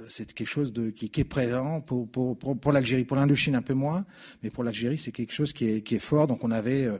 c'est 0.09 0.33
quelque 0.33 0.49
chose 0.49 0.73
qui, 0.95 1.11
est 1.15 1.25
présent 1.25 1.81
pour, 1.81 2.73
l'Algérie. 2.73 3.05
Pour 3.05 3.17
l'Indochine, 3.17 3.55
un 3.55 3.63
peu 3.63 3.75
moins, 3.75 4.05
mais 4.43 4.51
pour 4.51 4.65
l'Algérie, 4.65 4.99
c'est 4.99 5.13
quelque 5.13 5.33
chose 5.33 5.53
qui 5.53 5.67
est, 5.67 5.99
fort. 5.99 6.27
Donc 6.27 6.45
on 6.45 6.51
avait 6.51 6.85
euh, 6.85 6.99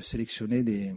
sélectionné 0.00 0.62
des, 0.62 0.92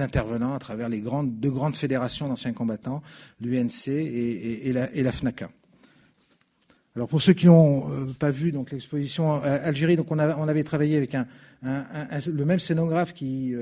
intervenants 0.00 0.54
à 0.54 0.58
travers 0.58 0.90
les 0.90 1.00
grandes, 1.00 1.40
deux 1.40 1.50
grandes 1.50 1.74
fédérations 1.74 2.28
d'anciens 2.28 2.52
combattants, 2.52 3.02
l'UNC 3.40 3.88
et, 3.88 4.70
la, 4.72 4.94
et, 4.94 5.02
FNACA. 5.10 5.50
Alors 6.94 7.08
pour 7.08 7.22
ceux 7.22 7.32
qui 7.32 7.46
n'ont 7.46 8.12
pas 8.18 8.30
vu 8.30 8.52
donc 8.52 8.70
l'exposition 8.70 9.40
Algérie, 9.42 9.96
donc 9.96 10.10
on, 10.10 10.18
avait 10.18 10.64
travaillé 10.64 10.96
avec 10.96 11.16
le 11.62 12.44
même 12.44 12.58
scénographe 12.58 13.14
qui 13.14 13.54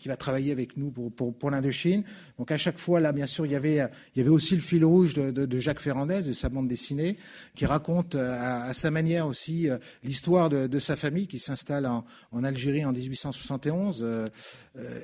qui 0.00 0.08
va 0.08 0.16
travailler 0.16 0.50
avec 0.50 0.78
nous 0.78 0.90
pour, 0.90 1.12
pour, 1.12 1.36
pour 1.36 1.50
l'Indochine. 1.50 2.02
Donc 2.38 2.50
à 2.50 2.56
chaque 2.56 2.78
fois, 2.78 3.00
là, 3.00 3.12
bien 3.12 3.26
sûr, 3.26 3.44
il 3.44 3.52
y 3.52 3.54
avait, 3.54 3.86
il 4.14 4.18
y 4.18 4.20
avait 4.22 4.30
aussi 4.30 4.54
le 4.54 4.62
fil 4.62 4.82
rouge 4.82 5.12
de, 5.12 5.30
de, 5.30 5.44
de 5.44 5.58
Jacques 5.58 5.80
Ferrandez, 5.80 6.22
de 6.22 6.32
sa 6.32 6.48
bande 6.48 6.68
dessinée, 6.68 7.18
qui 7.54 7.66
raconte 7.66 8.14
euh, 8.14 8.34
à, 8.40 8.64
à 8.64 8.72
sa 8.74 8.90
manière 8.90 9.26
aussi 9.26 9.68
euh, 9.68 9.76
l'histoire 10.02 10.48
de, 10.48 10.66
de, 10.66 10.78
sa 10.78 10.96
famille 10.96 11.26
qui 11.26 11.38
s'installe 11.38 11.84
en, 11.84 12.06
en, 12.32 12.44
Algérie 12.44 12.84
en 12.86 12.92
1871 12.92 14.00
euh, 14.02 14.26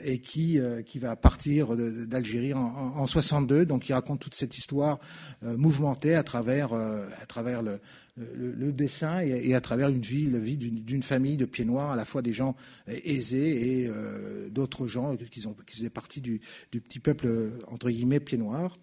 et 0.02 0.18
qui, 0.20 0.58
qui 0.86 0.98
va 0.98 1.14
partir 1.14 1.76
d'Algérie 1.76 2.54
en, 2.54 2.60
en, 2.60 3.00
en, 3.00 3.06
62. 3.06 3.66
Donc 3.66 3.88
il 3.88 3.92
raconte 3.92 4.20
toute 4.20 4.34
cette 4.34 4.56
histoire 4.56 4.98
mouvementée 5.42 6.14
à 6.14 6.22
travers, 6.22 6.72
à 6.72 7.26
travers 7.26 7.62
le, 7.62 7.80
le, 8.16 8.72
dessin 8.72 9.20
et, 9.20 9.54
à 9.54 9.60
travers 9.60 9.88
une 9.88 10.00
vie, 10.00 10.30
la 10.30 10.38
vie 10.38 10.56
d'une 10.56 11.02
famille 11.02 11.36
de 11.36 11.44
pieds 11.44 11.64
noirs, 11.64 11.90
à 11.90 11.96
la 11.96 12.04
fois 12.04 12.22
des 12.22 12.32
gens 12.32 12.56
aisés 12.86 13.82
et 13.82 13.88
euh, 13.88 14.48
d'autres 14.50 14.86
gens 14.86 15.16
qui, 15.16 15.42
faisaient 15.68 15.90
partie 15.90 16.20
du, 16.20 16.40
petit 16.70 16.98
peuple, 16.98 17.28
entre 17.68 17.90
guillemets, 17.90 18.20
pieds 18.20 18.38
noirs. 18.38 18.74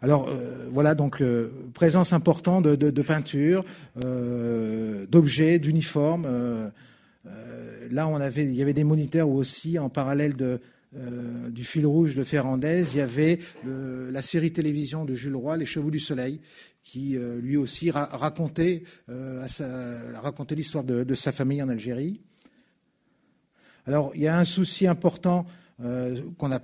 Alors 0.00 0.28
euh, 0.28 0.66
voilà 0.70 0.94
donc 0.94 1.20
euh, 1.20 1.50
présence 1.74 2.12
importante 2.12 2.64
de, 2.64 2.76
de, 2.76 2.90
de 2.90 3.02
peinture, 3.02 3.64
d'objets, 3.96 5.58
d'uniformes. 5.58 6.26
là, 7.90 8.08
on 8.08 8.16
avait, 8.16 8.44
il 8.44 8.54
y 8.54 8.62
avait 8.62 8.74
des 8.74 8.84
moniteurs 8.84 9.28
aussi 9.28 9.78
en 9.78 9.90
parallèle 9.90 10.34
du 11.50 11.64
fil 11.64 11.86
rouge 11.86 12.14
de 12.14 12.24
Ferrandez, 12.24 12.84
il 12.92 12.98
y 12.98 13.02
avait 13.02 13.40
la 13.64 14.22
série 14.22 14.52
télévision 14.52 15.04
de 15.04 15.14
Jules 15.14 15.36
Roy, 15.36 15.58
Les 15.58 15.66
Chevaux 15.66 15.90
du 15.90 15.98
Soleil, 15.98 16.40
qui 16.88 17.18
euh, 17.18 17.38
lui 17.38 17.58
aussi 17.58 17.90
racontait, 17.90 18.82
euh, 19.10 19.46
l'histoire 20.54 20.84
de, 20.84 21.14
sa 21.14 21.32
famille 21.32 21.62
en 21.62 21.68
Algérie. 21.68 22.22
Alors, 23.86 24.12
il 24.14 24.22
y 24.22 24.26
a 24.26 24.38
un 24.38 24.46
souci 24.46 24.86
important 24.86 25.44
euh, 25.84 26.22
qu'on 26.38 26.50
a 26.50 26.60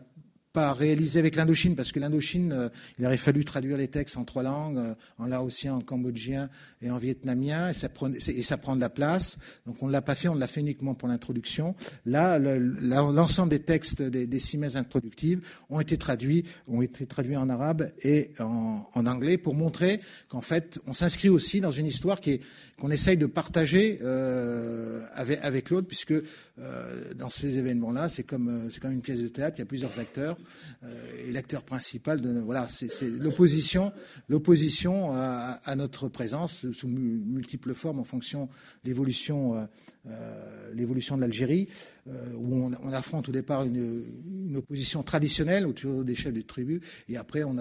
pas 0.55 0.73
réalisé 0.73 1.19
avec 1.19 1.35
l'Indochine, 1.35 1.75
parce 1.75 1.91
que 1.91 1.99
l'Indochine, 1.99 2.53
euh, 2.53 2.69
il 2.99 3.05
aurait 3.05 3.17
fallu 3.17 3.45
traduire 3.45 3.77
les 3.77 3.89
textes 3.89 4.17
en 4.17 4.25
trois 4.25 4.45
langues, 4.45 4.79
euh, 4.79 4.95
en 5.19 5.27
laotien, 5.27 5.75
en 5.75 5.81
cambodgien 5.81 6.49
et 6.81 6.93
en 6.93 6.99
vietnamien, 6.99 7.71
et 7.71 7.73
ça, 7.73 7.89
prend, 7.89 8.11
et 8.13 8.43
ça 8.43 8.57
prend 8.57 8.77
de 8.77 8.81
la 8.81 8.89
place. 8.89 9.37
Donc 9.67 9.83
on 9.83 9.89
ne 9.89 9.93
l'a 9.93 10.01
pas 10.01 10.15
fait, 10.15 10.29
on 10.29 10.37
l'a 10.37 10.47
fait 10.47 10.61
uniquement 10.61 10.95
pour 10.95 11.09
l'introduction. 11.09 11.75
Là, 12.07 12.39
l'ensemble 12.39 13.51
des 13.51 13.59
textes 13.59 14.01
des, 14.01 14.29
des 14.29 14.39
simèses 14.39 14.77
introductives 14.77 15.41
ont 15.71 15.81
été 15.81 15.99
traduits, 15.99 16.45
ont 16.69 16.83
été 16.83 17.05
traduits 17.05 17.37
en 17.37 17.51
arabe 17.51 17.91
et 18.03 18.31
en, 18.39 18.89
en 18.95 19.07
anglais 19.07 19.39
pour 19.39 19.57
montrer 19.57 20.01
qu'en 20.29 20.41
fait, 20.41 20.79
on 20.87 20.93
s'inscrit 20.93 21.31
aussi 21.31 21.61
dans 21.61 21.73
une 21.73 21.87
histoire 21.87 22.21
qui 22.21 22.31
est 22.31 22.41
qu'on 22.81 22.91
essaye 22.91 23.17
de 23.17 23.27
partager 23.27 24.01
euh, 24.03 25.07
avec, 25.15 25.39
avec 25.43 25.71
l'autre, 25.71 25.87
puisque 25.87 26.13
euh, 26.13 27.15
dans 27.15 27.29
ces 27.29 27.59
événements-là, 27.59 28.09
c'est 28.09 28.25
comme, 28.25 28.69
c'est 28.71 28.81
comme 28.81 28.93
une 28.93 29.01
pièce 29.01 29.21
de 29.21 29.29
théâtre, 29.29 29.57
il 29.59 29.61
y 29.61 29.63
a 29.63 29.67
plusieurs 29.67 29.99
acteurs. 30.01 30.37
Est 30.83 31.33
l'acteur 31.33 31.63
principal 31.63 32.21
de 32.21 32.41
voilà, 32.41 32.67
c'est 32.69 33.09
l'opposition, 33.09 33.93
l'opposition 34.29 35.13
à, 35.15 35.77
notre 35.77 36.09
présence 36.09 36.71
sous 36.73 36.89
multiples 36.89 37.75
formes 37.75 37.99
en 37.99 38.05
fonction 38.05 38.49
de 38.83 38.89
l'évolution 38.89 39.67
euh, 40.07 40.71
l'évolution 40.75 41.17
de 41.17 41.23
l'Algérie, 41.23 41.67
euh, 42.09 42.13
où 42.35 42.57
on, 42.57 42.73
on, 42.83 42.93
affronte 42.93 43.31
au 43.31 43.33
départ 43.33 43.65
une, 43.65 44.55
opposition 44.55 45.03
traditionnelle 45.03 45.67
autour 45.67 46.05
des 46.05 46.15
chefs 46.15 46.35
de 46.35 46.43
tribus, 46.43 46.83
et 47.09 47.17
après 47.17 47.43
on, 47.43 47.57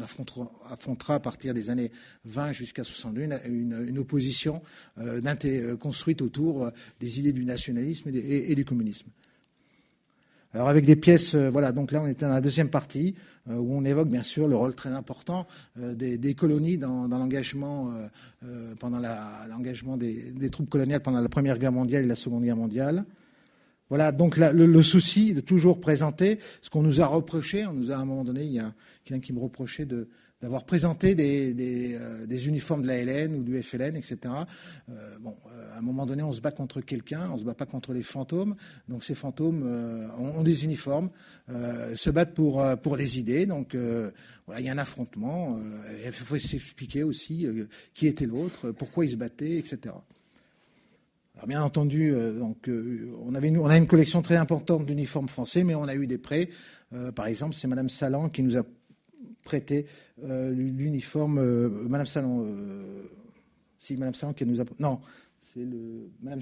affrontera, 0.00 1.14
à 1.14 1.20
partir 1.20 1.54
des 1.54 1.70
années 1.70 1.92
20 2.24 2.50
jusqu'à 2.50 2.82
62 2.82 3.28
une, 3.46 3.98
opposition 3.98 4.60
euh, 4.98 5.20
euh, 5.44 5.76
construite 5.76 6.20
autour 6.20 6.68
des 6.98 7.20
idées 7.20 7.32
du 7.32 7.44
nationalisme 7.44 8.08
et, 8.08 8.18
et, 8.18 8.50
et 8.50 8.54
du 8.56 8.64
communisme. 8.64 9.08
Alors 10.54 10.68
avec 10.68 10.84
des 10.84 10.96
pièces, 10.96 11.34
euh, 11.34 11.48
voilà, 11.50 11.72
donc 11.72 11.92
là 11.92 12.02
on 12.02 12.06
était 12.06 12.26
dans 12.26 12.32
la 12.32 12.42
deuxième 12.42 12.68
partie 12.68 13.14
euh, 13.48 13.54
où 13.54 13.74
on 13.74 13.84
évoque 13.84 14.08
bien 14.08 14.22
sûr 14.22 14.48
le 14.48 14.56
rôle 14.56 14.74
très 14.74 14.90
important 14.90 15.46
euh, 15.78 15.94
des, 15.94 16.34
colonies 16.34 16.76
dans, 16.76 17.08
dans 17.08 17.18
l'engagement 17.18 17.92
pendant 18.78 18.98
l'engagement 19.48 19.96
des, 19.96 20.32
des, 20.32 20.50
troupes 20.50 20.68
coloniales 20.68 21.00
pendant 21.00 21.20
la 21.20 21.28
Première 21.28 21.58
Guerre 21.58 21.72
mondiale 21.72 22.04
et 22.04 22.06
la 22.06 22.14
Seconde 22.14 22.44
Guerre 22.44 22.56
mondiale. 22.56 23.04
Voilà, 23.88 24.10
donc 24.10 24.36
la, 24.36 24.52
le, 24.52 24.66
le, 24.66 24.82
souci 24.82 25.34
de 25.34 25.40
toujours 25.40 25.80
présenter 25.80 26.38
ce 26.62 26.70
qu'on 26.70 26.82
nous 26.82 27.00
a 27.00 27.06
reproché. 27.06 27.66
On 27.66 27.74
nous 27.74 27.90
a 27.90 27.96
à 27.96 27.98
un 27.98 28.04
moment 28.04 28.24
donné, 28.24 28.44
il 28.44 28.52
y 28.52 28.58
a 28.58 28.72
quelqu'un 29.04 29.20
qui 29.20 29.32
me 29.32 29.40
reprochait 29.40 29.84
de, 29.84 30.08
d'avoir 30.42 30.64
présenté 30.64 31.14
des, 31.14 31.54
des, 31.54 31.94
euh, 31.94 32.26
uniformes 32.46 32.82
de 32.82 32.88
la 32.88 33.04
LN 33.04 33.36
ou 33.36 33.44
du 33.44 33.62
FLN, 33.62 33.94
etc. 33.96 34.18
Euh, 34.90 35.16
bon, 35.20 35.36
euh, 35.46 35.74
à 35.74 35.78
un 35.78 35.82
moment 35.82 36.04
donné, 36.04 36.24
on 36.24 36.32
se 36.32 36.40
bat 36.40 36.50
contre 36.50 36.80
quelqu'un, 36.80 37.30
on 37.32 37.38
se 37.38 37.44
bat 37.44 37.54
pas 37.54 37.64
contre 37.64 37.92
les 37.92 38.02
fantômes. 38.02 38.56
Donc 38.88 39.04
ces 39.04 39.14
fantômes 39.14 39.62
ont, 40.18 40.42
des 40.42 40.64
uniformes, 40.64 41.10
se 41.48 42.10
battent 42.10 42.34
pour 42.34 42.62
pour 42.82 42.96
des 42.96 43.18
idées. 43.18 43.46
Donc 43.46 43.76
voilà, 44.46 44.60
il 44.60 44.66
y 44.66 44.68
a 44.68 44.72
un 44.72 44.78
affrontement. 44.78 45.58
il 46.04 46.12
faut 46.12 46.36
s'expliquer 46.38 47.04
aussi 47.04 47.46
qui 47.94 48.06
était 48.08 48.26
l'autre, 48.26 48.72
pourquoi 48.72 49.04
ils 49.04 49.10
se 49.10 49.16
battaient, 49.16 49.58
etc. 49.58 49.94
Alors 51.34 51.46
bien 51.46 51.62
entendu, 51.62 52.14
donc 52.38 52.68
on 53.24 53.34
avait 53.34 53.56
on 53.56 53.66
a 53.66 53.76
une 53.76 53.86
collection 53.86 54.22
très 54.22 54.36
importante 54.36 54.86
d'uniformes 54.86 55.28
français, 55.28 55.62
mais 55.64 55.74
on 55.74 55.84
a 55.84 55.94
eu 55.94 56.06
des 56.06 56.18
prêts. 56.18 56.50
par 57.14 57.26
exemple, 57.26 57.54
c'est 57.54 57.68
Madame 57.68 57.88
Salan 57.88 58.28
qui 58.28 58.42
nous 58.42 58.56
a 58.56 58.64
prêté 59.42 59.86
euh, 60.24 60.50
l'uniforme. 60.50 61.38
Euh, 61.38 61.68
Madame 61.68 62.06
Salon, 62.06 62.44
euh, 62.46 63.02
si 63.78 63.96
Madame 63.96 64.14
Salon 64.14 64.32
qui 64.32 64.46
nous 64.46 64.60
a. 64.60 64.64
Non, 64.78 65.00
c'est 65.40 65.64
le 65.64 66.10
Madame 66.22 66.40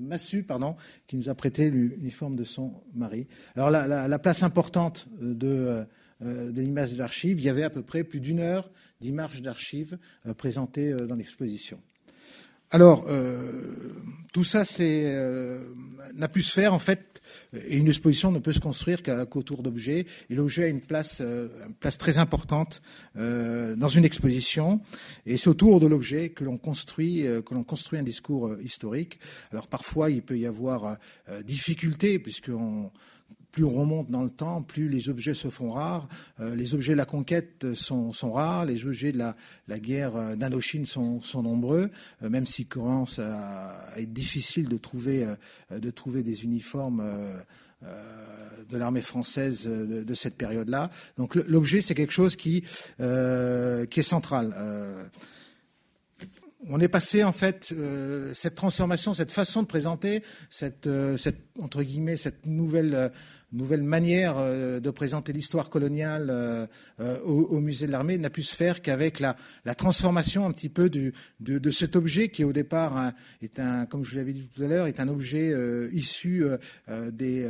Massu, 0.00 0.42
pardon, 0.42 0.76
qui 1.06 1.16
nous 1.16 1.28
a 1.28 1.34
prêté 1.34 1.70
l'uniforme 1.70 2.36
de 2.36 2.44
son 2.44 2.72
mari. 2.94 3.26
Alors 3.54 3.70
la, 3.70 3.86
la, 3.86 4.08
la 4.08 4.18
place 4.18 4.42
importante 4.42 5.08
de 5.20 5.84
de 6.20 6.60
l'image 6.60 6.94
d'archives, 6.94 7.40
il 7.40 7.44
y 7.44 7.48
avait 7.48 7.64
à 7.64 7.70
peu 7.70 7.82
près 7.82 8.04
plus 8.04 8.20
d'une 8.20 8.38
heure 8.38 8.70
d'images 9.00 9.42
d'archives 9.42 9.98
présentées 10.36 10.92
dans 10.92 11.16
l'exposition. 11.16 11.80
Alors, 12.74 13.04
euh, 13.06 13.60
tout 14.32 14.44
ça 14.44 14.64
euh, 14.80 15.62
n'a 16.14 16.28
pu 16.28 16.40
se 16.40 16.50
faire 16.50 16.72
en 16.72 16.78
fait, 16.78 17.20
et 17.54 17.76
une 17.76 17.88
exposition 17.88 18.32
ne 18.32 18.38
peut 18.38 18.54
se 18.54 18.60
construire 18.60 19.02
qu'autour 19.02 19.62
d'objets. 19.62 20.06
Et 20.30 20.34
l'objet 20.34 20.64
a 20.64 20.66
une 20.68 20.80
place, 20.80 21.20
euh, 21.20 21.48
une 21.66 21.74
place 21.74 21.98
très 21.98 22.16
importante 22.16 22.80
dans 23.14 23.88
une 23.88 24.06
exposition, 24.06 24.80
et 25.26 25.36
c'est 25.36 25.50
autour 25.50 25.80
de 25.80 25.86
l'objet 25.86 26.30
que 26.30 26.44
l'on 26.44 26.56
construit, 26.56 27.24
que 27.44 27.54
l'on 27.54 27.62
construit 27.62 27.98
un 27.98 28.02
discours 28.02 28.56
historique. 28.62 29.20
Alors 29.50 29.66
parfois, 29.66 30.10
il 30.10 30.22
peut 30.22 30.38
y 30.38 30.46
avoir 30.46 30.96
difficulté 31.44 32.18
puisqu'on 32.18 32.90
plus 33.52 33.64
on 33.64 33.70
remonte 33.70 34.10
dans 34.10 34.22
le 34.22 34.30
temps, 34.30 34.62
plus 34.62 34.88
les 34.88 35.10
objets 35.10 35.34
se 35.34 35.50
font 35.50 35.70
rares. 35.70 36.08
Euh, 36.40 36.56
les 36.56 36.74
objets 36.74 36.92
de 36.92 36.98
la 36.98 37.04
conquête 37.04 37.74
sont, 37.74 38.10
rares, 38.32 38.64
les 38.64 38.86
objets 38.86 39.12
de 39.12 39.18
la, 39.18 39.78
guerre 39.78 40.16
euh, 40.16 40.34
d'Indochine 40.34 40.86
sont, 40.86 41.20
nombreux, 41.34 41.90
euh, 42.22 42.30
même 42.30 42.46
s'il 42.46 42.66
commence 42.66 43.18
à, 43.18 43.90
être 43.96 44.12
difficile 44.12 44.68
de 44.68 44.78
trouver, 44.78 45.26
de 45.70 45.90
trouver 45.90 46.22
des 46.22 46.44
uniformes. 46.44 47.04
De 48.70 48.78
l'armée 48.78 49.02
française 49.02 49.66
de, 49.66 50.14
cette 50.14 50.36
période-là. 50.36 50.88
Donc 51.18 51.34
l'objet, 51.34 51.80
c'est 51.80 51.96
quelque 51.96 52.12
chose 52.12 52.36
qui, 52.36 52.62
est 53.00 54.02
central. 54.02 54.54
On 56.68 56.78
est 56.78 56.86
passé 56.86 57.24
en 57.24 57.32
fait 57.32 57.74
cette 58.34 58.54
transformation, 58.54 59.14
cette 59.14 59.32
façon 59.32 59.62
de 59.62 59.66
présenter, 59.66 60.22
cette, 60.48 60.88
entre 61.60 61.82
guillemets 61.82 62.16
cette 62.16 62.46
nouvelle 62.46 63.10
nouvelle 63.52 63.82
manière 63.82 64.38
euh, 64.38 64.80
de 64.80 64.90
présenter 64.90 65.32
l'histoire 65.32 65.70
coloniale 65.70 66.28
euh, 66.30 66.66
euh, 67.00 67.20
au, 67.20 67.60
musée 67.60 67.86
de 67.86 67.92
l'armée 67.92 68.18
n'a 68.18 68.30
pu 68.30 68.42
se 68.42 68.54
faire 68.54 68.82
qu'avec 68.82 69.20
la, 69.20 69.36
transformation 69.74 70.46
un 70.46 70.52
petit 70.52 70.68
peu 70.68 70.90
de, 70.90 71.70
cet 71.70 71.96
objet 71.96 72.28
qui 72.28 72.44
au 72.44 72.52
départ 72.52 72.96
hein, 72.96 73.12
est 73.42 73.58
un, 73.58 73.86
comme 73.86 74.04
je 74.04 74.16
l'avais 74.16 74.32
dit 74.32 74.48
tout 74.54 74.62
à 74.62 74.66
l'heure, 74.66 74.86
est 74.86 75.00
un 75.00 75.08
objet 75.08 75.52
issu 75.92 76.44
des 76.88 77.48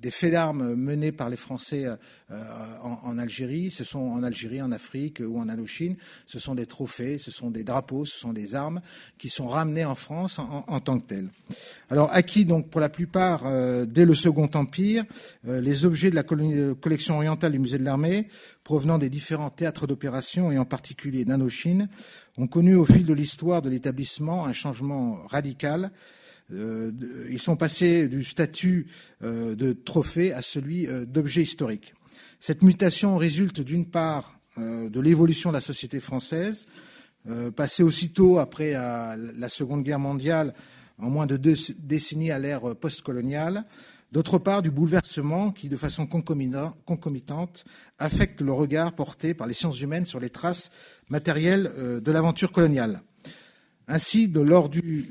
des 0.00 0.10
faits 0.10 0.32
d'armes 0.32 0.74
menés 0.74 1.12
par 1.12 1.28
les 1.28 1.36
Français 1.36 1.86
euh, 1.86 1.96
en, 2.82 3.18
Algérie. 3.18 3.70
Ce 3.70 3.84
sont 3.84 3.98
en 3.98 4.22
Algérie, 4.22 4.62
en 4.62 4.72
Afrique 4.72 5.20
ou 5.24 5.38
en 5.38 5.48
Indochine. 5.48 5.96
Ce 6.26 6.38
sont 6.38 6.54
des 6.54 6.66
trophées, 6.66 7.18
ce 7.18 7.30
sont 7.30 7.50
des 7.50 7.64
drapeaux, 7.64 8.04
ce 8.04 8.18
sont 8.18 8.32
des 8.32 8.54
armes 8.54 8.80
qui 9.18 9.28
sont 9.28 9.48
ramenées 9.48 9.84
en 9.84 9.94
France 9.94 10.38
en, 10.38 10.80
tant 10.80 10.98
que 10.98 11.06
telles. 11.06 11.28
Alors 11.90 12.10
acquis 12.12 12.44
donc 12.44 12.70
pour 12.70 12.80
la 12.80 12.88
plupart 12.88 13.42
euh, 13.46 13.86
dès 13.86 14.04
le 14.04 14.14
Second 14.14 14.50
Empire, 14.54 15.04
euh, 15.46 15.60
les 15.60 15.84
objets 15.84 16.10
de 16.10 16.14
la 16.14 16.22
collection 16.22 17.16
orientale 17.16 17.52
du 17.52 17.58
musée 17.58 17.78
de 17.78 17.84
l'armée 17.84 18.28
provenant 18.62 18.98
des 18.98 19.08
différents 19.08 19.50
théâtres 19.50 19.86
d'opération 19.86 20.52
et 20.52 20.58
en 20.58 20.64
particulier 20.64 21.24
d'Indochine 21.24 21.88
ont 22.36 22.46
connu 22.46 22.74
au 22.74 22.84
fil 22.84 23.06
de 23.06 23.14
l'histoire 23.14 23.62
de 23.62 23.70
l'établissement 23.70 24.46
un 24.46 24.52
changement 24.52 25.26
radical 25.26 25.84
euh, 25.84 26.17
ils 26.50 27.38
sont 27.38 27.56
passés 27.56 28.08
du 28.08 28.24
statut 28.24 28.86
euh, 29.22 29.54
de 29.54 29.72
trophée 29.72 30.32
à 30.32 30.42
celui 30.42 30.86
euh, 30.86 31.04
d'objet 31.04 31.42
historique. 31.42 31.94
Cette 32.40 32.62
mutation 32.62 33.16
résulte 33.16 33.60
d'une 33.60 33.86
part 33.86 34.34
de 34.56 35.00
l'évolution 35.00 35.50
de 35.50 35.54
la 35.54 35.60
société 35.60 36.00
française, 36.00 36.66
passée 37.54 37.84
aussitôt 37.84 38.40
après 38.40 38.72
la 38.72 39.48
Seconde 39.48 39.84
Guerre 39.84 40.00
mondiale, 40.00 40.52
en 40.98 41.10
moins 41.10 41.26
de 41.26 41.36
deux 41.36 41.54
décennies 41.78 42.32
à 42.32 42.40
l'ère 42.40 42.74
postcoloniale, 42.74 43.66
d'autre 44.10 44.38
part 44.38 44.62
du 44.62 44.72
bouleversement 44.72 45.52
qui, 45.52 45.68
de 45.68 45.76
façon 45.76 46.08
concomitante, 46.08 47.64
affecte 48.00 48.40
le 48.40 48.52
regard 48.52 48.94
porté 48.94 49.32
par 49.32 49.46
les 49.46 49.54
sciences 49.54 49.80
humaines 49.80 50.06
sur 50.06 50.18
les 50.18 50.30
traces 50.30 50.72
matérielles 51.08 51.72
de 52.02 52.12
l'aventure 52.12 52.50
coloniale. 52.50 53.02
Ainsi, 53.86 54.26
de, 54.26 54.40
lors 54.40 54.68
du 54.68 55.04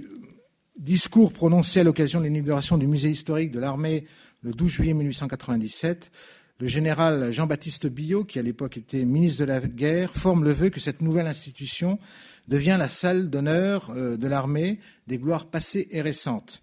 discours 0.77 1.33
prononcé 1.33 1.79
à 1.79 1.83
l'occasion 1.83 2.19
de 2.19 2.25
l'inauguration 2.25 2.77
du 2.77 2.87
musée 2.87 3.09
historique 3.09 3.51
de 3.51 3.59
l'armée 3.59 4.05
le 4.43 4.51
12 4.51 4.71
juillet 4.71 4.93
1897, 4.93 6.11
le 6.59 6.67
général 6.67 7.31
Jean-Baptiste 7.31 7.87
Billot, 7.87 8.23
qui 8.23 8.39
à 8.39 8.41
l'époque 8.41 8.77
était 8.77 9.05
ministre 9.05 9.39
de 9.39 9.45
la 9.45 9.59
Guerre, 9.59 10.13
forme 10.13 10.43
le 10.43 10.51
vœu 10.51 10.69
que 10.69 10.79
cette 10.79 11.01
nouvelle 11.01 11.27
institution 11.27 11.99
devient 12.47 12.77
la 12.79 12.89
salle 12.89 13.29
d'honneur 13.29 13.91
euh, 13.95 14.17
de 14.17 14.27
l'armée 14.27 14.79
des 15.07 15.17
gloires 15.17 15.47
passées 15.47 15.87
et 15.91 16.01
récentes, 16.01 16.61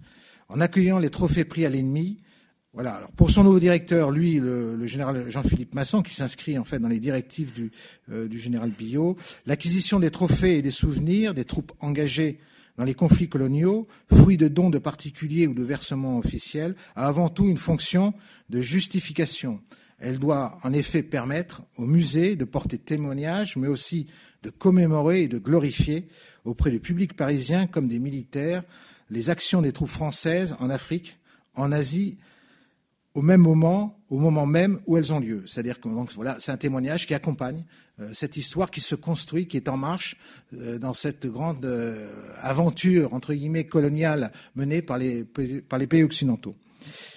en 0.49 0.61
accueillant 0.61 0.99
les 0.99 1.11
trophées 1.11 1.45
pris 1.45 1.67
à 1.67 1.71
l'ennemi. 1.71 2.19
Voilà. 2.73 2.95
Alors 2.95 3.13
pour 3.13 3.31
son 3.31 3.45
nouveau 3.45 3.61
directeur, 3.61 4.11
lui, 4.11 4.41
le, 4.41 4.85
général 4.87 5.31
Jean-Philippe 5.31 5.75
Masson, 5.75 6.03
qui 6.03 6.15
s'inscrit 6.15 6.59
en 6.59 6.65
fait 6.65 6.81
dans 6.81 6.89
les 6.89 6.99
directives 6.99 7.71
euh, 8.11 8.27
du 8.27 8.39
général 8.39 8.71
Billot, 8.71 9.17
l'acquisition 9.47 10.01
des 10.01 10.11
trophées 10.11 10.59
et 10.59 10.63
des 10.63 10.73
souvenirs 10.73 11.35
des 11.35 11.45
troupes 11.45 11.73
engagées 11.81 12.41
dans 12.77 12.85
les 12.85 12.95
conflits 12.95 13.29
coloniaux, 13.29 13.87
fruit 14.13 14.37
de 14.37 14.49
dons 14.49 14.71
de 14.71 14.79
particuliers 14.79 15.47
ou 15.47 15.55
de 15.55 15.63
versements 15.63 16.19
officiels, 16.19 16.75
a 16.97 17.07
avant 17.07 17.29
tout 17.29 17.47
une 17.47 17.57
fonction 17.57 18.15
de 18.51 18.61
justification. 18.61 19.61
Elle 19.99 20.19
doit 20.19 20.59
en 20.63 20.73
effet 20.73 21.03
permettre 21.03 21.63
au 21.77 21.87
musée 21.87 22.37
de 22.37 22.45
porter 22.45 22.79
témoignage, 22.79 23.57
mais 23.57 23.69
aussi 23.69 24.07
de 24.43 24.51
commémorer 24.51 25.23
et 25.23 25.29
de 25.29 25.39
glorifier 25.39 26.09
auprès 26.45 26.71
du 26.71 26.81
public 26.81 27.15
parisien 27.15 27.67
comme 27.67 27.89
des 27.89 27.99
militaires 27.99 28.65
les 29.11 29.31
actions 29.31 29.63
des 29.63 29.73
troupes 29.73 29.89
françaises 29.91 30.57
en 30.61 30.71
Afrique, 30.71 31.19
en 31.55 31.73
Asie, 31.73 32.17
au 33.15 33.23
même 33.23 33.41
moment, 33.41 33.97
au 34.11 34.19
moment 34.19 34.45
même 34.45 34.81
où 34.87 34.97
elles 34.97 35.13
ont 35.13 35.21
lieu. 35.21 35.45
C'est-à-dire 35.47 35.81
que 35.81 35.89
donc, 35.89 36.13
voilà, 36.15 36.37
c'est 36.41 36.51
un 36.51 36.57
témoignage 36.57 37.07
qui 37.07 37.15
accompagne 37.15 37.65
euh, 38.01 38.11
cette 38.13 38.37
histoire 38.37 38.71
qui 38.71 38.81
se 38.81 38.97
construit, 38.97 39.47
qui 39.47 39.57
est 39.57 39.69
en 39.69 39.77
marche 39.77 40.17
euh, 40.53 40.79
dans 40.79 40.95
cette 40.95 41.27
grande 41.27 41.65
euh, 41.65 42.09
aventure 42.43 43.15
entre 43.15 43.33
guillemets 43.33 43.65
coloniale 43.65 44.33
menée 44.57 44.83
par 44.83 44.99
les, 44.99 45.25
par 45.69 45.79
les 45.79 45.87
pays 45.87 46.03
occidentaux. 46.03 46.57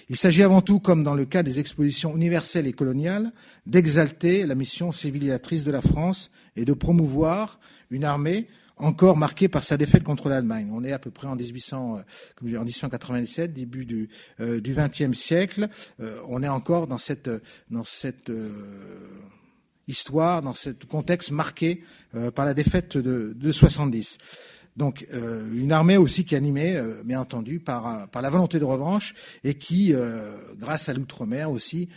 Il 0.09 0.15
s'agit 0.15 0.43
avant 0.43 0.61
tout, 0.61 0.79
comme 0.79 1.03
dans 1.03 1.15
le 1.15 1.25
cas 1.25 1.43
des 1.43 1.59
expositions 1.59 2.15
universelles 2.15 2.67
et 2.67 2.73
coloniales, 2.73 3.33
d'exalter 3.65 4.45
la 4.45 4.55
mission 4.55 4.91
civilisatrice 4.91 5.65
de 5.65 5.71
la 5.71 5.81
France 5.81 6.31
et 6.55 6.63
de 6.63 6.73
promouvoir 6.73 7.59
une 7.89 8.05
armée 8.05 8.47
encore 8.77 9.17
marqué 9.17 9.47
par 9.47 9.63
sa 9.63 9.77
défaite 9.77 10.03
contre 10.03 10.29
l'Allemagne. 10.29 10.69
On 10.71 10.83
est 10.83 10.91
à 10.91 10.99
peu 10.99 11.11
près 11.11 11.27
en 11.27 11.35
1800, 11.35 12.01
comme 12.35 12.47
en 12.55 12.63
1897, 12.63 13.53
début 13.53 13.85
du 13.85 14.09
XXe 14.39 15.17
siècle. 15.17 15.69
on 16.27 16.43
est 16.43 16.47
encore 16.47 16.87
dans 16.87 16.97
cette 16.97 17.29
histoire, 19.87 20.41
dans 20.41 20.53
ce 20.53 20.69
contexte 20.69 21.31
marqué 21.31 21.83
par 22.35 22.45
la 22.45 22.53
défaite 22.53 22.97
de, 22.97 23.33
de 23.35 23.51
70. 23.51 24.17
Donc 24.75 25.07
une 25.11 25.71
armée 25.71 25.97
aussi 25.97 26.23
qui 26.23 26.35
est 26.35 26.37
animée, 26.37 26.79
bien 27.03 27.19
entendu, 27.19 27.59
par 27.59 28.07
la 28.13 28.29
volonté 28.29 28.59
de 28.59 28.65
revanche 28.65 29.15
et 29.43 29.55
qui, 29.55 29.93
grâce 30.57 30.87
à 30.87 30.93
l'outre-mer 30.93 31.49
aussi, 31.49 31.89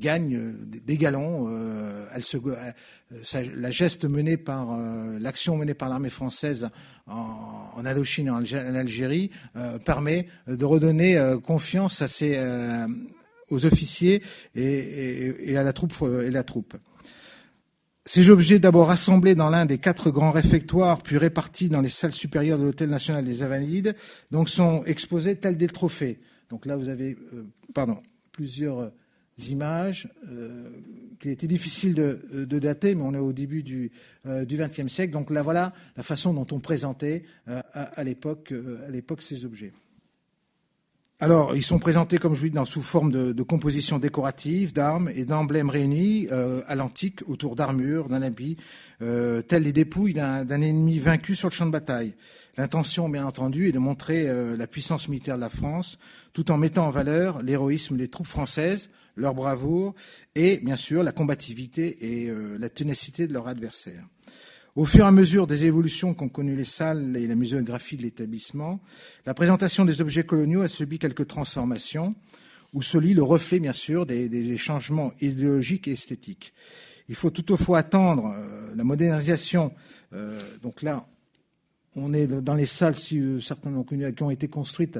gagne 0.00 0.36
euh, 0.36 0.52
des 0.60 0.96
galons. 0.96 1.48
Euh, 1.48 2.06
euh, 2.34 3.44
la 3.56 3.70
geste 3.70 4.04
menée 4.04 4.36
par 4.36 4.76
l'action 5.18 5.56
menée 5.56 5.74
par 5.74 5.88
l'armée 5.88 6.10
française 6.10 6.68
en, 7.06 7.70
en, 7.76 7.86
Indochine 7.86 8.28
et 8.28 8.30
en 8.30 8.74
Algérie 8.74 9.30
permet 9.84 10.28
de 10.46 10.64
redonner 10.64 11.20
confiance 11.44 12.02
à 12.02 12.06
aux 13.50 13.66
officiers 13.66 14.22
et, 14.54 15.56
à 15.56 15.62
la 15.62 15.72
troupe 15.72 15.94
et 16.22 16.30
la 16.30 16.44
troupe. 16.44 16.76
Ces 18.06 18.30
objets, 18.30 18.58
d'abord 18.58 18.88
rassemblés 18.88 19.34
dans 19.34 19.50
l'un 19.50 19.66
des 19.66 19.78
quatre 19.78 20.10
grands 20.10 20.32
réfectoires, 20.32 21.02
puis 21.02 21.18
répartis 21.18 21.68
dans 21.68 21.80
les 21.80 21.88
salles 21.88 22.12
supérieures 22.12 22.58
de 22.58 22.64
l'Hôtel 22.64 22.90
national 22.90 23.24
des 23.24 23.42
Invalides, 23.42 23.96
donc 24.30 24.48
sont 24.48 24.84
exposés 24.84 25.36
tels 25.36 25.56
des 25.56 25.68
trophées. 25.68 26.20
Donc 26.50 26.66
là, 26.66 26.76
vous 26.76 26.88
avez, 26.88 27.16
pardon, 27.74 28.00
plusieurs 28.32 28.92
images 29.38 30.08
euh, 30.30 30.70
qu'il 31.20 31.30
était 31.30 31.46
difficile 31.46 31.94
de, 31.94 32.20
de, 32.32 32.58
dater, 32.58 32.94
mais 32.94 33.02
on 33.02 33.14
est 33.14 33.18
au 33.18 33.32
début 33.32 33.62
du 33.62 33.90
XXe 34.26 34.78
euh, 34.80 34.88
siècle. 34.88 35.12
Donc 35.12 35.30
là, 35.30 35.42
voilà 35.42 35.72
la 35.96 36.02
façon 36.02 36.32
dont 36.32 36.46
on 36.52 36.60
présentait 36.60 37.24
euh, 37.48 37.60
à 37.74 38.04
l'époque 38.04 38.52
ces 39.20 39.44
objets. 39.44 39.72
Alors, 41.24 41.56
ils 41.56 41.62
sont 41.62 41.78
présentés, 41.78 42.18
comme 42.18 42.34
je 42.34 42.40
vous 42.40 42.48
dis, 42.48 42.54
dans, 42.54 42.66
sous 42.66 42.82
forme 42.82 43.10
de, 43.10 43.42
compositions 43.42 43.98
décoratives, 43.98 44.74
d'armes 44.74 45.08
et 45.08 45.24
d'emblèmes 45.24 45.70
réunis 45.70 46.28
euh, 46.30 46.60
à 46.68 46.74
l'antique 46.74 47.20
autour 47.26 47.56
d'armures, 47.56 48.10
d'un 48.10 48.20
habit, 48.20 48.58
euh, 49.00 49.40
tels 49.40 49.62
les 49.62 49.72
dépouilles 49.72 50.12
d'un 50.12 50.60
ennemi 50.60 50.98
vaincu 50.98 51.34
sur 51.34 51.48
le 51.48 51.54
champ 51.54 51.64
de 51.64 51.70
bataille. 51.70 52.12
L'intention, 52.58 53.08
bien 53.08 53.24
entendu, 53.24 53.70
est 53.70 53.72
de 53.72 53.78
montrer 53.78 54.28
euh, 54.28 54.54
la 54.54 54.66
puissance 54.66 55.08
militaire 55.08 55.36
de 55.36 55.40
la 55.40 55.48
France, 55.48 55.98
tout 56.34 56.50
en 56.50 56.58
mettant 56.58 56.88
en 56.88 56.90
valeur 56.90 57.40
l'héroïsme 57.40 57.96
des 57.96 58.08
troupes 58.08 58.26
françaises, 58.26 58.90
leur 59.16 59.32
bravoure 59.32 59.94
et, 60.34 60.58
bien 60.58 60.76
sûr, 60.76 61.02
la 61.02 61.12
combativité 61.12 61.96
et 62.02 62.28
euh, 62.28 62.58
la 62.58 62.68
ténacité 62.68 63.26
de 63.26 63.32
leurs 63.32 63.48
adversaires. 63.48 64.04
Au 64.76 64.86
fur 64.86 65.04
et 65.04 65.08
à 65.08 65.12
mesure 65.12 65.46
des 65.46 65.66
évolutions 65.66 66.14
qu'ont 66.14 66.28
connues 66.28 66.56
les 66.56 66.64
salles 66.64 67.16
et 67.16 67.28
la 67.28 67.36
muséographie 67.36 67.96
de 67.96 68.02
l'établissement, 68.02 68.80
la 69.24 69.32
présentation 69.32 69.84
des 69.84 70.00
objets 70.00 70.24
coloniaux 70.24 70.62
a 70.62 70.68
subi 70.68 70.98
quelques 70.98 71.28
transformations, 71.28 72.16
où 72.72 72.82
se 72.82 72.98
lit 72.98 73.14
le 73.14 73.22
reflet, 73.22 73.60
bien 73.60 73.72
sûr, 73.72 74.04
des, 74.04 74.56
changements 74.56 75.12
idéologiques 75.20 75.86
et 75.86 75.92
esthétiques. 75.92 76.52
Il 77.08 77.14
faut 77.14 77.30
toutefois 77.30 77.78
attendre 77.78 78.34
euh, 78.34 78.74
la 78.74 78.82
modernisation. 78.82 79.72
Euh, 80.12 80.40
donc 80.60 80.82
là, 80.82 81.06
on 81.94 82.12
est 82.12 82.26
dans 82.26 82.54
les 82.54 82.66
salles, 82.66 82.96
si 82.96 83.20
euh, 83.20 83.38
certaines 83.38 83.80
qui 84.16 84.22
ont 84.24 84.30
été 84.30 84.48
construites 84.48 84.98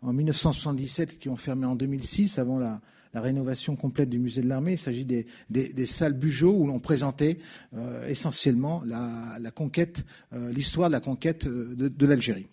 en 0.00 0.12
1977, 0.12 1.20
qui 1.20 1.28
ont 1.28 1.36
fermé 1.36 1.66
en 1.66 1.76
2006, 1.76 2.40
avant 2.40 2.58
la, 2.58 2.80
la 3.14 3.20
rénovation 3.20 3.76
complète 3.76 4.08
du 4.08 4.18
musée 4.18 4.42
de 4.42 4.48
l'armée. 4.48 4.72
Il 4.72 4.78
s'agit 4.78 5.04
des, 5.04 5.86
salles 5.86 6.14
Bugeaud 6.14 6.52
où 6.52 6.66
l'on 6.66 6.80
présentait 6.80 7.38
euh, 7.74 8.06
essentiellement 8.06 8.82
euh, 8.84 10.52
l'histoire 10.52 10.88
de 10.88 10.92
la 10.92 11.00
conquête 11.00 11.46
euh, 11.46 11.74
de, 11.74 11.88
de 11.88 12.06
l'Algérie. 12.06 12.48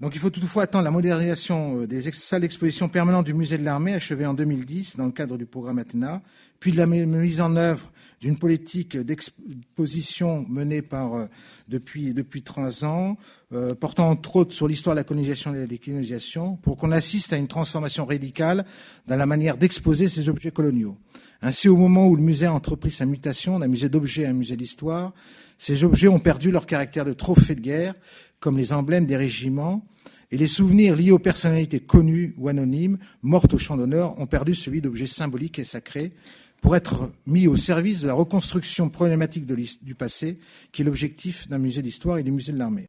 Donc 0.00 0.14
il 0.14 0.18
faut 0.18 0.30
toutefois 0.30 0.62
attendre 0.62 0.84
la 0.84 0.90
modernisation 0.90 1.84
des 1.84 2.00
salles 2.12 2.40
d'exposition 2.40 2.88
permanentes 2.88 3.26
du 3.26 3.34
musée 3.34 3.58
de 3.58 3.64
l'armée 3.64 3.92
achevée 3.92 4.24
en 4.24 4.32
2010 4.32 4.96
dans 4.96 5.04
le 5.04 5.12
cadre 5.12 5.36
du 5.36 5.44
programme 5.44 5.78
Athéna, 5.78 6.22
puis 6.58 6.72
de 6.72 6.78
la 6.78 6.86
mise 6.86 7.42
en 7.42 7.54
œuvre 7.54 7.92
d'une 8.20 8.36
politique 8.36 8.98
d'exposition 8.98 10.44
menée 10.48 10.82
par, 10.82 11.14
euh, 11.14 11.26
depuis, 11.68 12.12
depuis 12.12 12.42
trois 12.42 12.84
ans, 12.84 13.16
euh, 13.52 13.74
portant 13.74 14.10
entre 14.10 14.36
autres 14.36 14.52
sur 14.52 14.68
l'histoire 14.68 14.94
de 14.94 15.00
la 15.00 15.04
colonisation 15.04 15.52
et 15.52 15.56
de 15.56 15.60
la 15.60 15.66
décolonisation, 15.66 16.56
pour 16.56 16.76
qu'on 16.76 16.92
assiste 16.92 17.32
à 17.32 17.38
une 17.38 17.48
transformation 17.48 18.04
radicale 18.04 18.66
dans 19.06 19.16
la 19.16 19.26
manière 19.26 19.56
d'exposer 19.56 20.08
ces 20.08 20.28
objets 20.28 20.50
coloniaux. 20.50 20.98
Ainsi, 21.40 21.68
au 21.68 21.76
moment 21.76 22.06
où 22.06 22.14
le 22.14 22.22
musée 22.22 22.46
a 22.46 22.52
entrepris 22.52 22.90
sa 22.90 23.06
mutation 23.06 23.58
d'un 23.58 23.68
musée 23.68 23.88
d'objets 23.88 24.26
à 24.26 24.30
un 24.30 24.34
musée 24.34 24.56
d'histoire, 24.56 25.14
ces 25.56 25.84
objets 25.84 26.08
ont 26.08 26.18
perdu 26.18 26.50
leur 26.50 26.66
caractère 26.66 27.06
de 27.06 27.14
trophée 27.14 27.54
de 27.54 27.60
guerre, 27.60 27.94
comme 28.38 28.58
les 28.58 28.74
emblèmes 28.74 29.06
des 29.06 29.16
régiments, 29.16 29.86
et 30.30 30.36
les 30.36 30.46
souvenirs 30.46 30.94
liés 30.94 31.10
aux 31.10 31.18
personnalités 31.18 31.80
connues 31.80 32.34
ou 32.38 32.48
anonymes, 32.48 32.98
mortes 33.22 33.54
au 33.54 33.58
champ 33.58 33.76
d'honneur, 33.76 34.18
ont 34.20 34.26
perdu 34.26 34.54
celui 34.54 34.80
d'objets 34.80 35.06
symboliques 35.06 35.58
et 35.58 35.64
sacrés, 35.64 36.12
pour 36.60 36.76
être 36.76 37.10
mis 37.26 37.46
au 37.46 37.56
service 37.56 38.00
de 38.00 38.06
la 38.06 38.14
reconstruction 38.14 38.88
problématique 38.90 39.46
du 39.46 39.94
passé, 39.94 40.38
qui 40.72 40.82
est 40.82 40.84
l'objectif 40.84 41.48
d'un 41.48 41.58
musée 41.58 41.82
d'histoire 41.82 42.18
et 42.18 42.22
du 42.22 42.30
musée 42.30 42.52
de 42.52 42.58
l'armée. 42.58 42.88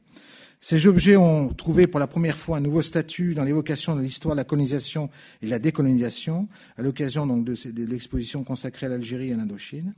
Ces 0.63 0.85
objets 0.85 1.15
ont 1.15 1.49
trouvé 1.49 1.87
pour 1.87 1.99
la 1.99 2.05
première 2.05 2.37
fois 2.37 2.57
un 2.57 2.61
nouveau 2.61 2.83
statut 2.83 3.33
dans 3.33 3.43
l'évocation 3.43 3.95
de 3.95 4.01
l'histoire 4.01 4.35
de 4.35 4.37
la 4.37 4.43
colonisation 4.43 5.09
et 5.41 5.47
de 5.47 5.51
la 5.51 5.57
décolonisation, 5.57 6.47
à 6.77 6.83
l'occasion 6.83 7.25
donc 7.25 7.45
de 7.45 7.83
l'exposition 7.83 8.43
consacrée 8.43 8.85
à 8.85 8.89
l'Algérie 8.89 9.29
et 9.29 9.33
à 9.33 9.37
l'Indochine. 9.37 9.95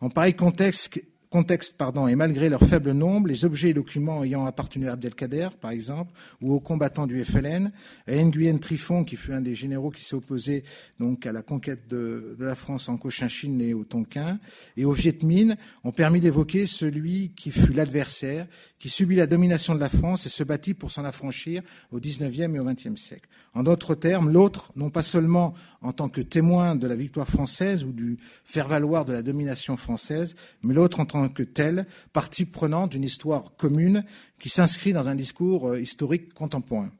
En 0.00 0.08
pareil 0.08 0.34
contexte, 0.34 1.00
contexte 1.30 1.76
pardon, 1.76 2.08
et 2.08 2.14
malgré 2.14 2.48
leur 2.48 2.60
faible 2.60 2.92
nombre, 2.92 3.28
les 3.28 3.44
objets 3.44 3.70
et 3.70 3.74
documents 3.74 4.24
ayant 4.24 4.46
appartenu 4.46 4.88
à 4.88 4.92
Abdelkader, 4.92 5.48
par 5.60 5.70
exemple, 5.70 6.12
ou 6.40 6.52
aux 6.52 6.60
combattants 6.60 7.06
du 7.06 7.22
FLN, 7.24 7.72
à 8.06 8.12
Nguyen 8.12 8.58
Trifon, 8.58 9.04
qui 9.04 9.16
fut 9.16 9.32
un 9.32 9.40
des 9.40 9.54
généraux 9.54 9.90
qui 9.90 10.02
s'est 10.02 10.14
opposé 10.14 10.64
donc 10.98 11.26
à 11.26 11.32
la 11.32 11.42
conquête 11.42 11.88
de, 11.88 12.36
la 12.38 12.54
France 12.54 12.88
en 12.88 12.96
Cochinchine 12.96 13.60
et 13.60 13.74
au 13.74 13.84
Tonkin, 13.84 14.38
et 14.76 14.84
au 14.84 14.92
Viet 14.92 15.22
Minh, 15.22 15.56
ont 15.84 15.92
permis 15.92 16.20
d'évoquer 16.20 16.66
celui 16.66 17.32
qui 17.36 17.50
fut 17.50 17.72
l'adversaire, 17.72 18.46
qui 18.78 18.88
subit 18.88 19.16
la 19.16 19.26
domination 19.26 19.74
de 19.74 19.80
la 19.80 19.88
France 19.88 20.26
et 20.26 20.28
se 20.28 20.44
battit 20.44 20.74
pour 20.74 20.92
s'en 20.92 21.04
affranchir 21.04 21.62
au 21.90 21.98
XIXe 21.98 22.54
et 22.54 22.58
au 22.58 22.64
XXe 22.64 22.96
siècle. 22.96 23.28
En 23.54 23.62
d'autres 23.62 23.94
termes, 23.94 24.30
l'autre, 24.30 24.72
non 24.76 24.90
pas 24.90 25.02
seulement 25.02 25.54
en 25.82 25.92
tant 25.92 26.08
que 26.08 26.20
témoin 26.20 26.76
de 26.76 26.86
la 26.86 26.94
victoire 26.94 27.28
française 27.28 27.84
ou 27.84 27.92
du 27.92 28.18
faire-valoir 28.44 29.04
de 29.04 29.12
la 29.12 29.22
domination 29.22 29.76
française, 29.76 30.36
mais 30.62 30.74
l'autre 30.74 31.00
en 31.00 31.06
tant 31.06 31.17
que 31.26 31.42
tel, 31.42 31.86
partie 32.12 32.44
prenante 32.44 32.92
d'une 32.92 33.02
histoire 33.02 33.56
commune 33.56 34.04
qui 34.38 34.48
s'inscrit 34.48 34.92
dans 34.92 35.08
un 35.08 35.16
discours 35.16 35.70
euh, 35.70 35.80
historique 35.80 36.32
contemporain. 36.34 36.90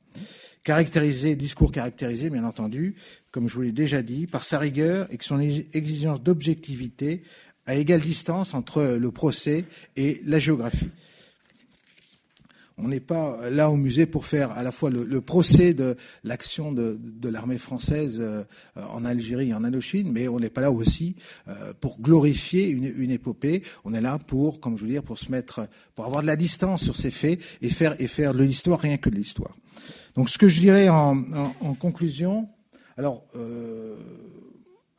Discours 1.36 1.72
caractérisé, 1.72 2.28
bien 2.28 2.44
entendu, 2.44 2.96
comme 3.30 3.48
je 3.48 3.54
vous 3.54 3.62
l'ai 3.62 3.72
déjà 3.72 4.02
dit, 4.02 4.26
par 4.26 4.44
sa 4.44 4.58
rigueur 4.58 5.06
et 5.12 5.18
son 5.20 5.40
exigence 5.40 6.22
d'objectivité 6.22 7.22
à 7.66 7.74
égale 7.74 8.00
distance 8.00 8.54
entre 8.54 8.82
le 8.82 9.10
procès 9.10 9.64
et 9.96 10.20
la 10.24 10.38
géographie. 10.38 10.90
On 12.80 12.88
n'est 12.88 13.00
pas 13.00 13.50
là 13.50 13.70
au 13.70 13.76
musée 13.76 14.06
pour 14.06 14.24
faire 14.24 14.52
à 14.52 14.62
la 14.62 14.70
fois 14.70 14.90
le, 14.90 15.20
procès 15.20 15.74
de 15.74 15.96
l'action 16.22 16.72
de, 16.72 16.98
de 17.00 17.28
l'armée 17.28 17.58
française 17.58 18.18
euh, 18.20 18.44
en 18.76 19.04
Algérie 19.04 19.50
et 19.50 19.54
en 19.54 19.64
Indochine, 19.64 20.10
mais 20.12 20.28
on 20.28 20.38
n'est 20.38 20.48
pas 20.48 20.60
là 20.60 20.70
aussi 20.70 21.16
euh, 21.48 21.72
pour 21.80 22.00
glorifier 22.00 22.68
une, 22.68 22.84
une, 22.84 23.10
épopée. 23.10 23.62
On 23.84 23.94
est 23.94 24.00
là 24.00 24.18
pour, 24.18 24.60
comme 24.60 24.78
je 24.78 24.84
veux 24.84 24.90
dire, 24.90 25.02
pour 25.02 25.18
se 25.18 25.30
mettre, 25.30 25.68
pour 25.94 26.06
avoir 26.06 26.22
de 26.22 26.26
la 26.26 26.36
distance 26.36 26.84
sur 26.84 26.96
ces 26.96 27.10
faits 27.10 27.40
et 27.62 27.68
faire 27.70 27.96
et 28.00 28.06
faire 28.06 28.32
de 28.32 28.44
l'histoire 28.44 28.78
rien 28.80 28.96
que 28.96 29.10
de 29.10 29.16
l'histoire. 29.16 29.54
Donc, 30.14 30.28
ce 30.30 30.38
que 30.38 30.48
je 30.48 30.60
dirais 30.60 30.88
en, 30.88 31.24
conclusion, 31.78 32.48
alors 32.96 33.24
euh, 33.36 33.96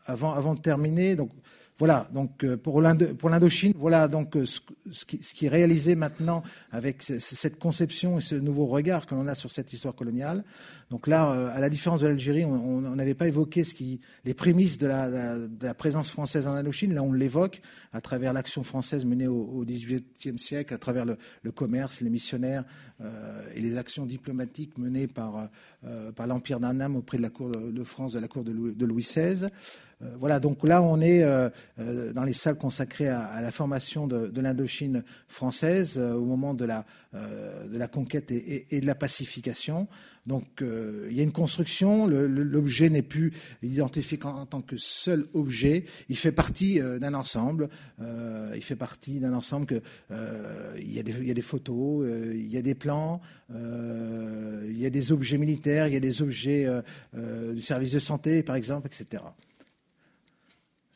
avant, 0.05 0.33
avant 0.33 0.53
de 0.53 0.61
terminer, 0.61 1.15
donc 1.15 1.31
voilà, 1.79 2.09
donc 2.13 2.43
euh, 2.43 2.57
pour 2.57 2.81
l'Indochine, 2.81 3.73
voilà 3.77 4.09
donc 4.09 4.35
euh, 4.35 4.45
ce 4.45 5.05
qui, 5.05 5.23
ce 5.23 5.33
qui, 5.33 5.45
est 5.45 5.49
réalisé 5.49 5.95
maintenant 5.95 6.43
avec 6.73 7.01
cette 7.01 7.57
conception 7.57 8.17
et 8.17 8.21
ce 8.21 8.35
nouveau 8.35 8.65
regard 8.65 9.05
que 9.05 9.15
l'on 9.15 9.27
a 9.27 9.35
sur 9.35 9.49
cette 9.49 9.71
histoire 9.71 9.95
coloniale. 9.95 10.43
Donc 10.89 11.05
là, 11.05 11.31
euh, 11.31 11.55
à 11.55 11.59
la 11.59 11.69
différence 11.69 12.01
de 12.01 12.07
l'Algérie, 12.07 12.45
on 12.45 12.81
n'avait 12.81 13.13
pas 13.13 13.27
évoqué 13.27 13.63
ce 13.63 13.75
qui, 13.75 13.99
les 14.25 14.33
prémices 14.33 14.79
de 14.79 14.87
la, 14.87 15.73
présence 15.75 16.09
française 16.09 16.47
en 16.47 16.53
Indochine. 16.53 16.95
Là, 16.95 17.03
on 17.03 17.13
l'évoque 17.13 17.61
à 17.93 18.01
travers 18.01 18.33
l'action 18.33 18.63
française 18.63 19.05
menée 19.05 19.27
au 19.27 19.63
XVIIIe 19.65 20.39
siècle, 20.39 20.73
à 20.73 20.79
travers 20.79 21.05
le, 21.05 21.51
commerce, 21.51 22.01
les 22.01 22.09
missionnaires 22.09 22.63
euh, 23.01 23.43
et 23.53 23.61
les 23.61 23.77
actions 23.77 24.05
diplomatiques 24.05 24.77
menées 24.77 25.07
par, 25.07 25.49
euh, 25.85 26.11
par 26.11 26.25
l'Empire 26.25 26.59
d'Annam 26.59 26.95
auprès 26.95 27.17
de 27.17 27.23
la 27.23 27.29
cour 27.29 27.51
de, 27.51 27.83
France, 27.83 28.13
de 28.13 28.19
la 28.19 28.27
cour 28.27 28.43
de 28.43 28.85
Louis 28.85 29.03
XVI. 29.03 29.47
voilà, 30.17 30.39
donc 30.39 30.63
là, 30.63 30.81
on 30.81 31.01
est 31.01 31.23
dans 31.77 32.23
les 32.23 32.33
salles 32.33 32.57
consacrées 32.57 33.09
à, 33.09 33.41
la 33.41 33.51
formation 33.51 34.07
de, 34.07 34.41
l'Indochine 34.41 35.03
française 35.27 35.99
au 35.99 36.25
moment 36.25 36.53
de 36.53 36.65
la, 36.65 36.85
de 37.13 37.77
la 37.77 37.87
conquête 37.87 38.31
et, 38.31 38.81
de 38.81 38.85
la 38.85 38.95
pacification. 38.95 39.87
Donc 40.27 40.45
il 40.61 41.15
y 41.15 41.19
a 41.21 41.23
une 41.23 41.31
construction, 41.31 42.05
l'objet 42.05 42.89
n'est 42.89 43.01
plus 43.01 43.33
identifié 43.63 44.19
en, 44.23 44.45
tant 44.45 44.61
que 44.61 44.77
seul 44.77 45.25
objet, 45.33 45.85
il 46.07 46.17
fait 46.17 46.31
partie 46.31 46.79
d'un 46.79 47.15
ensemble, 47.15 47.69
il 47.99 48.61
fait 48.61 48.75
partie 48.75 49.19
d'un 49.19 49.33
ensemble 49.33 49.65
que 49.65 49.81
il 50.77 50.91
y, 50.91 50.99
a 50.99 51.33
des, 51.33 51.41
photos, 51.41 52.07
il 52.35 52.47
y 52.47 52.57
a 52.57 52.61
des 52.61 52.75
plans, 52.75 53.21
il 53.49 54.77
y 54.77 54.85
a 54.85 54.91
des 54.91 55.11
objets 55.11 55.39
militaires, 55.39 55.87
il 55.87 55.93
y 55.93 55.97
a 55.97 56.01
des 56.01 56.21
objets 56.21 56.67
du 57.15 57.61
service 57.61 57.91
de 57.91 57.99
santé, 57.99 58.43
par 58.43 58.55
exemple, 58.55 58.87
etc. 58.87 59.23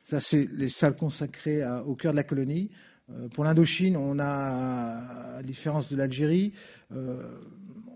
Ça, 0.04 0.20
c'est 0.20 0.48
les 0.52 0.70
salles 0.70 0.96
consacrées 0.96 1.66
au 1.86 1.96
cœur 1.96 2.12
de 2.12 2.18
la 2.18 2.24
colonie. 2.24 2.70
Euh, 3.10 3.28
pour 3.30 3.44
l'Indochine, 3.44 3.98
on 3.98 4.20
a, 4.20 5.38
à 5.38 5.44
différence 5.44 5.90
de 5.90 5.96
l'Algérie, 5.96 6.54
euh, 6.96 7.22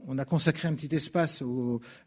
on 0.08 0.18
a 0.18 0.26
consacré 0.26 0.68
un 0.68 0.74
petit 0.74 0.94
espace 0.96 1.44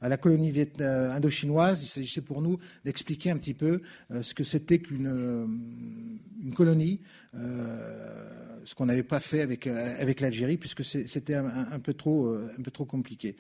à 0.00 0.08
la 0.08 0.16
colonie 0.16 0.54
euh, 0.80 1.12
indochinoise. 1.12 1.82
Il 1.82 1.86
s'agissait 1.86 2.22
pour 2.22 2.40
nous 2.40 2.58
d'expliquer 2.84 3.30
un 3.30 3.36
petit 3.36 3.52
peu 3.52 3.82
ce 4.22 4.32
que 4.32 4.42
c'était 4.42 4.78
qu'une 4.78 6.18
colonie, 6.54 7.02
ce 7.34 8.74
qu'on 8.74 8.86
n'avait 8.86 9.02
pas 9.02 9.20
fait 9.20 9.42
avec, 9.42 9.66
avec 9.66 10.20
l'Algérie, 10.20 10.56
puisque 10.56 10.82
c'était 10.82 11.34
un, 11.34 11.66
un 11.70 11.78
peu 11.78 11.92
trop 11.92 12.86
compliqué. 12.88 13.36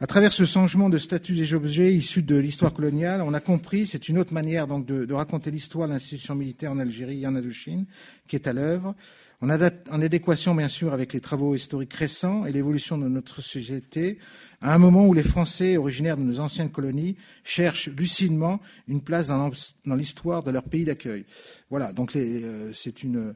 À 0.00 0.06
travers 0.06 0.32
ce 0.32 0.44
changement 0.44 0.88
de 0.88 0.96
statut 0.96 1.34
des 1.34 1.54
objets 1.54 1.92
issus 1.92 2.22
de 2.22 2.36
l'histoire 2.36 2.72
coloniale, 2.72 3.20
on 3.20 3.34
a 3.34 3.40
compris, 3.40 3.84
c'est 3.84 4.08
une 4.08 4.16
autre 4.18 4.32
manière 4.32 4.68
donc 4.68 4.86
de, 4.86 5.12
raconter 5.12 5.50
l'histoire 5.50 5.88
de 5.88 5.92
l'institution 5.92 6.36
militaire 6.36 6.70
en 6.70 6.78
Algérie 6.78 7.22
et 7.22 7.26
en 7.26 7.34
Indochine 7.34 7.84
qui 8.28 8.36
est 8.36 8.46
à 8.46 8.52
l'œuvre, 8.52 8.94
en, 9.40 9.50
en 9.50 10.00
adéquation 10.00 10.54
bien 10.54 10.68
sûr 10.68 10.92
avec 10.92 11.12
les 11.12 11.20
travaux 11.20 11.56
historiques 11.56 11.94
récents 11.94 12.46
et 12.46 12.52
l'évolution 12.52 12.96
de 12.96 13.08
notre 13.08 13.42
société, 13.42 14.20
à 14.62 14.72
un 14.72 14.78
moment 14.78 15.04
où 15.04 15.14
les 15.14 15.24
Français 15.24 15.76
originaires 15.76 16.16
de 16.16 16.22
nos 16.22 16.38
anciennes 16.38 16.70
colonies 16.70 17.16
cherchent 17.42 17.88
lucidement 17.88 18.60
une 18.86 19.00
place 19.00 19.26
dans 19.26 19.50
l'histoire 19.96 20.44
de 20.44 20.52
leur 20.52 20.62
pays 20.62 20.84
d'accueil. 20.84 21.24
Voilà, 21.70 21.92
donc 21.92 22.14
euh, 22.14 22.70
c'est 22.72 23.02
une, 23.02 23.34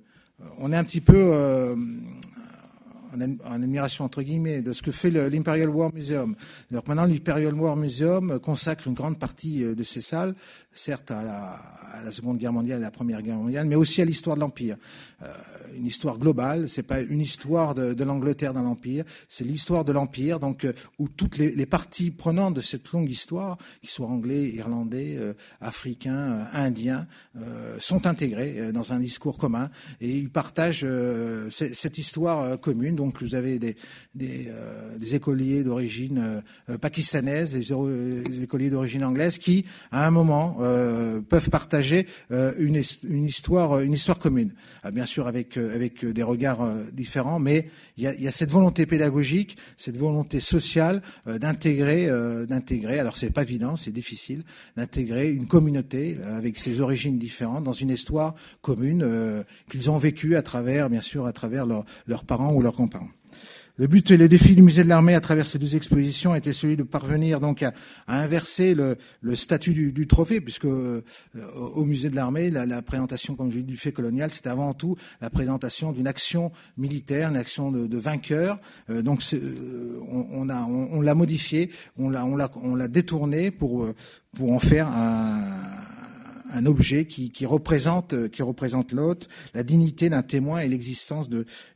on 0.59 0.73
est 0.73 0.77
un 0.77 0.85
petit 0.85 1.01
peu 1.01 1.17
euh, 1.17 1.75
en, 3.15 3.53
admiration 3.53 4.05
entre 4.05 4.23
guillemets 4.23 4.63
de 4.63 4.73
ce 4.73 4.83
que 4.83 4.93
fait 4.93 5.11
l'Imperial 5.11 5.69
War 5.69 5.93
Museum. 5.93 6.35
Donc 6.71 6.89
maintenant, 6.89 7.05
l'Imperial 7.05 7.55
War 7.55 7.77
Museum 7.77 8.39
consacre 8.41 8.89
une 8.89 8.95
grande 8.95 9.19
partie 9.19 9.63
euh, 9.63 9.75
de 9.75 9.83
ses 9.83 10.01
salles, 10.01 10.35
certes 10.73 11.11
à 11.11 11.23
la, 11.23 12.11
Seconde 12.11 12.39
Guerre 12.39 12.53
mondiale 12.53 12.81
et 12.81 12.83
à 12.83 12.87
la 12.87 12.91
Première 12.91 13.23
Guerre 13.23 13.37
mondiale, 13.37 13.67
mais 13.67 13.77
aussi 13.77 14.03
à 14.03 14.05
l'histoire 14.05 14.35
de 14.37 14.41
l'Empire. 14.41 14.77
Euh, 15.23 15.27
une 15.77 15.87
histoire 15.87 16.19
globale. 16.19 16.69
C'est 16.69 16.83
pas 16.83 17.01
une 17.01 17.21
histoire 17.21 17.75
de, 17.75 18.05
l'Angleterre 18.05 18.53
dans 18.53 18.63
l'Empire. 18.63 19.05
C'est 19.29 19.45
l'histoire 19.45 19.85
de 19.85 19.93
l'Empire, 19.93 20.41
donc 20.41 20.65
euh, 20.65 20.73
où 20.99 21.09
toutes 21.09 21.39
les, 21.39 21.67
parties 21.67 22.11
prenantes 22.11 22.55
de 22.55 22.61
cette 22.61 22.91
longue 22.91 23.09
histoire, 23.09 23.57
qu'ils 23.81 23.91
soient 23.91 24.09
anglais, 24.09 24.49
irlandais, 24.49 25.19
africains, 25.61 26.49
indiens, 26.53 27.07
sont 27.79 28.07
intégrées 28.07 28.73
dans 28.73 28.93
un 28.93 28.99
discours 28.99 29.39
commun 29.39 29.71
et 30.01 30.11
ils 30.11 30.29
partagent 30.29 30.87
cette 31.51 31.99
histoire 31.99 32.61
commune. 32.61 32.97
Donc 33.05 33.23
vous 33.23 33.35
avez 33.35 33.59
des, 33.59 33.77
des, 34.15 35.15
écoliers 35.15 35.63
d'origine 35.63 36.43
pakistanaise, 36.81 37.53
des, 37.53 38.43
écoliers 38.43 38.71
d'origine 38.71 39.05
anglaise 39.05 39.39
qui, 39.39 39.65
à 39.91 40.07
un 40.07 40.11
moment, 40.11 40.59
peuvent 41.29 41.51
partager 41.51 42.07
une, 42.31 42.77
histoire, 42.77 43.81
une 43.81 43.93
histoire 43.93 44.19
commune. 44.19 44.53
Ah, 44.83 44.91
bien 44.91 45.07
sûr 45.07 45.27
avec 45.27 45.59
des 45.59 46.23
regards 46.23 46.63
euh, 46.63 46.85
différents, 46.93 47.39
mais 47.39 47.69
il 47.97 48.05
y 48.05 48.29
a, 48.29 48.31
cette 48.31 48.51
volonté 48.51 48.87
pédagogique, 48.87 49.57
cette 49.77 49.97
volonté 49.97 50.41
sociale 50.41 51.03
euh, 51.27 51.39
d'intégrer, 51.39 52.09
euh, 52.09 52.47
d'intégrer. 52.47 52.99
Alors 52.99 53.17
c'est 53.17 53.31
pas 53.31 53.43
évident, 53.43 53.77
c'est 53.77 53.93
difficile 53.93 54.43
d'intégrer 54.77 55.31
une 55.31 55.47
communauté 55.47 56.19
avec 56.25 56.59
ses 56.59 56.81
origines 56.81 57.19
différentes 57.19 57.65
dans 57.65 57.73
une 57.73 57.91
histoire 57.91 58.35
commune 58.61 59.45
qu'ils 59.71 59.91
ont 59.91 59.99
vécue 59.99 60.37
à 60.37 60.43
travers, 60.43 60.89
bien 60.91 61.01
sûr, 61.01 61.27
à 61.27 61.33
travers 61.33 61.67
leurs 61.67 62.25
parents 62.25 62.53
ou 62.53 62.63
leurs 62.63 62.75
Le 63.79 63.87
but 63.87 64.11
et 64.11 64.19
le 64.19 64.29
défi 64.29 64.55
du 64.55 64.61
musée 64.61 64.85
de 64.85 64.89
l'armée 64.91 65.15
à 65.15 65.21
travers 65.23 65.47
ces 65.47 65.59
deux 65.59 65.77
expositions 65.77 66.35
était 66.35 66.53
celui 66.53 66.77
de 66.77 66.83
parvenir 66.83 67.41
donc 67.41 67.63
à, 67.63 67.73
inverser 68.07 68.75
le, 68.75 68.99
statut 69.35 69.73
du, 69.73 70.07
trophée, 70.07 70.43
puisque 70.43 70.67
euh, 70.67 71.03
au 71.55 71.87
musée 71.87 72.11
de 72.11 72.17
l'armée, 72.17 72.51
la, 72.51 72.83
présentation, 72.83 73.35
comme 73.35 73.51
je 73.51 73.57
l'ai 73.57 73.63
du 73.63 73.79
fait 73.79 73.91
colonial, 73.91 74.31
c'était 74.31 74.51
avant 74.51 74.75
tout 74.75 74.97
la 75.23 75.31
présentation 75.31 75.91
d'une 75.93 76.07
action 76.07 76.53
militaire, 76.77 77.31
une 77.31 77.37
action 77.37 77.73
de, 77.73 77.99
vainqueur. 77.99 78.61
Euh, 78.91 79.01
donc 79.01 79.23
euh, 79.33 79.99
on, 80.07 80.45
l'a 80.45 81.15
modifié, 81.15 81.71
on 81.97 82.11
l'a, 82.11 82.89
détourné 82.89 83.51
pour 83.51 83.95
en 84.43 84.59
faire 84.59 84.87
un 84.87 85.92
un 86.53 86.67
objet 86.67 87.07
qui, 87.07 87.31
qui 87.31 87.47
représente, 87.47 88.29
qui 88.31 88.43
représente 88.43 88.93
l'hôte, 88.93 89.29
la 89.55 89.63
dignité 89.63 90.09
d'un 90.09 90.23
témoin 90.23 90.61
et 90.61 90.69
l'existence 90.69 91.29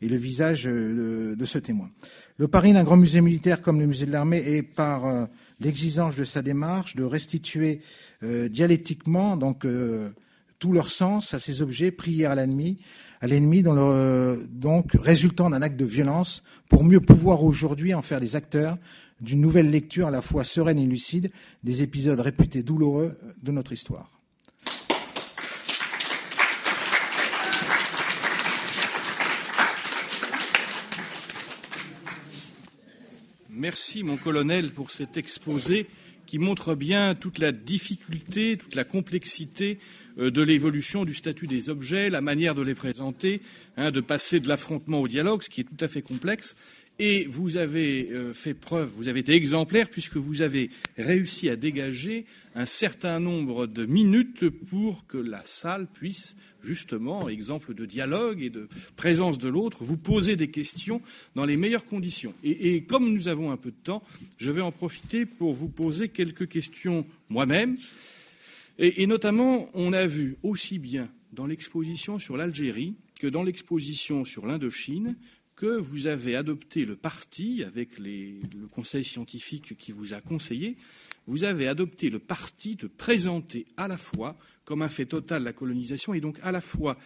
et 0.02 0.08
le 0.08 0.16
visage 0.16 0.64
de, 0.64 1.34
de, 1.36 1.44
ce 1.44 1.58
témoin. 1.58 1.90
Le 2.38 2.48
pari 2.48 2.72
d'un 2.72 2.84
grand 2.84 2.96
musée 2.96 3.20
militaire 3.20 3.62
comme 3.62 3.80
le 3.80 3.86
musée 3.86 4.06
de 4.06 4.12
l'armée 4.12 4.38
est 4.38 4.62
par 4.62 5.06
euh, 5.06 5.26
l'exigence 5.60 6.16
de 6.16 6.24
sa 6.24 6.42
démarche 6.42 6.94
de 6.96 7.04
restituer 7.04 7.80
euh, 8.22 8.48
dialectiquement 8.48 9.36
donc 9.36 9.64
euh, 9.64 10.10
tout 10.58 10.72
leur 10.72 10.90
sens 10.90 11.34
à 11.34 11.38
ces 11.38 11.62
objets 11.62 11.90
priés 11.90 12.26
à 12.26 12.34
l'ennemi, 12.34 12.78
à 13.20 13.26
l'ennemi 13.26 13.62
donc 13.62 14.92
résultant 14.94 15.50
d'un 15.50 15.62
acte 15.62 15.76
de 15.76 15.84
violence 15.84 16.42
pour 16.68 16.84
mieux 16.84 17.00
pouvoir 17.00 17.42
aujourd'hui 17.42 17.94
en 17.94 18.02
faire 18.02 18.20
des 18.20 18.36
acteurs 18.36 18.78
d'une 19.20 19.40
nouvelle 19.40 19.70
lecture 19.70 20.08
à 20.08 20.10
la 20.10 20.22
fois 20.22 20.44
sereine 20.44 20.78
et 20.78 20.86
lucide 20.86 21.30
des 21.64 21.82
épisodes 21.82 22.20
réputés 22.20 22.62
douloureux 22.62 23.16
de 23.42 23.52
notre 23.52 23.72
histoire. 23.72 24.15
Merci, 33.66 34.04
mon 34.04 34.16
colonel, 34.16 34.70
pour 34.70 34.92
cet 34.92 35.16
exposé 35.16 35.88
qui 36.24 36.38
montre 36.38 36.76
bien 36.76 37.16
toute 37.16 37.40
la 37.40 37.50
difficulté, 37.50 38.56
toute 38.56 38.76
la 38.76 38.84
complexité 38.84 39.80
euh, 40.18 40.30
de 40.30 40.40
l'évolution 40.40 41.04
du 41.04 41.14
statut 41.14 41.48
des 41.48 41.68
objets, 41.68 42.08
la 42.08 42.20
manière 42.20 42.54
de 42.54 42.62
les 42.62 42.76
présenter, 42.76 43.40
hein, 43.76 43.90
de 43.90 44.00
passer 44.00 44.38
de 44.38 44.46
l'affrontement 44.46 45.00
au 45.00 45.08
dialogue, 45.08 45.42
ce 45.42 45.50
qui 45.50 45.62
est 45.62 45.64
tout 45.64 45.84
à 45.84 45.88
fait 45.88 46.00
complexe, 46.00 46.54
et 46.98 47.26
vous 47.26 47.56
avez 47.56 48.10
euh, 48.12 48.32
fait 48.32 48.54
preuve, 48.54 48.90
vous 48.96 49.08
avez 49.08 49.20
été 49.20 49.32
exemplaire 49.32 49.90
puisque 49.90 50.16
vous 50.16 50.42
avez 50.42 50.70
réussi 50.96 51.48
à 51.50 51.56
dégager 51.56 52.24
un 52.54 52.64
certain 52.64 53.20
nombre 53.20 53.66
de 53.66 53.84
minutes 53.84 54.48
pour 54.48 55.06
que 55.06 55.18
la 55.18 55.42
salle 55.44 55.86
puisse, 55.92 56.36
justement, 56.64 57.28
exemple 57.28 57.74
de 57.74 57.84
dialogue 57.84 58.42
et 58.42 58.50
de 58.50 58.68
présence 58.96 59.38
de 59.38 59.48
l'autre, 59.48 59.84
vous 59.84 59.98
poser 59.98 60.36
des 60.36 60.48
questions 60.48 61.02
dans 61.34 61.44
les 61.44 61.56
meilleures 61.56 61.84
conditions. 61.84 62.32
Et, 62.42 62.82
comme 62.84 63.12
nous 63.12 63.28
avons 63.28 63.50
un 63.50 63.58
peu 63.58 63.70
de 63.70 63.82
temps, 63.84 64.02
je 64.38 64.50
vais 64.50 64.62
en 64.62 64.72
profiter 64.72 65.26
pour 65.26 65.52
vous 65.52 65.68
poser 65.68 66.08
quelques 66.08 66.48
questions 66.48 67.06
moi-même. 67.28 67.76
et 68.78 69.06
notamment, 69.06 69.68
on 69.74 69.92
a 69.92 70.06
vu 70.06 70.36
aussi 70.42 70.78
bien 70.78 71.10
dans 71.32 71.46
l'exposition 71.46 72.18
sur 72.18 72.36
l'Algérie 72.36 72.94
que 73.20 73.26
dans 73.26 73.42
l'exposition 73.42 74.24
sur 74.24 74.46
l'Indochine 74.46 75.16
que 75.56 75.78
vous 75.78 76.06
avez 76.06 76.36
adopté 76.36 76.84
le 76.84 76.96
parti, 76.96 77.64
avec 77.64 77.98
le 77.98 78.66
conseil 78.70 79.04
scientifique 79.04 79.76
qui 79.76 79.92
vous 79.92 80.12
a 80.12 80.20
conseillé, 80.20 80.76
vous 81.26 81.44
avez 81.44 81.66
adopté 81.66 82.10
le 82.10 82.18
parti 82.18 82.76
de 82.76 82.86
présenter 82.86 83.66
à 83.76 83.88
la 83.88 83.96
fois 83.96 84.36
comme 84.64 84.82
un 84.82 84.88
fait 84.88 85.06
total 85.06 85.44
la 85.44 85.52
colonisation 85.52 86.12
et 86.12 86.20
donc 86.20 86.38
à 86.42 86.52
la 86.52 86.60
fois, 86.60 86.98